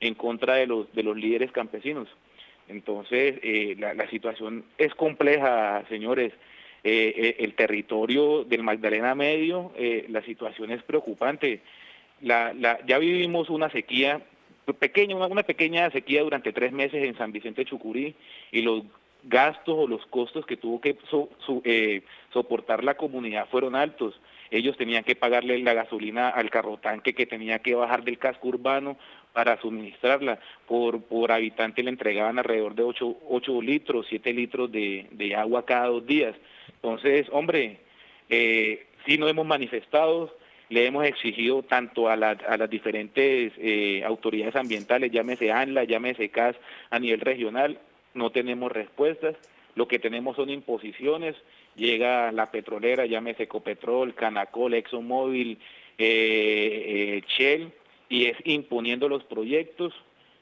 en 0.00 0.14
contra 0.14 0.54
de 0.54 0.66
los, 0.66 0.92
de 0.94 1.02
los 1.02 1.16
líderes 1.16 1.52
campesinos. 1.52 2.08
Entonces, 2.68 3.38
eh, 3.42 3.76
la, 3.78 4.08
situación 4.08 4.64
es 4.78 4.94
compleja, 4.94 5.84
señores. 5.88 6.32
Eh, 6.88 7.36
el 7.40 7.54
territorio 7.54 8.44
del 8.44 8.62
Magdalena 8.62 9.14
Medio, 9.16 9.72
la 10.08 10.22
situación 10.22 10.70
es 10.70 10.82
preocupante. 10.84 11.60
La, 12.20 12.54
la, 12.54 12.78
ya 12.86 12.98
vivimos 12.98 13.50
una 13.50 13.68
sequía 13.70 14.22
pequeña, 14.74 15.16
una, 15.16 15.42
pequeña 15.42 15.90
sequía 15.90 16.22
durante 16.22 16.52
tres 16.52 16.72
meses 16.72 17.04
en 17.04 17.16
San 17.16 17.32
Vicente 17.32 17.64
Chucurí 17.64 18.14
y 18.50 18.62
los 18.62 18.82
gastos 19.24 19.74
o 19.76 19.86
los 19.86 20.04
costos 20.06 20.46
que 20.46 20.56
tuvo 20.56 20.80
que 20.80 20.96
eh, 21.64 22.02
soportar 22.32 22.84
la 22.84 22.96
comunidad 22.96 23.48
fueron 23.48 23.74
altos. 23.74 24.20
Ellos 24.50 24.76
tenían 24.76 25.04
que 25.04 25.16
pagarle 25.16 25.58
la 25.58 25.74
gasolina 25.74 26.28
al 26.28 26.50
carro 26.50 26.78
tanque 26.78 27.14
que 27.14 27.26
tenía 27.26 27.58
que 27.58 27.74
bajar 27.74 28.04
del 28.04 28.18
casco 28.18 28.48
urbano 28.48 28.96
para 29.32 29.60
suministrarla. 29.60 30.38
Por, 30.66 31.02
por 31.02 31.32
habitante 31.32 31.82
le 31.82 31.90
entregaban 31.90 32.38
alrededor 32.38 32.74
de 32.74 32.82
8, 32.82 33.16
8 33.28 33.62
litros, 33.62 34.06
7 34.08 34.32
litros 34.32 34.70
de, 34.70 35.06
de 35.10 35.34
agua 35.34 35.64
cada 35.64 35.88
dos 35.88 36.06
días. 36.06 36.34
Entonces, 36.74 37.26
hombre, 37.32 37.80
eh, 38.28 38.86
sí 39.04 39.18
nos 39.18 39.30
hemos 39.30 39.46
manifestado, 39.46 40.36
le 40.68 40.86
hemos 40.86 41.04
exigido 41.04 41.62
tanto 41.62 42.08
a, 42.08 42.14
a 42.14 42.56
las 42.56 42.70
diferentes 42.70 43.52
eh, 43.58 44.02
autoridades 44.04 44.56
ambientales, 44.56 45.12
llámese 45.12 45.52
ANLA, 45.52 45.84
llámese 45.84 46.28
CAS 46.30 46.56
a 46.90 46.98
nivel 46.98 47.20
regional, 47.20 47.78
no 48.14 48.30
tenemos 48.30 48.72
respuestas, 48.72 49.36
lo 49.74 49.86
que 49.86 49.98
tenemos 49.98 50.36
son 50.36 50.50
imposiciones, 50.50 51.36
llega 51.76 52.32
la 52.32 52.50
petrolera, 52.50 53.06
llámese 53.06 53.44
Ecopetrol, 53.44 54.14
Canacol, 54.14 54.74
ExxonMobil, 54.74 55.58
eh, 55.98 57.18
eh, 57.18 57.22
Shell, 57.28 57.72
y 58.08 58.26
es 58.26 58.36
imponiendo 58.44 59.08
los 59.08 59.24
proyectos 59.24 59.92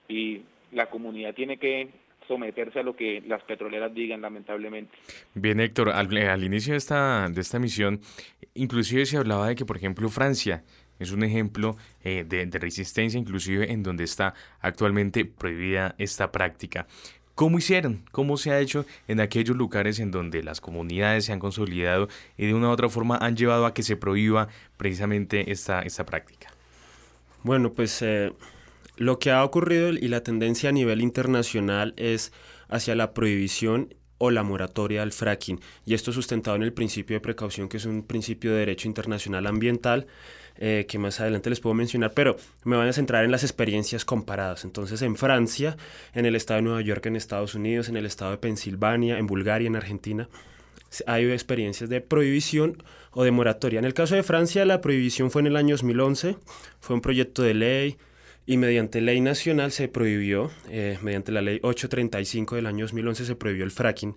y 0.08 0.42
la 0.72 0.90
comunidad 0.90 1.34
tiene 1.34 1.58
que 1.58 1.88
someterse 2.26 2.80
a 2.80 2.82
lo 2.82 2.96
que 2.96 3.22
las 3.26 3.42
petroleras 3.42 3.94
digan, 3.94 4.22
lamentablemente. 4.22 4.96
Bien, 5.34 5.60
Héctor, 5.60 5.90
al, 5.90 6.44
inicio 6.44 6.72
de 6.72 6.78
esta, 6.78 7.28
de 7.28 7.40
esta 7.40 7.58
misión, 7.58 8.00
inclusive 8.54 9.04
se 9.06 9.18
hablaba 9.18 9.48
de 9.48 9.56
que, 9.56 9.66
por 9.66 9.76
ejemplo, 9.76 10.08
Francia 10.08 10.64
es 10.98 11.12
un 11.12 11.22
ejemplo 11.22 11.76
eh, 12.02 12.24
de, 12.26 12.46
de, 12.46 12.58
resistencia, 12.58 13.18
inclusive 13.18 13.70
en 13.72 13.82
donde 13.82 14.04
está 14.04 14.34
actualmente 14.60 15.24
prohibida 15.24 15.94
esta 15.98 16.32
práctica. 16.32 16.86
¿Cómo 17.34 17.58
hicieron? 17.58 18.04
¿Cómo 18.12 18.36
se 18.36 18.52
ha 18.52 18.60
hecho 18.60 18.86
en 19.08 19.18
aquellos 19.20 19.56
lugares 19.56 19.98
en 19.98 20.12
donde 20.12 20.44
las 20.44 20.60
comunidades 20.60 21.24
se 21.24 21.32
han 21.32 21.40
consolidado 21.40 22.08
y 22.36 22.46
de 22.46 22.54
una 22.54 22.68
u 22.68 22.70
otra 22.70 22.88
forma 22.88 23.16
han 23.16 23.36
llevado 23.36 23.66
a 23.66 23.74
que 23.74 23.82
se 23.82 23.96
prohíba 23.96 24.48
precisamente 24.76 25.50
esta, 25.50 25.82
esta 25.82 26.06
práctica? 26.06 26.52
Bueno, 27.42 27.72
pues 27.72 28.02
eh, 28.02 28.32
lo 28.96 29.18
que 29.18 29.32
ha 29.32 29.42
ocurrido 29.42 29.90
y 29.90 30.06
la 30.06 30.22
tendencia 30.22 30.68
a 30.68 30.72
nivel 30.72 31.00
internacional 31.00 31.92
es 31.96 32.32
hacia 32.68 32.94
la 32.94 33.12
prohibición 33.14 33.94
o 34.18 34.30
la 34.30 34.44
moratoria 34.44 35.00
del 35.00 35.12
fracking, 35.12 35.60
y 35.84 35.94
esto 35.94 36.12
sustentado 36.12 36.56
en 36.56 36.62
el 36.62 36.72
principio 36.72 37.16
de 37.16 37.20
precaución, 37.20 37.68
que 37.68 37.78
es 37.78 37.84
un 37.84 38.04
principio 38.04 38.52
de 38.52 38.58
derecho 38.58 38.86
internacional 38.86 39.46
ambiental, 39.46 40.06
eh, 40.56 40.86
que 40.88 40.98
más 40.98 41.20
adelante 41.20 41.50
les 41.50 41.60
puedo 41.60 41.74
mencionar, 41.74 42.12
pero 42.12 42.36
me 42.64 42.76
van 42.76 42.88
a 42.88 42.92
centrar 42.92 43.24
en 43.24 43.30
las 43.30 43.42
experiencias 43.42 44.04
comparadas. 44.04 44.64
Entonces, 44.64 45.02
en 45.02 45.16
Francia, 45.16 45.76
en 46.14 46.26
el 46.26 46.36
estado 46.36 46.58
de 46.58 46.62
Nueva 46.62 46.80
York, 46.80 47.04
en 47.06 47.16
Estados 47.16 47.54
Unidos, 47.54 47.88
en 47.88 47.96
el 47.96 48.06
estado 48.06 48.30
de 48.30 48.38
Pensilvania, 48.38 49.18
en 49.18 49.26
Bulgaria, 49.26 49.66
en 49.66 49.76
Argentina, 49.76 50.28
hay 51.06 51.30
experiencias 51.30 51.90
de 51.90 52.00
prohibición 52.00 52.82
o 53.10 53.24
de 53.24 53.30
moratoria. 53.30 53.78
En 53.78 53.84
el 53.84 53.94
caso 53.94 54.14
de 54.14 54.22
Francia, 54.22 54.64
la 54.64 54.80
prohibición 54.80 55.30
fue 55.30 55.40
en 55.40 55.48
el 55.48 55.56
año 55.56 55.74
2011, 55.74 56.36
fue 56.80 56.94
un 56.94 57.02
proyecto 57.02 57.42
de 57.42 57.54
ley 57.54 57.96
y 58.46 58.56
mediante 58.56 59.00
ley 59.00 59.20
nacional 59.20 59.72
se 59.72 59.88
prohibió, 59.88 60.50
eh, 60.68 60.98
mediante 61.02 61.32
la 61.32 61.42
ley 61.42 61.58
835 61.62 62.56
del 62.56 62.66
año 62.66 62.84
2011 62.84 63.24
se 63.24 63.34
prohibió 63.34 63.64
el 63.64 63.70
fracking 63.70 64.14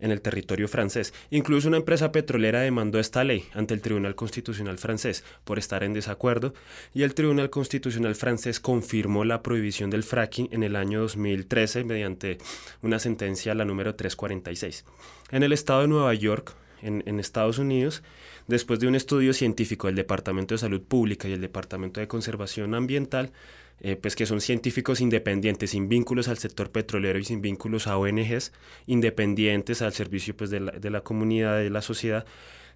en 0.00 0.10
el 0.10 0.20
territorio 0.20 0.68
francés. 0.68 1.12
Incluso 1.30 1.68
una 1.68 1.76
empresa 1.76 2.12
petrolera 2.12 2.60
demandó 2.60 2.98
esta 2.98 3.24
ley 3.24 3.44
ante 3.54 3.74
el 3.74 3.80
Tribunal 3.80 4.14
Constitucional 4.14 4.78
francés 4.78 5.24
por 5.44 5.58
estar 5.58 5.84
en 5.84 5.92
desacuerdo 5.92 6.54
y 6.94 7.02
el 7.02 7.14
Tribunal 7.14 7.50
Constitucional 7.50 8.14
francés 8.14 8.60
confirmó 8.60 9.24
la 9.24 9.42
prohibición 9.42 9.90
del 9.90 10.02
fracking 10.02 10.48
en 10.52 10.62
el 10.62 10.76
año 10.76 11.00
2013 11.00 11.84
mediante 11.84 12.38
una 12.82 12.98
sentencia, 12.98 13.54
la 13.54 13.64
número 13.64 13.94
346. 13.94 14.84
En 15.30 15.42
el 15.42 15.52
estado 15.52 15.82
de 15.82 15.88
Nueva 15.88 16.14
York, 16.14 16.54
en, 16.82 17.02
en 17.06 17.18
Estados 17.18 17.58
Unidos, 17.58 18.02
después 18.46 18.80
de 18.80 18.86
un 18.86 18.94
estudio 18.94 19.32
científico 19.32 19.88
del 19.88 19.96
Departamento 19.96 20.54
de 20.54 20.58
Salud 20.58 20.82
Pública 20.82 21.28
y 21.28 21.32
el 21.32 21.40
Departamento 21.40 22.00
de 22.00 22.08
Conservación 22.08 22.74
Ambiental, 22.74 23.32
eh, 23.80 23.96
pues 23.96 24.16
que 24.16 24.26
son 24.26 24.40
científicos 24.40 25.00
independientes, 25.00 25.70
sin 25.70 25.88
vínculos 25.88 26.28
al 26.28 26.38
sector 26.38 26.70
petrolero 26.70 27.18
y 27.18 27.24
sin 27.24 27.40
vínculos 27.40 27.86
a 27.86 27.96
ONGs, 27.96 28.52
independientes 28.86 29.82
al 29.82 29.92
servicio 29.92 30.36
pues, 30.36 30.50
de, 30.50 30.60
la, 30.60 30.72
de 30.72 30.90
la 30.90 31.02
comunidad, 31.02 31.58
de 31.58 31.70
la 31.70 31.82
sociedad, 31.82 32.26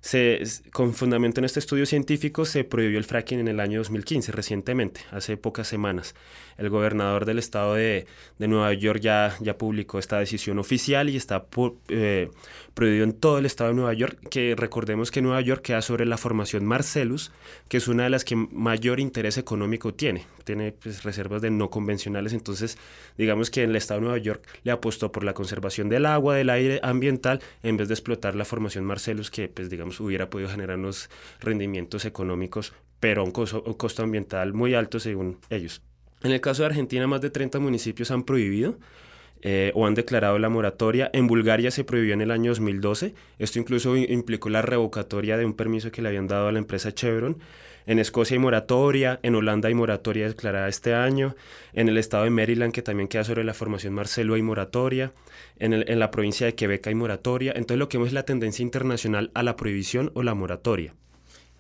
se, 0.03 0.43
con 0.73 0.95
fundamento 0.95 1.41
en 1.41 1.45
este 1.45 1.61
estudio 1.61 1.87
científico 1.87 2.45
se 2.45 2.65
prohibió 2.65 2.99
el 2.99 3.05
fracking 3.05 3.39
en 3.39 3.47
el 3.47 3.61
año 3.61 3.79
2015, 3.79 4.33
recientemente, 4.33 5.01
hace 5.13 5.37
pocas 5.37 5.69
semanas. 5.69 6.17
El 6.59 6.71
gobernador 6.71 7.25
del 7.25 7.39
estado 7.39 7.75
de, 7.75 8.07
Nueva 8.39 8.73
York 8.73 8.99
ya, 9.01 9.37
ya 9.41 9.57
publicó 9.57 10.01
esta 10.01 10.19
decisión 10.19 10.59
oficial 10.59 11.09
y 11.09 11.17
está 11.17 11.47
eh, 11.89 12.31
prohibido 12.75 13.05
en 13.05 13.13
todo 13.13 13.39
el 13.39 13.47
estado 13.47 13.71
de 13.71 13.77
Nueva 13.77 13.93
York, 13.93 14.19
que 14.29 14.57
recordemos 14.57 15.13
que 15.13 15.23
Nueva 15.23 15.41
York 15.41 15.63
queda 15.63 15.83
sobre 15.83 16.05
la 16.05 16.19
formación 16.19 16.65
Marcellus, 16.65 17.31
que 17.69 17.77
es 17.77 17.87
una 17.87 18.03
de 18.03 18.11
las 18.11 18.25
que 18.25 18.35
mayor 18.35 18.99
interés 18.99 19.39
económico 19.39 19.95
tiene. 19.95 20.27
Tiene 20.43 20.73
pues, 20.73 21.05
reservas 21.05 21.43
de 21.43 21.51
no 21.53 21.71
convencionales, 21.71 22.33
entonces 22.33 22.77
digamos 23.17 23.51
que 23.51 23.63
el 23.63 23.77
estado 23.77 24.01
de 24.01 24.07
Nueva 24.07 24.19
York 24.19 24.45
le 24.65 24.73
apostó 24.73 25.13
por 25.13 25.23
la 25.23 25.33
conservación 25.33 25.89
del 25.89 26.07
agua, 26.07 26.35
del 26.35 26.51
aire 26.51 26.81
ambiental, 26.83 27.41
en 27.63 27.77
vez 27.77 27.87
de 27.87 27.95
explotar 27.95 28.35
la 28.35 28.45
formación 28.45 28.85
Marcellus, 28.85 29.31
que 29.31 29.49
pues 29.49 29.71
digamos 29.71 29.92
hubiera 30.01 30.31
podido 30.31 30.49
generar 30.49 30.79
unos 30.79 31.11
rendimientos 31.41 32.05
económicos, 32.05 32.73
pero 33.01 33.25
un 33.25 33.33
costo, 33.33 33.63
un 33.67 33.75
costo 33.75 34.03
ambiental 34.03 34.53
muy 34.53 34.75
alto 34.75 35.01
según 35.01 35.39
ellos. 35.51 35.83
En 36.23 36.31
el 36.31 36.41
caso 36.41 36.63
de 36.63 36.67
Argentina, 36.67 37.07
más 37.07 37.21
de 37.21 37.31
30 37.31 37.59
municipios 37.59 38.11
han 38.11 38.23
prohibido 38.23 38.79
eh, 39.45 39.73
o 39.75 39.87
han 39.87 39.95
declarado 39.95 40.39
la 40.39 40.49
moratoria. 40.49 41.11
En 41.13 41.27
Bulgaria 41.27 41.73
se 41.73 41.83
prohibió 41.83 42.15
en 42.15 42.21
el 42.21 42.31
año 42.31 42.53
2012. 42.53 43.15
Esto 43.41 43.59
incluso 43.59 43.97
implicó 43.97 44.49
la 44.51 44.63
revocatoria 44.63 45.37
de 45.37 45.45
un 45.45 45.55
permiso 45.55 45.91
que 45.91 46.01
le 46.01 46.09
habían 46.09 46.29
dado 46.29 46.47
a 46.47 46.53
la 46.53 46.61
empresa 46.61 46.93
Chevron. 46.93 47.39
En 47.87 47.99
Escocia 47.99 48.35
hay 48.35 48.39
moratoria, 48.39 49.21
en 49.23 49.35
Holanda 49.35 49.69
hay 49.69 49.75
moratoria 49.75 50.29
declarada 50.29 50.69
este 50.69 50.95
año, 50.95 51.35
en 51.73 51.89
el 51.89 51.99
estado 51.99 52.25
de 52.25 52.31
Maryland, 52.31 52.73
que 52.73 52.83
también 52.83 53.09
queda 53.09 53.25
sobre 53.25 53.45
la 53.45 53.55
formación 53.55 53.95
Marcelo, 53.95 54.35
hay 54.35 54.43
moratoria, 54.43 55.13
en, 55.59 55.73
en 55.73 55.99
la 55.99 56.11
provincia 56.11 56.47
de 56.47 56.55
Quebec 56.55 56.87
hay 56.87 56.95
moratoria. 56.95 57.53
Entonces 57.55 57.79
lo 57.79 57.89
que 57.89 57.99
vemos 57.99 58.09
es 58.09 58.15
la 58.15 58.25
tendencia 58.25 58.63
internacional 58.63 59.31
a 59.35 59.43
la 59.43 59.57
prohibición 59.57 60.11
o 60.15 60.23
la 60.23 60.35
moratoria. 60.35 60.95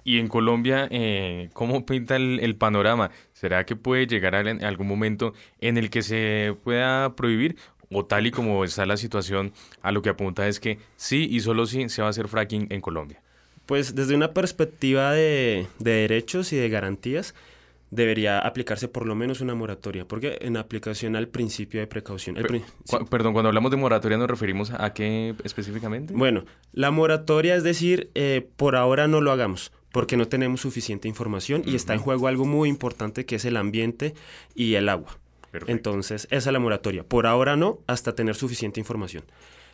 Y 0.04 0.18
en 0.18 0.28
Colombia, 0.28 0.88
eh, 0.90 1.50
¿cómo 1.52 1.86
pinta 1.86 2.16
el, 2.16 2.56
panorama? 2.56 3.10
¿Será 3.32 3.64
que 3.64 3.76
puede 3.76 4.06
llegar 4.06 4.34
a 4.34 4.40
algún 4.66 4.88
momento 4.88 5.32
en 5.60 5.78
el 5.78 5.90
que 5.90 6.02
se 6.02 6.56
pueda 6.64 7.14
prohibir? 7.14 7.56
O 7.90 8.04
tal 8.04 8.26
y 8.26 8.30
como 8.30 8.64
está 8.64 8.86
la 8.86 8.96
situación, 8.96 9.52
a 9.80 9.92
lo 9.92 10.02
que 10.02 10.08
apunta 10.08 10.48
es 10.48 10.58
que 10.58 10.78
sí 10.96 11.28
y 11.30 11.40
solo 11.40 11.66
sí 11.66 11.88
se 11.88 12.02
va 12.02 12.08
a 12.08 12.10
hacer 12.10 12.26
fracking 12.26 12.66
en 12.70 12.80
Colombia. 12.80 13.21
Pues 13.66 13.94
desde 13.94 14.14
una 14.14 14.32
perspectiva 14.32 15.12
de, 15.12 15.66
derechos 15.78 16.52
y 16.52 16.56
de 16.56 16.68
garantías, 16.68 17.34
debería 17.90 18.38
aplicarse 18.38 18.88
por 18.88 19.06
lo 19.06 19.14
menos 19.14 19.40
una 19.40 19.54
moratoria, 19.54 20.06
porque 20.06 20.38
en 20.40 20.56
aplicación 20.56 21.14
al 21.14 21.28
principio 21.28 21.80
de 21.80 21.86
precaución. 21.86 22.36
Perdón, 23.10 23.32
cuando 23.32 23.48
hablamos 23.48 23.70
de 23.70 23.76
moratoria 23.76 24.16
nos 24.16 24.28
referimos 24.28 24.70
a 24.70 24.92
qué 24.94 25.34
específicamente? 25.44 26.14
Bueno, 26.14 26.44
la 26.72 26.90
moratoria 26.90 27.54
es 27.54 27.62
decir, 27.62 28.10
eh, 28.14 28.48
por 28.56 28.76
ahora 28.76 29.08
no 29.08 29.20
lo 29.20 29.30
hagamos, 29.30 29.72
porque 29.92 30.16
no 30.16 30.26
tenemos 30.26 30.62
suficiente 30.62 31.06
información 31.06 31.62
y 31.66 31.74
está 31.74 31.92
en 31.92 32.00
juego 32.00 32.28
algo 32.28 32.46
muy 32.46 32.68
importante 32.68 33.26
que 33.26 33.36
es 33.36 33.44
el 33.44 33.58
ambiente 33.58 34.14
y 34.54 34.74
el 34.74 34.88
agua. 34.88 35.18
Entonces, 35.66 36.26
esa 36.30 36.50
es 36.50 36.52
la 36.52 36.58
moratoria. 36.58 37.04
Por 37.04 37.26
ahora 37.26 37.56
no, 37.56 37.80
hasta 37.86 38.14
tener 38.14 38.34
suficiente 38.34 38.80
información. 38.80 39.24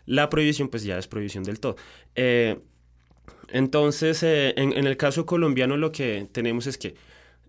La 0.07 0.29
prohibición, 0.29 0.69
pues 0.69 0.83
ya 0.83 0.99
es 0.99 1.07
prohibición 1.07 1.45
del 1.45 1.61
todo. 1.61 1.77
Eh, 2.15 2.59
entonces, 3.51 4.23
eh, 4.23 4.55
en, 4.57 4.73
el 4.73 4.97
caso 4.97 5.27
colombiano 5.27 5.77
lo 5.77 5.93
que 5.93 6.29
tenemos 6.33 6.67
es 6.67 6.79
que 6.79 6.95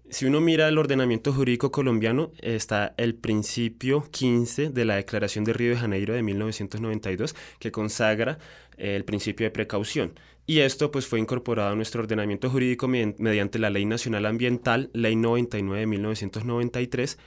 si 0.10 0.26
uno 0.26 0.42
mira 0.42 0.68
el 0.68 0.78
ordenamiento 0.78 1.32
jurídico 1.34 1.72
colombiano, 1.72 2.32
está 2.40 2.96
el 2.98 3.14
principio 3.16 4.08
15 4.10 4.70
de 4.72 4.86
la 4.86 4.96
Declaración 4.96 5.44
de 5.44 5.54
Río 5.54 5.72
de 5.72 5.78
Janeiro 5.78 6.14
de 6.14 6.24
1992, 6.24 7.36
que 7.60 7.72
consagra 7.72 8.40
eh, 8.78 8.96
el 8.96 9.06
principio 9.06 9.46
de 9.46 9.52
precaución. 9.52 10.20
y 10.48 10.60
esto 10.62 10.92
pues 10.92 11.06
fue 11.06 11.20
incorporado 11.20 11.74
a 11.74 11.76
nuestro 11.76 12.02
ordenamiento 12.02 12.50
jurídico 12.50 12.88
mediante 12.88 13.60
la 13.60 13.70
Ley 13.70 13.86
Nacional 13.86 14.26
Ambiental, 14.26 14.90
Ley 14.94 15.16
99 15.16 15.82
de 15.82 15.86
1993, 15.86 17.20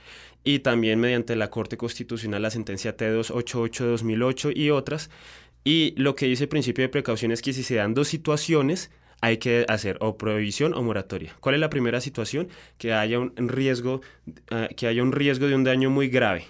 y 0.45 0.59
también 0.61 0.99
mediante 0.99 1.37
la 1.37 1.51
Corte 1.51 1.77
Constitucional, 1.77 2.43
la 2.43 2.51
sentencia 2.51 2.97
T288 2.97 3.79
de 3.79 3.91
2008 3.91 4.51
y 4.55 4.71
otras. 4.71 5.11
Y 5.65 5.95
lo 5.97 6.15
que 6.15 6.27
dice 6.27 6.45
el 6.45 6.49
principio 6.49 6.83
de 6.83 6.89
precaución 6.89 7.33
es 7.33 7.43
que 7.43 7.53
si 7.53 7.63
se 7.63 7.77
dan 7.77 7.95
dos 7.95 8.09
situaciones, 8.09 8.91
hay 9.21 9.37
que 9.39 9.65
hacer 9.69 9.97
o 10.01 10.19
prohibición 10.19 10.75
o 10.75 10.83
moratoria. 10.83 11.35
¿Cuál 11.41 11.55
es 11.55 11.61
la 11.61 11.71
primera 11.71 12.01
situación? 12.01 12.49
Que 12.79 12.93
haya 12.93 13.21
un 13.21 13.49
riesgo, 13.49 14.01
eh, 14.51 14.69
que 14.77 14.89
haya 14.89 15.03
un 15.03 15.13
riesgo 15.13 15.47
de 15.47 15.55
un 15.55 15.63
daño 15.63 15.91
muy 15.91 16.09
grave. 16.09 16.45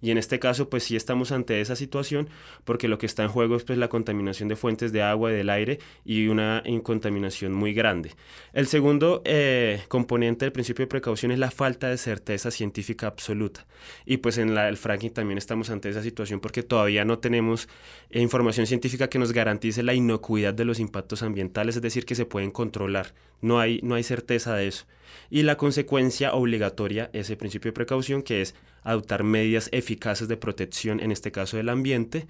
Y 0.00 0.10
en 0.10 0.18
este 0.18 0.38
caso, 0.38 0.68
pues 0.68 0.84
sí 0.84 0.96
estamos 0.96 1.32
ante 1.32 1.60
esa 1.60 1.76
situación 1.76 2.28
porque 2.64 2.88
lo 2.88 2.98
que 2.98 3.06
está 3.06 3.22
en 3.22 3.28
juego 3.28 3.56
es 3.56 3.64
pues, 3.64 3.78
la 3.78 3.88
contaminación 3.88 4.48
de 4.48 4.56
fuentes 4.56 4.92
de 4.92 5.02
agua 5.02 5.32
y 5.32 5.34
del 5.36 5.50
aire 5.50 5.78
y 6.04 6.28
una 6.28 6.62
contaminación 6.82 7.52
muy 7.52 7.72
grande. 7.72 8.12
El 8.52 8.66
segundo 8.66 9.22
eh, 9.24 9.82
componente 9.88 10.44
del 10.44 10.52
principio 10.52 10.84
de 10.84 10.88
precaución 10.88 11.32
es 11.32 11.38
la 11.38 11.50
falta 11.50 11.88
de 11.88 11.96
certeza 11.96 12.50
científica 12.50 13.06
absoluta. 13.06 13.66
Y 14.04 14.18
pues 14.18 14.38
en 14.38 14.54
la, 14.54 14.68
el 14.68 14.76
fracking 14.76 15.12
también 15.12 15.38
estamos 15.38 15.70
ante 15.70 15.88
esa 15.88 16.02
situación 16.02 16.40
porque 16.40 16.62
todavía 16.62 17.04
no 17.04 17.18
tenemos 17.18 17.68
eh, 18.10 18.20
información 18.20 18.66
científica 18.66 19.08
que 19.08 19.18
nos 19.18 19.32
garantice 19.32 19.82
la 19.82 19.94
inocuidad 19.94 20.54
de 20.54 20.64
los 20.64 20.78
impactos 20.78 21.22
ambientales, 21.22 21.76
es 21.76 21.82
decir, 21.82 22.04
que 22.04 22.14
se 22.14 22.26
pueden 22.26 22.50
controlar. 22.50 23.14
No 23.40 23.60
hay, 23.60 23.80
no 23.82 23.94
hay 23.94 24.02
certeza 24.02 24.54
de 24.54 24.68
eso. 24.68 24.86
Y 25.30 25.42
la 25.42 25.56
consecuencia 25.56 26.34
obligatoria 26.34 27.10
es 27.12 27.30
el 27.30 27.36
principio 27.36 27.70
de 27.70 27.74
precaución, 27.74 28.22
que 28.22 28.42
es 28.42 28.54
adoptar 28.82 29.24
medidas 29.24 29.68
eficaces 29.72 30.28
de 30.28 30.36
protección, 30.36 31.00
en 31.00 31.10
este 31.10 31.32
caso 31.32 31.56
del 31.56 31.68
ambiente, 31.68 32.26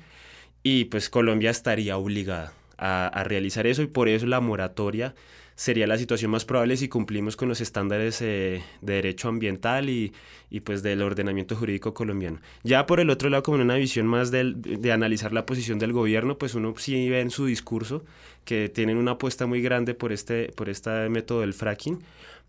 y 0.63 0.87
pues 0.87 1.11
Colombia 1.11 1.51
estaría 1.51 1.97
obligada 1.97 2.53
a, 2.79 3.25
realizar 3.25 3.67
eso 3.67 3.83
y 3.83 3.87
por 3.87 4.09
eso 4.09 4.27
la 4.27 4.41
moratoria 4.41 5.15
sería 5.55 5.87
la 5.87 5.97
situación 5.97 6.31
más 6.31 6.45
probable 6.45 6.77
si 6.77 6.89
cumplimos 6.89 7.37
con 7.37 7.49
los 7.49 7.63
estándares 7.63 8.21
eh, 8.21 8.63
de 8.83 8.93
derecho 8.95 9.29
ambiental 9.29 9.89
y, 9.89 10.13
y, 10.51 10.61
pues 10.61 10.83
del 10.83 11.01
ordenamiento 11.01 11.57
jurídico 11.57 11.95
colombiano. 11.95 12.41
Ya 12.63 12.85
por 12.85 13.01
el 13.01 13.09
otro 13.09 13.31
lado, 13.31 13.43
como 13.43 13.57
en 13.57 13.63
una 13.63 13.77
visión 13.77 14.07
más 14.07 14.31
de, 14.31 14.53
de, 14.55 14.93
analizar 14.93 15.33
la 15.33 15.47
posición 15.47 15.79
del 15.79 15.95
gobierno, 15.95 16.37
pues 16.37 16.55
uno 16.55 16.75
sí 16.77 17.09
ve 17.09 17.21
en 17.21 17.31
su 17.31 17.47
discurso 17.47 18.05
que 18.45 18.69
tienen 18.69 18.99
una 18.99 19.13
apuesta 19.13 19.47
muy 19.47 19.63
grande 19.63 19.95
por 19.95 20.13
este, 20.13 20.53
por 20.55 20.69
este 20.69 21.09
método 21.09 21.41
del 21.41 21.55
fracking, 21.55 22.03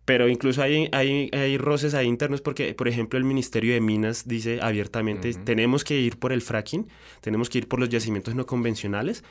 pero 0.07 0.29
incluso 0.29 0.61
hay, 0.61 0.87
hay, 0.93 1.29
hay, 1.33 1.57
roces 1.57 1.93
ahí 1.93 2.07
internos 2.07 2.39
porque, 2.39 2.73
por 2.73 2.87
ejemplo, 2.87 3.19
el 3.19 3.25
Ministerio 3.25 3.73
de 3.73 3.81
Minas 3.81 4.25
dice 4.25 4.59
abiertamente, 4.61 5.33
tenemos 5.33 5.83
que 5.83 5.99
ir 5.99 6.17
por 6.17 6.31
el 6.31 6.41
fracking, 6.41 6.87
tenemos 7.19 7.49
que 7.49 7.57
ir 7.57 7.67
por 7.67 7.81
los 7.81 7.89
yacimientos 7.89 8.33
no 8.33 8.45
convencionales, 8.45 9.25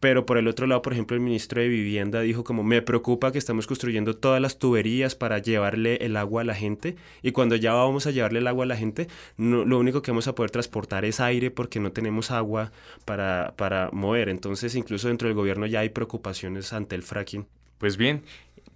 pero 0.00 0.24
por 0.24 0.38
el 0.38 0.48
otro 0.48 0.66
lado, 0.66 0.80
por 0.80 0.94
ejemplo, 0.94 1.18
el 1.18 1.22
ministro 1.22 1.60
de 1.60 1.68
Vivienda 1.68 2.22
dijo 2.22 2.44
como 2.44 2.64
me 2.64 2.80
preocupa 2.80 3.30
que 3.30 3.36
estamos 3.36 3.66
construyendo 3.66 4.16
todas 4.16 4.40
las 4.40 4.58
tuberías 4.58 5.14
para 5.14 5.38
llevarle 5.38 5.96
el 5.96 6.16
agua 6.16 6.40
a 6.40 6.44
la 6.44 6.54
gente 6.54 6.96
y 7.20 7.32
cuando 7.32 7.54
ya 7.54 7.74
vamos 7.74 8.06
a 8.06 8.10
llevarle 8.10 8.38
el 8.38 8.46
agua 8.46 8.64
a 8.64 8.68
la 8.68 8.76
gente, 8.78 9.08
no, 9.36 9.66
lo 9.66 9.78
único 9.78 10.00
que 10.00 10.12
vamos 10.12 10.28
a 10.28 10.34
poder 10.34 10.50
transportar 10.50 11.04
es 11.04 11.20
aire 11.20 11.50
porque 11.50 11.78
no 11.78 11.92
tenemos 11.92 12.30
agua 12.30 12.72
para, 13.04 13.52
para 13.58 13.90
mover. 13.92 14.30
Entonces, 14.30 14.76
incluso 14.76 15.08
dentro 15.08 15.28
del 15.28 15.36
gobierno 15.36 15.66
ya 15.66 15.80
hay 15.80 15.90
preocupaciones 15.90 16.72
ante 16.72 16.96
el 16.96 17.02
fracking. 17.02 17.46
Pues 17.78 17.98
bien, 17.98 18.22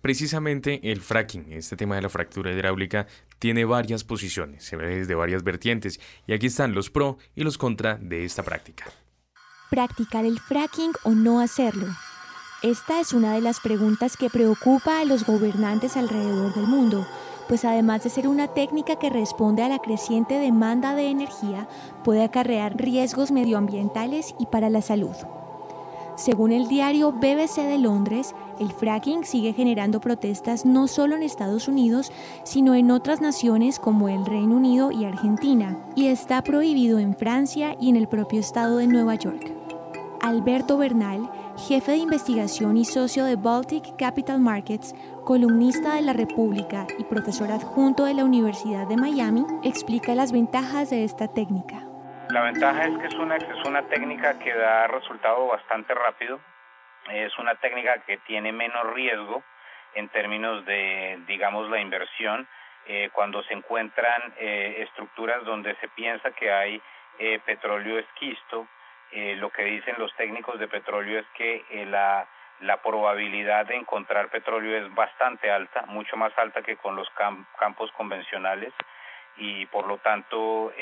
Precisamente 0.00 0.90
el 0.90 1.02
fracking, 1.02 1.52
este 1.52 1.76
tema 1.76 1.96
de 1.96 2.02
la 2.02 2.08
fractura 2.08 2.52
hidráulica, 2.52 3.06
tiene 3.38 3.64
varias 3.64 4.02
posiciones, 4.02 4.64
se 4.64 4.76
ve 4.76 4.96
desde 4.96 5.14
varias 5.14 5.42
vertientes, 5.42 6.00
y 6.26 6.32
aquí 6.32 6.46
están 6.46 6.74
los 6.74 6.90
pro 6.90 7.18
y 7.34 7.44
los 7.44 7.58
contra 7.58 7.96
de 7.96 8.24
esta 8.24 8.42
práctica. 8.42 8.86
¿Practicar 9.68 10.24
el 10.24 10.40
fracking 10.40 10.92
o 11.04 11.10
no 11.10 11.40
hacerlo? 11.40 11.86
Esta 12.62 13.00
es 13.00 13.12
una 13.12 13.34
de 13.34 13.40
las 13.40 13.60
preguntas 13.60 14.16
que 14.16 14.30
preocupa 14.30 15.00
a 15.00 15.04
los 15.04 15.24
gobernantes 15.24 15.96
alrededor 15.96 16.54
del 16.54 16.66
mundo, 16.66 17.06
pues 17.48 17.64
además 17.64 18.04
de 18.04 18.10
ser 18.10 18.26
una 18.28 18.48
técnica 18.48 18.98
que 18.98 19.10
responde 19.10 19.62
a 19.62 19.68
la 19.68 19.80
creciente 19.80 20.34
demanda 20.34 20.94
de 20.94 21.08
energía, 21.08 21.68
puede 22.04 22.22
acarrear 22.22 22.76
riesgos 22.76 23.30
medioambientales 23.30 24.34
y 24.38 24.46
para 24.46 24.70
la 24.70 24.82
salud. 24.82 25.14
Según 26.16 26.52
el 26.52 26.68
diario 26.68 27.12
BBC 27.12 27.62
de 27.62 27.78
Londres, 27.78 28.34
el 28.60 28.70
fracking 28.72 29.24
sigue 29.24 29.52
generando 29.52 30.00
protestas 30.00 30.64
no 30.64 30.86
solo 30.86 31.16
en 31.16 31.22
Estados 31.22 31.66
Unidos, 31.66 32.12
sino 32.44 32.74
en 32.74 32.90
otras 32.90 33.20
naciones 33.20 33.80
como 33.80 34.08
el 34.08 34.24
Reino 34.26 34.56
Unido 34.56 34.92
y 34.92 35.04
Argentina, 35.04 35.76
y 35.96 36.08
está 36.08 36.42
prohibido 36.42 36.98
en 36.98 37.16
Francia 37.16 37.74
y 37.80 37.88
en 37.88 37.96
el 37.96 38.06
propio 38.06 38.38
estado 38.38 38.76
de 38.76 38.86
Nueva 38.86 39.14
York. 39.14 39.52
Alberto 40.20 40.76
Bernal, 40.76 41.30
jefe 41.56 41.92
de 41.92 41.98
investigación 41.98 42.76
y 42.76 42.84
socio 42.84 43.24
de 43.24 43.36
Baltic 43.36 43.96
Capital 43.96 44.38
Markets, 44.38 44.94
columnista 45.24 45.94
de 45.94 46.02
La 46.02 46.12
República 46.12 46.86
y 46.98 47.04
profesor 47.04 47.50
adjunto 47.50 48.04
de 48.04 48.12
la 48.12 48.24
Universidad 48.24 48.86
de 48.86 48.98
Miami, 48.98 49.46
explica 49.64 50.14
las 50.14 50.32
ventajas 50.32 50.90
de 50.90 51.04
esta 51.04 51.28
técnica. 51.28 51.86
La 52.28 52.42
ventaja 52.42 52.86
es 52.86 52.98
que 52.98 53.06
es 53.06 53.14
una, 53.14 53.36
es 53.36 53.66
una 53.66 53.82
técnica 53.88 54.38
que 54.38 54.54
da 54.54 54.86
resultado 54.88 55.46
bastante 55.48 55.94
rápido, 55.94 56.38
es 57.12 57.36
una 57.38 57.54
técnica 57.56 57.98
que 58.02 58.18
tiene 58.18 58.52
menos 58.52 58.92
riesgo 58.92 59.42
en 59.94 60.08
términos 60.08 60.64
de, 60.64 61.18
digamos, 61.26 61.68
la 61.70 61.80
inversión. 61.80 62.46
Eh, 62.86 63.10
cuando 63.12 63.42
se 63.44 63.54
encuentran 63.54 64.34
eh, 64.38 64.76
estructuras 64.78 65.44
donde 65.44 65.74
se 65.76 65.88
piensa 65.88 66.30
que 66.30 66.50
hay 66.50 66.80
eh, 67.18 67.38
petróleo 67.44 67.98
esquisto, 67.98 68.66
lo 69.12 69.50
que 69.50 69.64
dicen 69.64 69.96
los 69.98 70.14
técnicos 70.14 70.60
de 70.60 70.68
petróleo 70.68 71.18
es 71.18 71.26
que 71.34 71.64
la, 71.88 72.28
la 72.60 72.76
probabilidad 72.76 73.66
de 73.66 73.74
encontrar 73.74 74.28
petróleo 74.28 74.76
es 74.76 74.94
bastante 74.94 75.50
alta, 75.50 75.82
mucho 75.86 76.16
más 76.16 76.32
alta 76.38 76.62
que 76.62 76.76
con 76.76 76.94
los 76.94 77.10
campos 77.58 77.90
convencionales 77.96 78.72
y 79.36 79.66
por 79.66 79.88
lo 79.88 79.98
tanto 79.98 80.72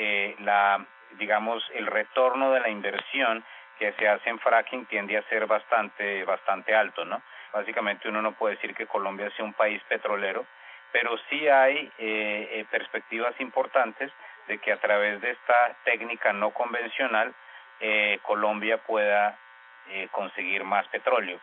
la 0.41 0.85
digamos, 1.17 1.63
el 1.73 1.87
retorno 1.87 2.51
de 2.51 2.59
la 2.59 2.69
inversión 2.69 3.43
que 3.79 3.93
se 3.93 4.07
hace 4.07 4.29
en 4.29 4.39
fracking 4.39 4.85
tiende 4.87 5.17
a 5.17 5.23
ser 5.23 5.47
bastante, 5.47 6.25
bastante 6.25 6.75
alto, 6.75 7.05
¿no? 7.05 7.21
Básicamente 7.53 8.09
uno 8.09 8.21
no 8.21 8.33
puede 8.33 8.55
decir 8.55 8.75
que 8.75 8.85
Colombia 8.85 9.31
sea 9.31 9.45
un 9.45 9.53
país 9.53 9.81
petrolero, 9.87 10.45
pero 10.91 11.17
sí 11.29 11.47
hay 11.47 11.89
eh, 11.97 12.49
eh, 12.51 12.65
perspectivas 12.69 13.33
importantes 13.39 14.11
de 14.47 14.57
que 14.57 14.73
a 14.73 14.77
través 14.77 15.21
de 15.21 15.31
esta 15.31 15.75
técnica 15.85 16.33
no 16.33 16.51
convencional 16.51 17.33
eh, 17.79 18.19
Colombia 18.23 18.77
pueda 18.77 19.37
conseguir 20.11 20.63
más 20.65 20.87
petróleo. 20.89 21.39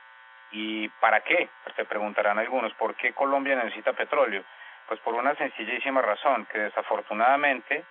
¿Y 0.53 0.89
para 1.01 1.21
qué? 1.23 1.49
Pues 1.65 1.75
se 1.75 1.85
preguntarán 1.85 2.39
algunos, 2.39 2.73
¿por 2.75 2.95
qué 2.95 3.13
Colombia 3.13 3.57
necesita 3.57 3.93
petróleo? 3.93 4.45
Pues 4.87 5.01
por 5.01 5.15
una 5.15 5.35
sencillísima 5.35 6.01
razón, 6.01 6.47
que 6.53 6.61
desafortunadamente 6.61 7.85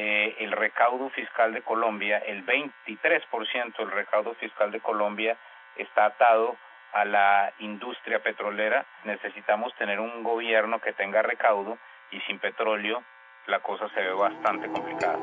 eh, 0.00 0.36
el 0.38 0.52
recaudo 0.52 1.10
fiscal 1.10 1.52
de 1.52 1.62
Colombia, 1.62 2.18
el 2.18 2.46
23% 2.46 3.76
del 3.78 3.90
recaudo 3.90 4.32
fiscal 4.34 4.70
de 4.70 4.78
Colombia 4.78 5.36
está 5.76 6.04
atado 6.04 6.56
a 6.92 7.04
la 7.04 7.52
industria 7.58 8.22
petrolera. 8.22 8.86
Necesitamos 9.02 9.74
tener 9.74 9.98
un 9.98 10.22
gobierno 10.22 10.80
que 10.80 10.92
tenga 10.92 11.20
recaudo 11.22 11.78
y 12.12 12.20
sin 12.20 12.38
petróleo 12.38 13.02
la 13.48 13.58
cosa 13.58 13.88
se 13.88 14.00
ve 14.00 14.12
bastante 14.12 14.68
complicada. 14.68 15.18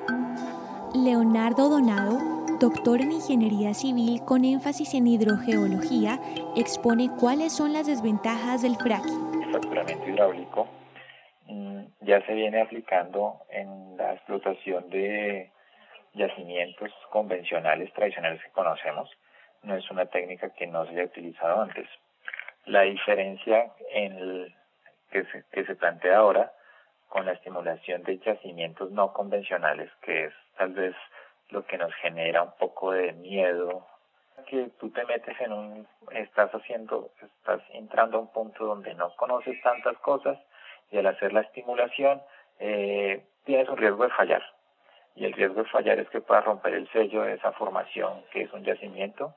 Leonardo 0.94 1.70
Donado, 1.70 2.20
doctor 2.60 3.00
en 3.00 3.14
Ingeniería 3.14 3.74
Civil 3.74 4.20
con 4.26 4.44
énfasis 4.44 4.94
en 4.94 5.08
hidrogeología, 5.08 6.20
expone 6.58 7.08
cuáles 7.18 7.56
son 7.56 7.72
las 7.72 7.88
desventajas 7.88 8.62
del 8.62 8.76
fracking. 8.76 9.42
El 9.42 9.52
fracturamiento 9.52 10.10
hidráulico 10.10 10.68
ya 12.02 12.26
se 12.26 12.34
viene 12.34 12.62
aplicando 12.62 13.42
en 13.50 13.98
la 13.98 14.14
explotación 14.14 14.90
de 14.90 15.52
yacimientos 16.14 16.92
convencionales 17.10 17.92
tradicionales 17.94 18.42
que 18.44 18.52
conocemos. 18.52 19.10
No 19.64 19.76
es 19.76 19.90
una 19.92 20.06
técnica 20.06 20.50
que 20.52 20.68
no 20.68 20.86
se 20.86 20.92
haya 20.92 21.06
utilizado 21.06 21.62
antes. 21.62 21.88
La 22.66 22.82
diferencia 22.82 23.72
en 23.92 24.54
que, 25.12 25.26
se, 25.26 25.44
que 25.52 25.66
se 25.66 25.76
plantea 25.76 26.18
ahora 26.18 26.52
con 27.10 27.26
la 27.26 27.34
estimulación 27.34 28.04
de 28.04 28.18
yacimientos 28.20 28.92
no 28.92 29.14
convencionales, 29.14 29.92
que 30.02 30.26
es 30.26 30.34
tal 30.58 30.74
vez 30.74 30.96
lo 31.50 31.66
que 31.66 31.78
nos 31.78 31.94
genera 31.96 32.44
un 32.44 32.52
poco 32.58 32.92
de 32.92 33.14
miedo, 33.14 33.86
que 34.48 34.70
tú 34.80 34.90
te 34.92 35.06
metes 35.06 35.40
en 35.40 35.54
un, 35.54 35.88
estás 36.12 36.52
haciendo, 36.52 37.12
estás 37.22 37.62
entrando 37.72 38.18
a 38.18 38.22
un 38.22 38.32
punto 38.32 38.66
donde 38.66 38.94
no 38.96 39.16
conoces 39.16 39.62
tantas 39.62 39.98
cosas, 40.00 40.38
y 40.92 40.98
al 40.98 41.08
hacer 41.08 41.34
la 41.34 41.42
estimulación 41.42 42.22
eh, 42.60 43.24
tienes 43.46 43.70
un 43.70 43.78
riesgo 43.78 44.04
de 44.04 44.10
fallar. 44.10 44.44
Y 45.16 45.26
el 45.26 45.34
riesgo 45.34 45.64
de 45.64 45.70
fallar 45.70 46.00
es 46.00 46.10
que 46.10 46.22
puedas 46.22 46.46
romper 46.46 46.74
el 46.74 46.90
sello 46.92 47.24
de 47.24 47.34
esa 47.34 47.52
formación 47.54 48.24
que 48.32 48.44
es 48.44 48.54
un 48.54 48.64
yacimiento. 48.64 49.34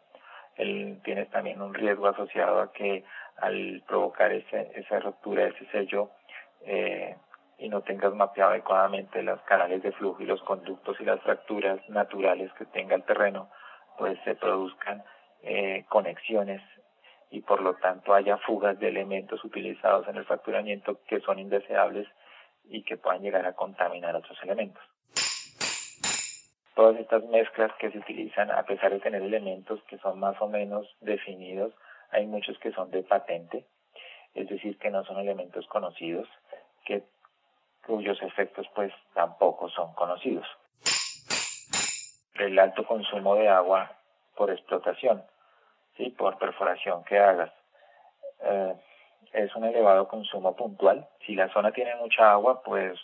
El, 0.57 1.01
tienes 1.05 1.31
también 1.31 1.63
un 1.63 1.73
riesgo 1.73 2.09
asociado 2.09 2.61
a 2.61 2.73
que 2.73 3.05
al 3.37 3.83
provocar 3.87 4.33
ese, 4.33 4.73
esa 4.75 4.99
ruptura 4.99 5.45
de 5.45 5.51
ese 5.51 5.67
sello 5.71 6.11
eh, 6.63 7.17
y 7.59 7.69
no 7.69 7.83
tengas 7.83 8.13
mapeado 8.15 8.51
adecuadamente 8.51 9.23
los 9.23 9.41
canales 9.43 9.83
de 9.83 9.93
flujo 9.93 10.23
y 10.23 10.27
los 10.27 10.43
conductos 10.43 11.01
y 11.01 11.05
las 11.05 11.21
fracturas 11.21 11.81
naturales 11.89 12.53
que 12.55 12.65
tenga 12.67 12.97
el 12.97 13.05
terreno, 13.05 13.51
pues 13.97 14.19
se 14.25 14.35
produzcan 14.35 15.05
eh, 15.43 15.85
conexiones 15.89 16.63
y 17.31 17.43
por 17.43 17.61
lo 17.61 17.75
tanto 17.75 18.15
haya 18.15 18.39
fugas 18.39 18.79
de 18.79 18.89
elementos 18.89 19.45
utilizados 19.45 20.09
en 20.09 20.17
el 20.17 20.25
fracturamiento 20.25 21.01
que 21.07 21.21
son 21.21 21.39
indeseables 21.39 22.09
y 22.65 22.83
que 22.83 22.97
puedan 22.97 23.23
llegar 23.23 23.47
a 23.47 23.55
contaminar 23.55 24.15
otros 24.17 24.39
elementos. 24.43 24.83
Todas 26.75 27.01
estas 27.01 27.25
mezclas 27.25 27.73
que 27.79 27.91
se 27.91 27.99
utilizan, 27.99 28.51
a 28.51 28.63
pesar 28.63 28.93
de 28.93 29.01
tener 29.01 29.23
elementos 29.23 29.83
que 29.85 29.99
son 29.99 30.21
más 30.21 30.41
o 30.41 30.49
menos 30.49 30.87
definidos, 31.01 31.75
hay 32.11 32.27
muchos 32.27 32.59
que 32.59 32.73
son 32.73 32.91
de 32.91 33.03
patente, 33.03 33.67
es 34.35 34.49
decir, 34.49 34.79
que 34.79 34.91
no 34.91 35.05
son 35.05 35.19
elementos 35.19 35.67
conocidos, 35.67 36.29
que 36.85 37.03
cuyos 37.85 38.23
efectos 38.23 38.67
pues 38.75 38.93
tampoco 39.15 39.69
son 39.71 39.93
conocidos. 39.95 40.47
El 42.35 42.59
alto 42.59 42.87
consumo 42.87 43.35
de 43.35 43.49
agua 43.49 43.91
por 44.37 44.51
explotación, 44.51 45.25
¿sí? 45.99 46.11
por 46.11 46.39
perforación 46.39 47.05
que 47.05 47.19
hagas, 47.19 47.53
eh, 48.41 48.75
es 49.35 49.55
un 49.55 49.65
elevado 49.65 50.09
consumo 50.09 50.57
puntual. 50.57 51.07
Si 51.27 51.35
la 51.35 51.53
zona 51.53 51.73
tiene 51.73 51.95
mucha 51.97 52.33
agua, 52.33 52.63
pues 52.63 52.99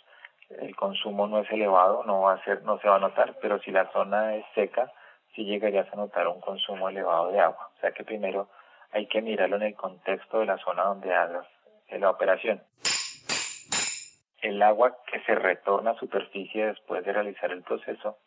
el 0.49 0.75
consumo 0.75 1.27
no 1.27 1.41
es 1.41 1.51
elevado, 1.51 2.03
no 2.05 2.21
va 2.21 2.33
a 2.33 2.43
ser, 2.43 2.63
no 2.63 2.79
se 2.79 2.87
va 2.87 2.95
a 2.95 2.99
notar, 2.99 3.35
pero 3.41 3.59
si 3.59 3.69
la 3.69 3.91
zona 3.91 4.35
es 4.35 4.45
seca, 4.55 4.91
sí 5.35 5.45
llegarías 5.45 5.91
a 5.93 5.97
notar 5.97 6.27
un 6.27 6.41
consumo 6.41 6.89
elevado 6.89 7.31
de 7.31 7.39
agua. 7.39 7.69
O 7.75 7.79
sea 7.79 7.91
que 7.91 8.03
primero 8.03 8.49
hay 8.91 9.05
que 9.07 9.21
mirarlo 9.21 9.57
en 9.57 9.63
el 9.63 9.75
contexto 9.75 10.39
de 10.39 10.45
la 10.45 10.57
zona 10.57 10.83
donde 10.83 11.13
hagas 11.13 11.45
la 11.89 12.09
operación. 12.09 12.63
El 14.41 14.61
agua 14.61 14.97
que 15.11 15.19
se 15.21 15.35
retorna 15.35 15.91
a 15.91 15.99
superficie 15.99 16.67
después 16.67 17.03
de 17.03 17.13
realizar 17.13 17.51
el 17.51 17.63
proceso 17.63 18.17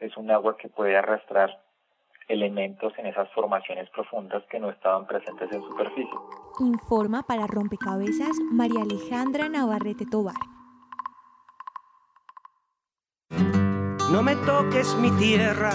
es 0.00 0.16
un 0.16 0.30
agua 0.30 0.56
que 0.56 0.68
puede 0.68 0.96
arrastrar 0.96 1.58
elementos 2.28 2.92
en 2.98 3.06
esas 3.06 3.28
formaciones 3.32 3.88
profundas 3.90 4.42
que 4.50 4.60
no 4.60 4.70
estaban 4.70 5.06
presentes 5.06 5.50
en 5.50 5.62
superficie. 5.62 6.18
Informa 6.60 7.22
para 7.22 7.46
Rompecabezas 7.46 8.36
María 8.52 8.82
Alejandra 8.82 9.48
Navarrete 9.48 10.04
Tobar. 10.06 10.34
No 14.10 14.22
me 14.22 14.36
toques 14.36 14.96
mi 14.96 15.10
tierra, 15.12 15.72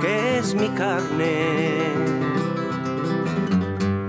que 0.00 0.38
es 0.38 0.54
mi 0.54 0.68
carne. 0.68 2.22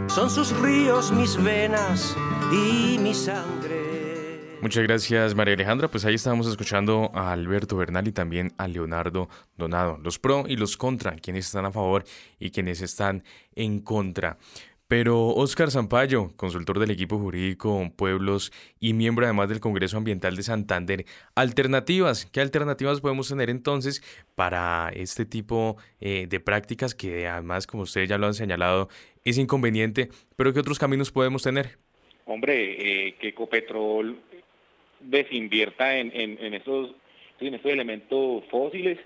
Son 0.09 0.29
sus 0.29 0.59
ríos 0.61 1.11
mis 1.11 1.41
venas 1.43 2.15
y 2.51 2.97
mi 2.99 3.13
sangre. 3.13 3.92
Muchas 4.63 4.83
gracias 4.83 5.35
María 5.35 5.55
Alejandra, 5.55 5.89
pues 5.89 6.05
ahí 6.05 6.15
estábamos 6.15 6.47
escuchando 6.47 7.11
a 7.13 7.33
Alberto 7.33 7.75
Bernal 7.75 8.07
y 8.07 8.13
también 8.13 8.53
a 8.57 8.69
Leonardo 8.69 9.27
Donado, 9.57 9.99
los 10.01 10.19
pro 10.19 10.45
y 10.47 10.55
los 10.55 10.77
contra, 10.77 11.17
quienes 11.17 11.47
están 11.47 11.65
a 11.65 11.71
favor 11.73 12.05
y 12.39 12.49
quienes 12.51 12.81
están 12.81 13.25
en 13.55 13.81
contra. 13.81 14.37
Pero 14.87 15.27
Óscar 15.27 15.69
Zampayo, 15.69 16.31
consultor 16.37 16.79
del 16.79 16.91
equipo 16.91 17.19
jurídico 17.19 17.91
Pueblos 17.97 18.53
y 18.79 18.93
miembro 18.93 19.25
además 19.25 19.49
del 19.49 19.59
Congreso 19.59 19.97
Ambiental 19.97 20.37
de 20.37 20.43
Santander, 20.43 21.05
alternativas, 21.35 22.25
¿qué 22.27 22.39
alternativas 22.39 23.01
podemos 23.01 23.27
tener 23.27 23.49
entonces 23.49 24.01
para 24.33 24.91
este 24.95 25.25
tipo 25.25 25.75
eh, 25.99 26.25
de 26.29 26.39
prácticas 26.39 26.95
que 26.95 27.27
además, 27.27 27.67
como 27.67 27.83
ustedes 27.83 28.07
ya 28.07 28.17
lo 28.17 28.27
han 28.27 28.33
señalado, 28.33 28.87
es 29.25 29.37
inconveniente, 29.37 30.07
pero 30.37 30.53
qué 30.53 30.61
otros 30.61 30.79
caminos 30.79 31.11
podemos 31.11 31.43
tener? 31.43 31.79
Hombre, 32.25 33.07
eh, 33.07 33.15
que 33.19 33.27
Ecopetrol 33.27 34.17
desinvierta 35.03 35.97
en, 35.97 36.11
en, 36.13 36.37
en, 36.41 36.53
estos, 36.53 36.91
en 37.39 37.53
estos 37.53 37.71
elementos 37.71 38.43
fósiles 38.49 38.99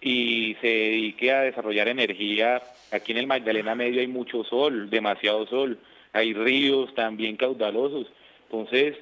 y 0.00 0.56
se 0.60 0.66
dedique 0.66 1.32
a 1.32 1.42
desarrollar 1.42 1.88
energía. 1.88 2.62
Aquí 2.92 3.12
en 3.12 3.18
el 3.18 3.26
Magdalena 3.26 3.74
Medio 3.74 4.00
hay 4.00 4.06
mucho 4.06 4.44
sol, 4.44 4.90
demasiado 4.90 5.46
sol, 5.46 5.78
hay 6.12 6.32
ríos 6.32 6.94
también 6.94 7.36
caudalosos. 7.36 8.06
Entonces, 8.44 8.96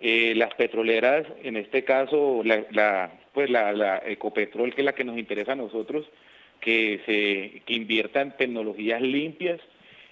eh, 0.00 0.34
las 0.36 0.54
petroleras, 0.54 1.26
en 1.42 1.56
este 1.56 1.84
caso, 1.84 2.42
la, 2.44 3.12
pues 3.32 3.50
la, 3.50 4.02
Ecopetrol, 4.04 4.74
que 4.74 4.82
es 4.82 4.84
la 4.84 4.94
que 4.94 5.04
nos 5.04 5.18
interesa 5.18 5.52
a 5.52 5.56
nosotros, 5.56 6.06
que 6.60 7.00
se 7.06 7.62
que 7.64 7.74
invierta 7.74 8.20
en 8.20 8.36
tecnologías 8.36 9.00
limpias, 9.00 9.60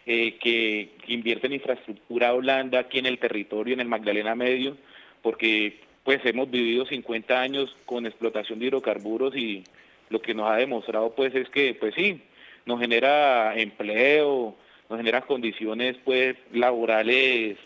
eh, 0.06 0.38
que, 0.38 0.90
que 1.06 1.12
infraestructura 1.12 2.32
blanda 2.32 2.80
aquí 2.80 2.98
en 2.98 3.06
el 3.06 3.18
territorio, 3.18 3.74
en 3.74 3.80
el 3.80 3.88
Magdalena 3.88 4.34
Medio, 4.34 4.76
porque 5.22 5.80
pues 6.04 6.20
hemos 6.24 6.50
vivido 6.50 6.86
50 6.86 7.40
años 7.40 7.76
con 7.86 8.06
explotación 8.06 8.58
de 8.58 8.66
hidrocarburos 8.66 9.36
y 9.36 9.64
lo 10.08 10.20
que 10.20 10.34
nos 10.34 10.50
ha 10.50 10.56
demostrado 10.56 11.14
pues 11.14 11.34
es 11.34 11.48
que 11.50 11.74
pues 11.74 11.94
sí, 11.94 12.22
nos 12.66 12.80
genera 12.80 13.56
empleo, 13.56 14.56
nos 14.88 14.98
genera 14.98 15.22
condiciones 15.22 15.96
pues 16.04 16.36
laborales 16.52 17.58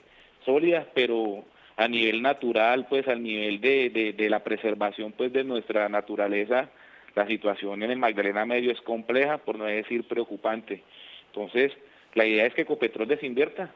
sólidas, 0.44 0.86
pero 0.94 1.44
a 1.76 1.88
nivel 1.88 2.22
natural, 2.22 2.86
pues 2.88 3.08
al 3.08 3.22
nivel 3.22 3.60
de, 3.60 4.14
de, 4.16 4.30
la 4.30 4.44
preservación 4.44 5.12
pues 5.12 5.32
de 5.32 5.42
nuestra 5.42 5.88
naturaleza, 5.88 6.70
la 7.14 7.26
situación 7.26 7.82
en 7.82 7.90
el 7.90 7.98
Magdalena 7.98 8.44
Medio 8.44 8.70
es 8.70 8.80
compleja, 8.80 9.38
por 9.38 9.58
no 9.58 9.64
decir 9.64 10.04
preocupante. 10.06 10.82
Entonces, 11.26 11.72
la 12.14 12.26
idea 12.26 12.46
es 12.46 12.54
que 12.54 12.62
Ecopetrol 12.62 13.08
desinvierta 13.08 13.72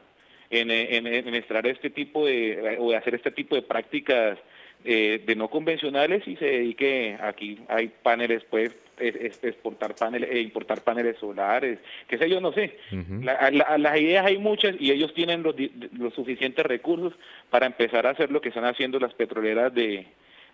en, 0.49 0.71
en, 0.71 1.07
en 1.07 1.35
extraer 1.35 1.67
este 1.67 1.89
tipo 1.89 2.25
de, 2.25 2.77
o 2.79 2.91
de 2.91 2.97
hacer 2.97 3.15
este 3.15 3.31
tipo 3.31 3.55
de 3.55 3.61
prácticas 3.61 4.37
eh, 4.85 5.21
de 5.25 5.35
no 5.35 5.49
convencionales 5.49 6.25
y 6.27 6.37
se 6.37 6.45
dedique 6.45 7.17
aquí 7.21 7.59
hay 7.67 7.89
paneles 8.01 8.43
pues 8.49 8.73
exportar 8.97 9.93
paneles 9.95 10.29
e 10.31 10.39
importar 10.39 10.83
paneles 10.83 11.17
solares 11.19 11.79
qué 12.07 12.17
sé 12.17 12.29
yo 12.29 12.39
no 12.39 12.53
sé 12.53 12.77
uh 12.91 12.95
-huh. 12.95 13.23
la, 13.23 13.51
la, 13.51 13.77
las 13.77 13.97
ideas 13.97 14.25
hay 14.25 14.37
muchas 14.37 14.75
y 14.79 14.91
ellos 14.91 15.13
tienen 15.13 15.43
los, 15.43 15.55
los, 15.97 16.13
suficientes 16.13 16.65
recursos 16.65 17.13
para 17.49 17.65
empezar 17.65 18.07
a 18.07 18.11
hacer 18.11 18.31
lo 18.31 18.39
que 18.39 18.49
están 18.49 18.65
haciendo 18.65 18.99
las 18.99 19.13
petroleras 19.13 19.73
de 19.73 20.07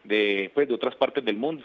de 0.03 0.49
pues 0.55 0.67
de 0.67 0.73
otras 0.73 0.95
partes 0.95 1.23
del 1.23 1.37
mundo 1.37 1.63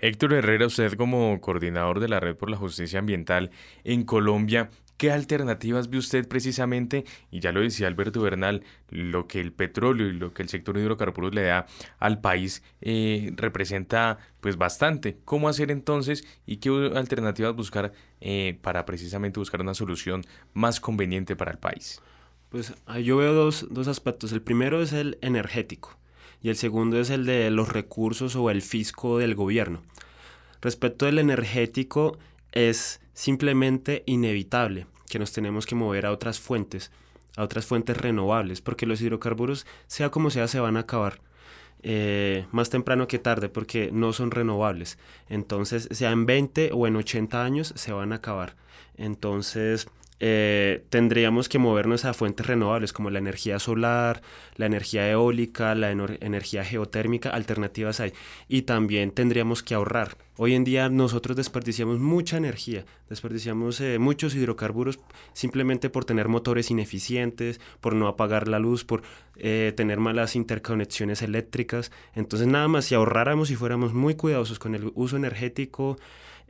Héctor 0.00 0.34
Herrera, 0.34 0.66
usted 0.66 0.92
como 0.92 1.40
coordinador 1.40 2.00
de 2.00 2.08
la 2.08 2.20
Red 2.20 2.36
por 2.36 2.50
la 2.50 2.56
Justicia 2.56 2.98
Ambiental 2.98 3.50
en 3.84 4.04
Colombia, 4.04 4.70
¿Qué 4.98 5.12
alternativas 5.12 5.90
ve 5.90 5.98
usted 5.98 6.26
precisamente? 6.26 7.04
Y 7.30 7.38
ya 7.38 7.52
lo 7.52 7.60
decía 7.60 7.86
Alberto 7.86 8.20
Bernal, 8.20 8.64
lo 8.90 9.28
que 9.28 9.40
el 9.40 9.52
petróleo 9.52 10.08
y 10.08 10.12
lo 10.12 10.34
que 10.34 10.42
el 10.42 10.48
sector 10.48 10.76
hidrocarburos 10.76 11.32
le 11.32 11.42
da 11.42 11.66
al 12.00 12.20
país 12.20 12.64
eh, 12.80 13.30
representa 13.36 14.18
pues 14.40 14.56
bastante. 14.56 15.16
¿Cómo 15.24 15.48
hacer 15.48 15.70
entonces 15.70 16.26
y 16.46 16.56
qué 16.56 16.90
alternativas 16.96 17.54
buscar 17.54 17.92
eh, 18.20 18.58
para 18.60 18.84
precisamente 18.84 19.38
buscar 19.38 19.60
una 19.60 19.74
solución 19.74 20.24
más 20.52 20.80
conveniente 20.80 21.36
para 21.36 21.52
el 21.52 21.58
país? 21.58 22.02
Pues 22.48 22.74
yo 23.04 23.18
veo 23.18 23.34
dos, 23.34 23.68
dos 23.70 23.86
aspectos. 23.86 24.32
El 24.32 24.42
primero 24.42 24.82
es 24.82 24.92
el 24.92 25.16
energético 25.20 25.96
y 26.42 26.48
el 26.48 26.56
segundo 26.56 26.98
es 26.98 27.10
el 27.10 27.24
de 27.24 27.48
los 27.52 27.68
recursos 27.68 28.34
o 28.34 28.50
el 28.50 28.62
fisco 28.62 29.18
del 29.18 29.36
gobierno. 29.36 29.80
Respecto 30.60 31.06
del 31.06 31.20
energético, 31.20 32.18
es 32.52 33.00
simplemente 33.18 34.04
inevitable 34.06 34.86
que 35.08 35.18
nos 35.18 35.32
tenemos 35.32 35.66
que 35.66 35.74
mover 35.74 36.06
a 36.06 36.12
otras 36.12 36.38
fuentes, 36.38 36.92
a 37.36 37.42
otras 37.42 37.66
fuentes 37.66 37.96
renovables, 37.96 38.60
porque 38.60 38.86
los 38.86 39.00
hidrocarburos, 39.00 39.66
sea 39.88 40.10
como 40.10 40.30
sea, 40.30 40.46
se 40.46 40.60
van 40.60 40.76
a 40.76 40.80
acabar. 40.80 41.20
Eh, 41.82 42.46
más 42.52 42.70
temprano 42.70 43.08
que 43.08 43.18
tarde 43.18 43.48
porque 43.48 43.90
no 43.92 44.12
son 44.12 44.30
renovables. 44.30 44.98
Entonces, 45.28 45.88
sea 45.90 46.12
en 46.12 46.26
20 46.26 46.70
o 46.72 46.86
en 46.86 46.94
80 46.94 47.44
años, 47.44 47.72
se 47.74 47.92
van 47.92 48.12
a 48.12 48.16
acabar. 48.16 48.54
Entonces, 48.96 49.88
eh, 50.20 50.84
tendríamos 50.90 51.48
que 51.48 51.58
movernos 51.58 52.04
a 52.04 52.14
fuentes 52.14 52.46
renovables 52.46 52.92
como 52.92 53.10
la 53.10 53.18
energía 53.18 53.58
solar, 53.58 54.22
la 54.56 54.66
energía 54.66 55.08
eólica, 55.08 55.74
la 55.74 55.90
energía 55.90 56.64
geotérmica, 56.64 57.30
alternativas 57.30 58.00
hay. 58.00 58.12
Y 58.48 58.62
también 58.62 59.12
tendríamos 59.12 59.62
que 59.62 59.74
ahorrar. 59.74 60.16
Hoy 60.36 60.54
en 60.54 60.62
día 60.62 60.88
nosotros 60.88 61.36
desperdiciamos 61.36 61.98
mucha 61.98 62.36
energía, 62.36 62.84
desperdiciamos 63.08 63.80
eh, 63.80 63.98
muchos 63.98 64.36
hidrocarburos 64.36 65.00
simplemente 65.32 65.90
por 65.90 66.04
tener 66.04 66.28
motores 66.28 66.70
ineficientes, 66.70 67.60
por 67.80 67.96
no 67.96 68.06
apagar 68.06 68.46
la 68.46 68.60
luz, 68.60 68.84
por 68.84 69.02
eh, 69.36 69.72
tener 69.76 69.98
malas 69.98 70.36
interconexiones 70.36 71.22
eléctricas. 71.22 71.90
Entonces 72.14 72.46
nada 72.46 72.68
más 72.68 72.84
si 72.84 72.94
ahorráramos 72.94 73.50
y 73.50 73.56
fuéramos 73.56 73.94
muy 73.94 74.14
cuidadosos 74.14 74.60
con 74.60 74.76
el 74.76 74.92
uso 74.94 75.16
energético, 75.16 75.96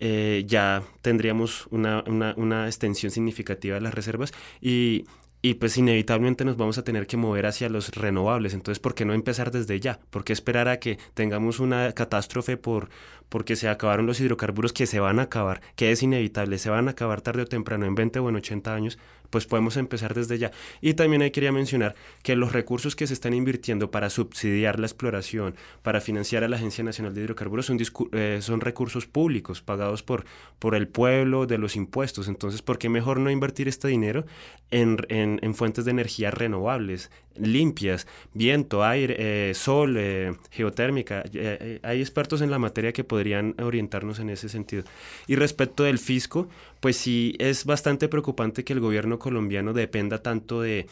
eh, 0.01 0.45
ya 0.47 0.83
tendríamos 1.03 1.67
una, 1.71 2.05
una, 2.07 2.35
una, 2.37 2.67
extensión 2.67 3.11
significativa 3.11 3.75
de 3.75 3.81
las 3.81 3.95
reservas 3.95 4.33
y, 4.61 5.07
y, 5.43 5.55
pues 5.55 5.77
inevitablemente 5.77 6.45
nos 6.45 6.57
vamos 6.57 6.79
a 6.79 6.85
tener 6.85 7.07
que 7.07 7.17
mover 7.17 7.47
hacia 7.47 7.69
los 7.69 7.91
renovables. 7.91 8.55
Entonces, 8.55 8.79
¿por 8.81 8.95
qué 8.95 9.05
no 9.05 9.13
empezar 9.13 9.51
desde 9.51 9.81
ya? 9.81 10.01
¿Por 10.11 10.25
qué 10.25 10.33
esperar 10.33 10.69
a 10.69 10.79
que 10.79 10.99
tengamos 11.15 11.61
una 11.61 11.93
catástrofe 11.93 12.57
por 12.57 12.91
porque 13.29 13.57
se 13.57 13.69
acabaron 13.69 14.07
los 14.07 14.21
hidrocarburos 14.21 14.73
que 14.73 14.87
se 14.87 15.01
van 15.01 15.19
a 15.19 15.23
acabar, 15.23 15.61
que 15.77 15.91
es 15.91 16.03
inevitable, 16.03 16.59
se 16.59 16.71
van 16.71 16.89
a 16.89 16.93
acabar 16.93 17.21
tarde 17.21 17.43
o 17.43 17.47
temprano, 17.47 17.87
en 17.87 17.95
20 17.95 18.19
o 18.21 18.29
en 18.29 18.37
80 18.37 18.75
años? 18.75 18.99
pues 19.31 19.47
podemos 19.47 19.77
empezar 19.77 20.15
desde 20.15 20.39
ya. 20.39 20.53
Y 20.81 20.95
también 20.95 21.23
ahí 21.23 21.31
quería 21.31 21.53
mencionar 21.53 21.95
que 22.23 22.37
los 22.37 22.53
recursos 22.53 22.97
que 22.97 23.07
se 23.07 23.15
están 23.15 23.35
invirtiendo 23.35 23.91
para 23.91 24.11
subsidiar 24.11 24.79
la 24.79 24.87
exploración, 24.87 25.55
para 25.83 26.01
financiar 26.01 26.45
a 26.45 26.49
la 26.49 26.57
Agencia 26.57 26.85
Nacional 26.85 27.15
de 27.15 27.23
Hidrocarburos, 27.23 27.67
son, 27.67 27.79
eh, 28.13 28.39
son 28.41 28.61
recursos 28.61 29.07
públicos 29.07 29.63
pagados 29.63 30.03
por, 30.03 30.25
por 30.59 30.75
el 30.75 30.89
pueblo, 30.89 31.47
de 31.47 31.59
los 31.59 31.77
impuestos. 31.77 32.29
Entonces, 32.29 32.63
¿por 32.63 32.79
qué 32.79 32.89
mejor 32.89 33.21
no 33.21 33.31
invertir 33.31 33.69
este 33.69 33.89
dinero 33.89 34.25
en, 34.71 34.99
en, 35.09 35.39
en 35.43 35.55
fuentes 35.55 35.85
de 35.85 35.91
energía 35.91 36.31
renovables, 36.31 37.11
limpias, 37.39 38.07
viento, 38.35 38.85
aire, 38.85 39.17
eh, 39.19 39.55
sol, 39.55 39.97
eh, 39.99 40.35
geotérmica. 40.51 41.23
Eh, 41.33 41.81
hay 41.83 42.01
expertos 42.01 42.43
en 42.43 42.51
la 42.51 42.59
materia 42.59 42.93
que 42.93 43.05
podrían 43.19 43.57
orientarnos 43.61 44.21
en 44.21 44.31
ese 44.31 44.49
sentido. 44.49 44.85
Y 45.27 45.35
respecto 45.35 45.83
del 45.83 45.99
fisco, 45.99 46.47
pues 46.79 46.97
sí 46.97 47.35
es 47.41 47.65
bastante 47.65 48.07
preocupante 48.07 48.63
que 48.63 48.73
el 48.75 48.79
gobierno 48.79 49.19
colombiano 49.19 49.73
dependa 49.73 50.23
tanto 50.23 50.61
de, 50.61 50.87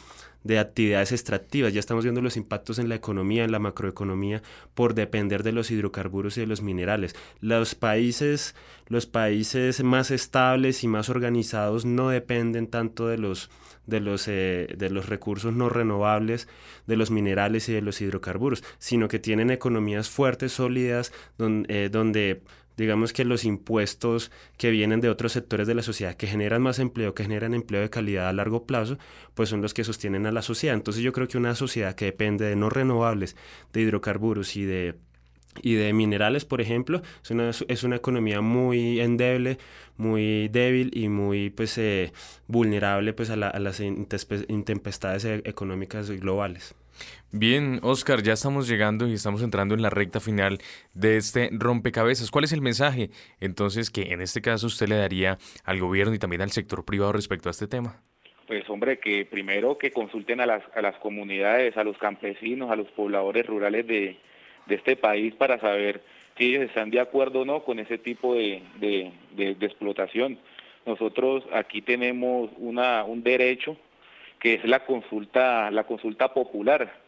de 0.47 0.59
actividades 0.59 1.13
extractivas. 1.13 1.73
Ya 1.73 1.81
estamos 1.81 2.05
viendo 2.05 2.23
los 2.23 2.37
impactos 2.37 2.79
en 2.79 2.89
la 2.89 2.95
economía, 2.95 3.45
en 3.45 3.53
la 3.53 3.59
macroeconomía, 3.59 4.43
por 4.75 4.95
depender 4.95 5.43
de 5.43 5.53
los 5.53 5.71
hidrocarburos 5.71 6.37
y 6.37 6.41
de 6.41 6.47
los 6.47 6.63
minerales. 6.63 7.15
Los 7.41 7.75
países, 7.75 8.55
los 8.89 9.07
países 9.07 9.83
más 9.83 10.11
estables 10.11 10.85
y 10.85 10.89
más 10.89 11.09
organizados 11.09 11.85
no 11.85 12.11
dependen 12.11 12.69
tanto 12.69 13.09
de 13.09 13.19
los 13.19 13.51
de 13.87 14.01
los, 14.01 14.27
eh, 14.29 14.75
de 14.77 14.91
los 14.91 15.09
recursos 15.09 15.55
no 15.55 15.69
renovables, 15.69 16.49
de 16.87 16.97
los 16.97 17.11
minerales 17.11 17.69
y 17.69 17.73
de 17.73 17.83
los 17.83 18.01
hidrocarburos, 18.01 18.65
sino 18.79 19.09
que 19.09 19.21
tienen 19.21 19.51
economías 19.51 20.11
fuertes, 20.11 20.53
sólidas, 20.53 21.13
eh, 21.39 21.89
donde 21.91 22.43
digamos 22.77 23.13
que 23.13 23.25
los 23.25 23.45
impuestos 23.45 24.31
que 24.57 24.71
vienen 24.71 25.01
de 25.01 25.09
otros 25.09 25.33
sectores 25.33 25.67
de 25.67 25.75
la 25.75 25.83
sociedad 25.83 26.15
que 26.15 26.27
generan 26.27 26.63
más 26.63 26.79
empleo, 26.79 27.15
que 27.15 27.25
generan 27.25 27.55
empleo 27.55 27.81
de 27.81 27.91
calidad 27.91 28.29
a 28.29 28.33
largo 28.33 28.67
plazo, 28.67 28.99
pues 29.35 29.49
son 29.49 29.63
los 29.63 29.75
que 29.75 29.85
sostienen 29.85 30.27
a 30.27 30.33
la 30.33 30.43
sociedad. 30.43 30.77
Entonces 30.77 31.03
yo 31.03 31.13
creo 31.13 31.29
que 31.29 31.39
una 31.39 31.55
sociedad 31.55 31.95
que 31.95 32.07
depende 32.07 32.45
de 32.45 32.57
no 32.57 32.71
renovables, 32.71 33.37
de 33.73 33.81
hidrocarburos 33.83 34.57
y 34.57 34.65
de 34.65 34.95
y 35.63 35.75
de 35.75 35.93
minerales, 35.93 36.45
por 36.45 36.61
ejemplo, 36.61 37.03
es 37.23 37.31
una, 37.31 37.51
es 37.51 37.83
una 37.83 37.97
economía 37.97 38.41
muy 38.41 39.01
endeble, 39.01 39.59
muy 39.97 40.49
débil 40.49 40.91
y 40.95 41.09
muy 41.09 41.51
pues, 41.51 41.79
eh, 41.79 42.13
vulnerable 42.47 43.13
pues, 43.13 43.31
a, 43.31 43.37
las 43.37 43.81
intempestades 43.81 45.25
e-, 45.25 45.43
económicas 45.45 46.11
globales. 46.11 46.75
Bien, 47.33 47.81
Oscar, 47.83 48.23
ya 48.23 48.33
estamos 48.33 48.69
llegando 48.69 49.07
y 49.07 49.15
estamos 49.15 49.43
entrando 49.43 49.75
en 49.75 49.83
la 49.83 49.91
recta 49.91 50.21
final 50.21 50.59
de 50.95 51.17
este 51.17 51.51
rompecabezas. 51.53 52.31
¿Cuál 52.31 52.45
es 52.45 52.53
el 52.53 52.63
mensaje 52.63 53.11
entonces 53.41 53.91
que 53.91 54.13
en 54.13 54.21
este 54.21 54.41
caso 54.41 54.67
usted 54.67 54.89
le 54.89 54.97
daría 54.97 55.39
al 55.65 55.81
gobierno 55.81 56.15
y 56.15 56.19
también 56.19 56.43
al 56.43 56.51
sector 56.51 56.85
privado 56.85 57.13
respecto 57.13 57.49
a 57.49 57.53
este 57.53 57.67
tema? 57.67 58.03
Pues 58.47 58.69
hombre, 58.71 58.99
que 59.01 59.25
primero 59.25 59.77
que 59.77 59.91
consulten 59.91 60.41
a 60.41 60.47
las, 60.47 60.63
a 60.75 60.81
las 60.81 60.97
comunidades, 60.99 61.77
a 61.77 61.85
los 61.85 61.99
campesinos, 61.99 62.71
a 62.71 62.77
los 62.77 62.89
pobladores 62.93 63.45
rurales 63.47 63.87
de, 63.87 64.17
de 64.67 64.75
este 64.75 64.97
país 64.97 65.35
para 65.35 65.59
saber 65.59 66.03
si 66.37 66.47
ellos 66.47 66.65
están 66.65 66.91
de 66.91 67.01
acuerdo 67.01 67.41
o 67.41 67.45
no 67.45 67.65
con 67.65 67.79
ese 67.79 67.99
tipo 67.99 68.35
de, 68.35 68.63
de, 68.79 69.57
explotación. 69.61 70.39
Nosotros 70.85 71.45
aquí 71.53 71.83
tenemos 71.83 72.51
una, 72.59 73.05
un 73.05 73.23
derecho 73.23 73.77
que 74.47 74.55
es 74.55 74.65
la 74.65 74.85
consulta, 74.87 75.73
la 75.73 75.83
consulta 75.83 76.33
popular, 76.33 77.01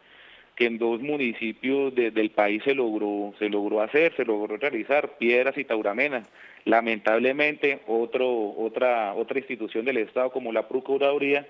que 0.57 0.66
en 0.66 0.76
dos 0.76 1.01
municipios 1.01 1.95
del 1.95 2.30
país 2.32 2.64
se 2.64 2.74
logró, 2.74 3.32
se 3.39 3.49
logró 3.49 3.80
hacer, 3.80 4.12
se 4.16 4.24
logró 4.24 4.57
realizar, 4.57 5.18
Piedras 5.18 5.57
y 5.57 5.62
Tauramena. 5.62 6.24
Lamentablemente, 6.64 7.82
otro, 7.86 8.28
otra, 8.59 9.14
otra 9.14 9.39
institución 9.39 9.84
del 9.84 9.99
Estado 9.99 10.32
como 10.32 10.53
la 10.53 10.66
Procuraduría 10.66 11.47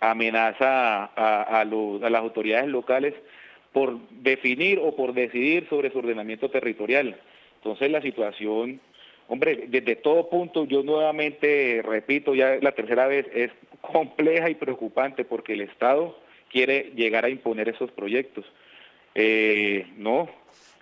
amenaza 0.00 1.06
a, 1.06 1.64
las 1.64 2.20
autoridades 2.20 2.68
locales 2.68 3.14
por 3.72 4.06
definir 4.10 4.80
o 4.82 4.94
por 4.94 5.14
decidir 5.14 5.66
sobre 5.70 5.90
su 5.90 5.96
ordenamiento 6.00 6.50
territorial. 6.50 7.16
Entonces 7.54 7.90
la 7.90 8.02
situación, 8.02 8.82
hombre, 9.32 9.64
desde 9.68 9.96
todo 9.96 10.28
punto, 10.28 10.66
yo 10.66 10.82
nuevamente 10.82 11.80
repito 11.82 12.34
ya 12.34 12.58
la 12.60 12.72
tercera 12.72 13.06
vez, 13.06 13.26
es 13.34 13.50
compleja 13.80 14.50
y 14.50 14.54
preocupante 14.56 15.24
porque 15.24 15.54
el 15.54 15.62
Estado 15.62 16.18
quiere 16.50 16.92
llegar 16.94 17.24
a 17.24 17.30
imponer 17.30 17.70
esos 17.70 17.90
proyectos. 17.92 18.44
Eh, 19.14 19.86
no, 19.96 20.28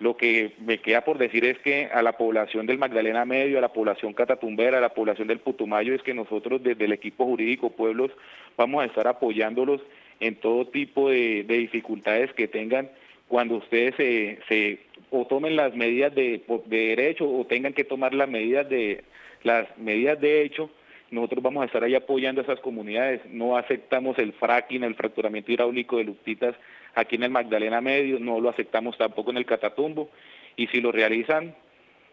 lo 0.00 0.16
que 0.16 0.54
me 0.66 0.78
queda 0.78 1.04
por 1.04 1.16
decir 1.16 1.44
es 1.44 1.60
que 1.60 1.90
a 1.94 2.02
la 2.02 2.16
población 2.16 2.66
del 2.66 2.78
Magdalena 2.78 3.24
Medio, 3.24 3.58
a 3.58 3.60
la 3.60 3.72
población 3.72 4.14
catatumbera, 4.14 4.78
a 4.78 4.80
la 4.80 4.94
población 4.94 5.28
del 5.28 5.38
Putumayo, 5.38 5.94
es 5.94 6.02
que 6.02 6.12
nosotros 6.12 6.60
desde 6.60 6.86
el 6.86 6.92
equipo 6.92 7.26
jurídico 7.26 7.70
Pueblos 7.70 8.10
vamos 8.56 8.82
a 8.82 8.86
estar 8.86 9.06
apoyándolos 9.06 9.80
en 10.18 10.34
todo 10.34 10.66
tipo 10.66 11.08
de, 11.08 11.44
dificultades 11.44 12.32
que 12.32 12.48
tengan 12.48 12.90
cuando 13.28 13.58
ustedes 13.58 13.94
se, 13.94 14.40
se 14.48 14.80
o 15.10 15.26
tomen 15.26 15.56
las 15.56 15.74
medidas 15.74 16.14
de, 16.14 16.42
de, 16.66 16.76
derecho 16.76 17.28
o 17.28 17.44
tengan 17.44 17.72
que 17.72 17.84
tomar 17.84 18.14
las 18.14 18.28
medidas 18.28 18.68
de 18.68 19.04
las 19.42 19.66
medidas 19.78 20.20
de 20.20 20.42
hecho 20.42 20.70
nosotros 21.10 21.42
vamos 21.42 21.62
a 21.62 21.66
estar 21.66 21.82
ahí 21.82 21.96
apoyando 21.96 22.40
a 22.40 22.44
esas 22.44 22.60
comunidades. 22.60 23.20
No 23.26 23.56
aceptamos 23.56 24.16
el 24.18 24.32
fracking 24.32 24.84
el 24.84 24.94
fracturamiento 24.94 25.50
hidráulico 25.50 25.96
de 25.96 26.04
luctitas 26.04 26.54
aquí 26.94 27.16
en 27.16 27.24
el 27.24 27.30
Magdalena 27.30 27.80
Medio 27.80 28.18
no 28.20 28.40
lo 28.40 28.48
aceptamos 28.48 28.96
tampoco 28.96 29.30
en 29.30 29.36
el 29.36 29.46
Catatumbo. 29.46 30.10
Y 30.56 30.68
si 30.68 30.80
lo 30.80 30.92
realizan 30.92 31.54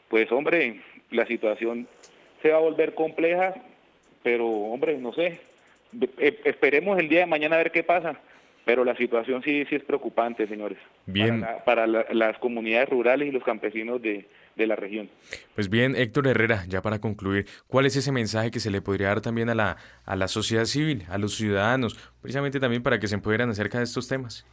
pues 0.09 0.31
hombre 0.31 0.81
la 1.11 1.25
situación 1.25 1.87
se 2.41 2.49
va 2.49 2.57
a 2.57 2.61
volver 2.61 2.95
compleja 2.95 3.53
pero 4.23 4.47
hombre 4.47 4.97
no 4.97 5.13
sé. 5.13 5.39
Eh, 6.17 6.41
esperemos 6.43 6.99
el 6.99 7.07
día 7.07 7.21
de 7.21 7.25
mañana 7.27 7.55
a 7.55 7.59
ver 7.59 7.71
qué 7.71 7.83
pasa, 7.83 8.19
pero 8.67 8.83
la 8.83 8.97
situación 8.97 9.41
sí, 9.43 9.63
sí 9.69 9.75
es 9.75 9.83
preocupante, 9.85 10.45
señores. 10.45 10.77
Bien. 11.05 11.45
Para, 11.65 11.87
las 11.87 12.37
comunidades 12.39 12.89
rurales 12.89 13.29
y 13.29 13.31
los 13.31 13.41
campesinos 13.41 14.01
de, 14.01 14.27
de, 14.57 14.67
la 14.67 14.75
región. 14.75 15.09
Pues 15.55 15.69
bien, 15.69 15.95
Héctor 15.95 16.27
Herrera, 16.27 16.65
ya 16.67 16.81
para 16.81 16.99
concluir, 16.99 17.45
¿cuál 17.67 17.85
es 17.85 17.95
ese 17.95 18.11
mensaje 18.11 18.51
que 18.51 18.59
se 18.59 18.69
le 18.69 18.81
podría 18.81 19.07
dar 19.07 19.21
también 19.21 19.47
a 19.47 19.55
la, 19.55 19.77
a 20.03 20.17
la 20.17 20.27
sociedad 20.27 20.65
civil, 20.65 21.05
a 21.07 21.17
los 21.17 21.35
ciudadanos, 21.35 21.97
precisamente 22.21 22.59
también 22.59 22.83
para 22.83 22.99
que 22.99 23.07
se 23.07 23.15
empoderen 23.15 23.49
acerca 23.49 23.77
de 23.77 23.85
estos 23.85 24.09
temas? 24.09 24.45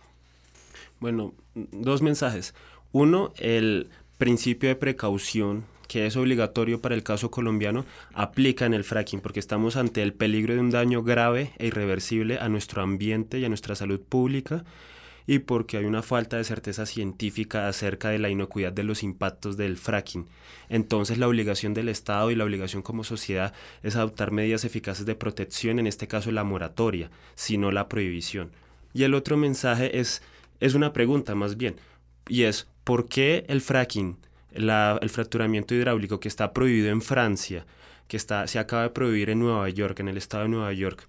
Bueno, 1.01 1.35
dos 1.57 2.01
mensajes. 2.01 2.55
Uno, 2.93 3.33
el 3.39 3.89
principio 4.19 4.69
de 4.69 4.77
precaución 4.77 5.65
que 5.87 6.07
es 6.07 6.17
obligatorio 6.17 6.81
para 6.81 6.95
el 6.95 7.03
caso 7.03 7.31
colombiano, 7.31 7.85
aplica 8.13 8.67
en 8.67 8.75
el 8.75 8.85
fracking, 8.85 9.21
porque 9.21 9.41
estamos 9.41 9.77
ante 9.77 10.03
el 10.03 10.15
peligro 10.15 10.55
de 10.55 10.61
un 10.61 10.71
daño 10.71 11.03
grave 11.03 11.53
e 11.59 11.67
irreversible 11.67 12.39
a 12.39 12.49
nuestro 12.49 12.83
ambiente 12.83 13.39
y 13.39 13.45
a 13.45 13.49
nuestra 13.49 13.75
salud 13.75 14.01
pública, 14.01 14.65
y 15.27 15.41
porque 15.41 15.79
hay 15.79 15.85
una 15.87 16.03
falta 16.03 16.37
de 16.37 16.45
certeza 16.45 16.85
científica 16.87 17.69
acerca 17.69 18.11
de 18.11 18.19
la 18.19 18.29
inocuidad 18.29 18.73
de 18.73 18.85
los 18.85 19.03
impactos 19.03 19.57
del 19.57 19.79
fracking. 19.79 20.27
Entonces 20.69 21.19
la 21.19 21.29
obligación 21.29 21.73
del 21.75 21.89
Estado 21.89 22.31
y 22.31 22.35
la 22.35 22.45
obligación 22.45 22.83
como 22.83 23.05
sociedad 23.05 23.55
es 23.83 23.97
adoptar 23.97 24.33
medidas 24.33 24.65
eficaces 24.65 25.07
de 25.07 25.15
protección, 25.15 25.79
en 25.79 25.87
este 25.87 26.09
caso 26.09 26.31
la 26.31 26.45
moratoria, 26.45 27.11
sino 27.35 27.71
la 27.71 27.89
prohibición. 27.89 28.51
Y 28.93 29.05
el 29.05 29.15
otro 29.15 29.37
mensaje 29.37 29.99
es, 29.99 30.23
es 30.61 30.75
una 30.75 30.93
pregunta 30.93 31.35
más 31.35 31.57
bien, 31.57 31.77
y 32.29 32.43
es, 32.43 32.69
¿por 32.85 33.09
qué 33.09 33.45
el 33.49 33.61
fracking 33.61 34.19
el 34.55 35.11
fracturamiento 35.11 35.75
hidráulico 35.75 36.21
que 36.21 36.29
está 36.29 36.53
prohibido 36.53 36.91
en 36.91 37.03
Francia, 37.03 37.67
que 38.09 38.17
está, 38.17 38.47
se 38.47 38.59
acaba 38.59 38.83
de 38.83 38.91
prohibir 38.91 39.31
en 39.31 39.41
Nueva 39.41 39.69
York, 39.69 40.01
en 40.01 40.09
el 40.09 40.17
estado 40.17 40.45
de 40.45 40.51
Nueva 40.51 40.73
York, 40.73 41.09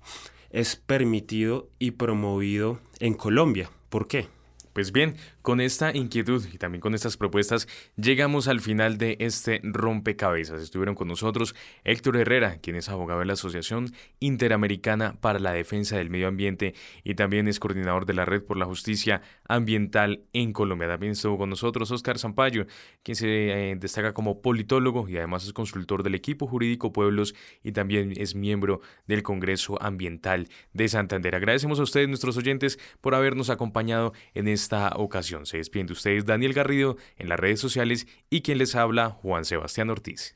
es 0.49 0.75
permitido 0.75 1.69
y 1.79 1.91
promovido 1.91 2.79
en 2.99 3.13
Colombia. 3.13 3.69
¿Por 3.89 4.07
qué? 4.07 4.27
Pues 4.75 4.91
bien, 4.91 5.15
con 5.41 5.61
esta 5.61 5.95
inquietud 5.95 6.45
y 6.51 6.57
también 6.57 6.81
con 6.81 6.93
estas 6.93 7.15
propuestas 7.15 7.65
llegamos 7.95 8.49
al 8.49 8.59
final 8.59 8.97
de 8.97 9.15
este 9.21 9.61
rompecabezas. 9.63 10.61
Estuvieron 10.61 10.95
con 10.95 11.07
nosotros 11.07 11.55
Héctor 11.85 12.17
Herrera, 12.17 12.57
quien 12.57 12.75
es 12.75 12.89
abogado 12.89 13.21
de 13.21 13.25
la 13.25 13.33
Asociación 13.33 13.93
Interamericana 14.19 15.15
para 15.21 15.39
la 15.39 15.53
Defensa 15.53 15.95
del 15.95 16.09
Medio 16.09 16.27
Ambiente 16.27 16.75
y 17.05 17.15
también 17.15 17.47
es 17.47 17.61
coordinador 17.61 18.05
de 18.05 18.15
la 18.15 18.25
Red 18.25 18.43
por 18.43 18.57
la 18.57 18.65
Justicia 18.65 19.21
Ambiental 19.47 20.25
en 20.33 20.51
Colombia. 20.51 20.89
También 20.89 21.13
estuvo 21.13 21.37
con 21.37 21.51
nosotros 21.51 21.89
Oscar 21.91 22.19
Zampayo, 22.19 22.65
quien 23.01 23.15
se 23.15 23.27
eh, 23.71 23.75
destaca 23.77 24.13
como 24.13 24.41
politólogo 24.41 25.07
y 25.07 25.15
además 25.15 25.45
es 25.45 25.53
consultor 25.53 26.03
del 26.03 26.15
equipo 26.15 26.47
jurídico 26.47 26.91
Pueblos 26.91 27.33
y 27.63 27.71
también 27.71 28.11
es 28.17 28.35
miembro 28.35 28.81
del 29.07 29.23
Congreso 29.23 29.81
Ambiental 29.81 30.49
de 30.73 30.89
Santander. 30.89 31.33
Agradecemos 31.33 31.79
a 31.79 31.83
ustedes, 31.83 32.09
nuestros 32.09 32.35
oyentes, 32.35 32.77
por 32.99 33.15
habernos 33.15 33.49
acompañado 33.49 34.11
en 34.33 34.49
este 34.49 34.64
esta 34.65 34.89
ocasión. 34.95 35.45
Se 35.45 35.57
despide 35.57 35.85
de 35.85 35.93
ustedes 35.93 36.25
Daniel 36.25 36.53
Garrido 36.53 36.97
en 37.17 37.29
las 37.29 37.39
redes 37.39 37.59
sociales 37.59 38.07
y 38.29 38.41
quien 38.41 38.57
les 38.57 38.75
habla 38.75 39.11
Juan 39.11 39.45
Sebastián 39.45 39.89
Ortiz. 39.89 40.35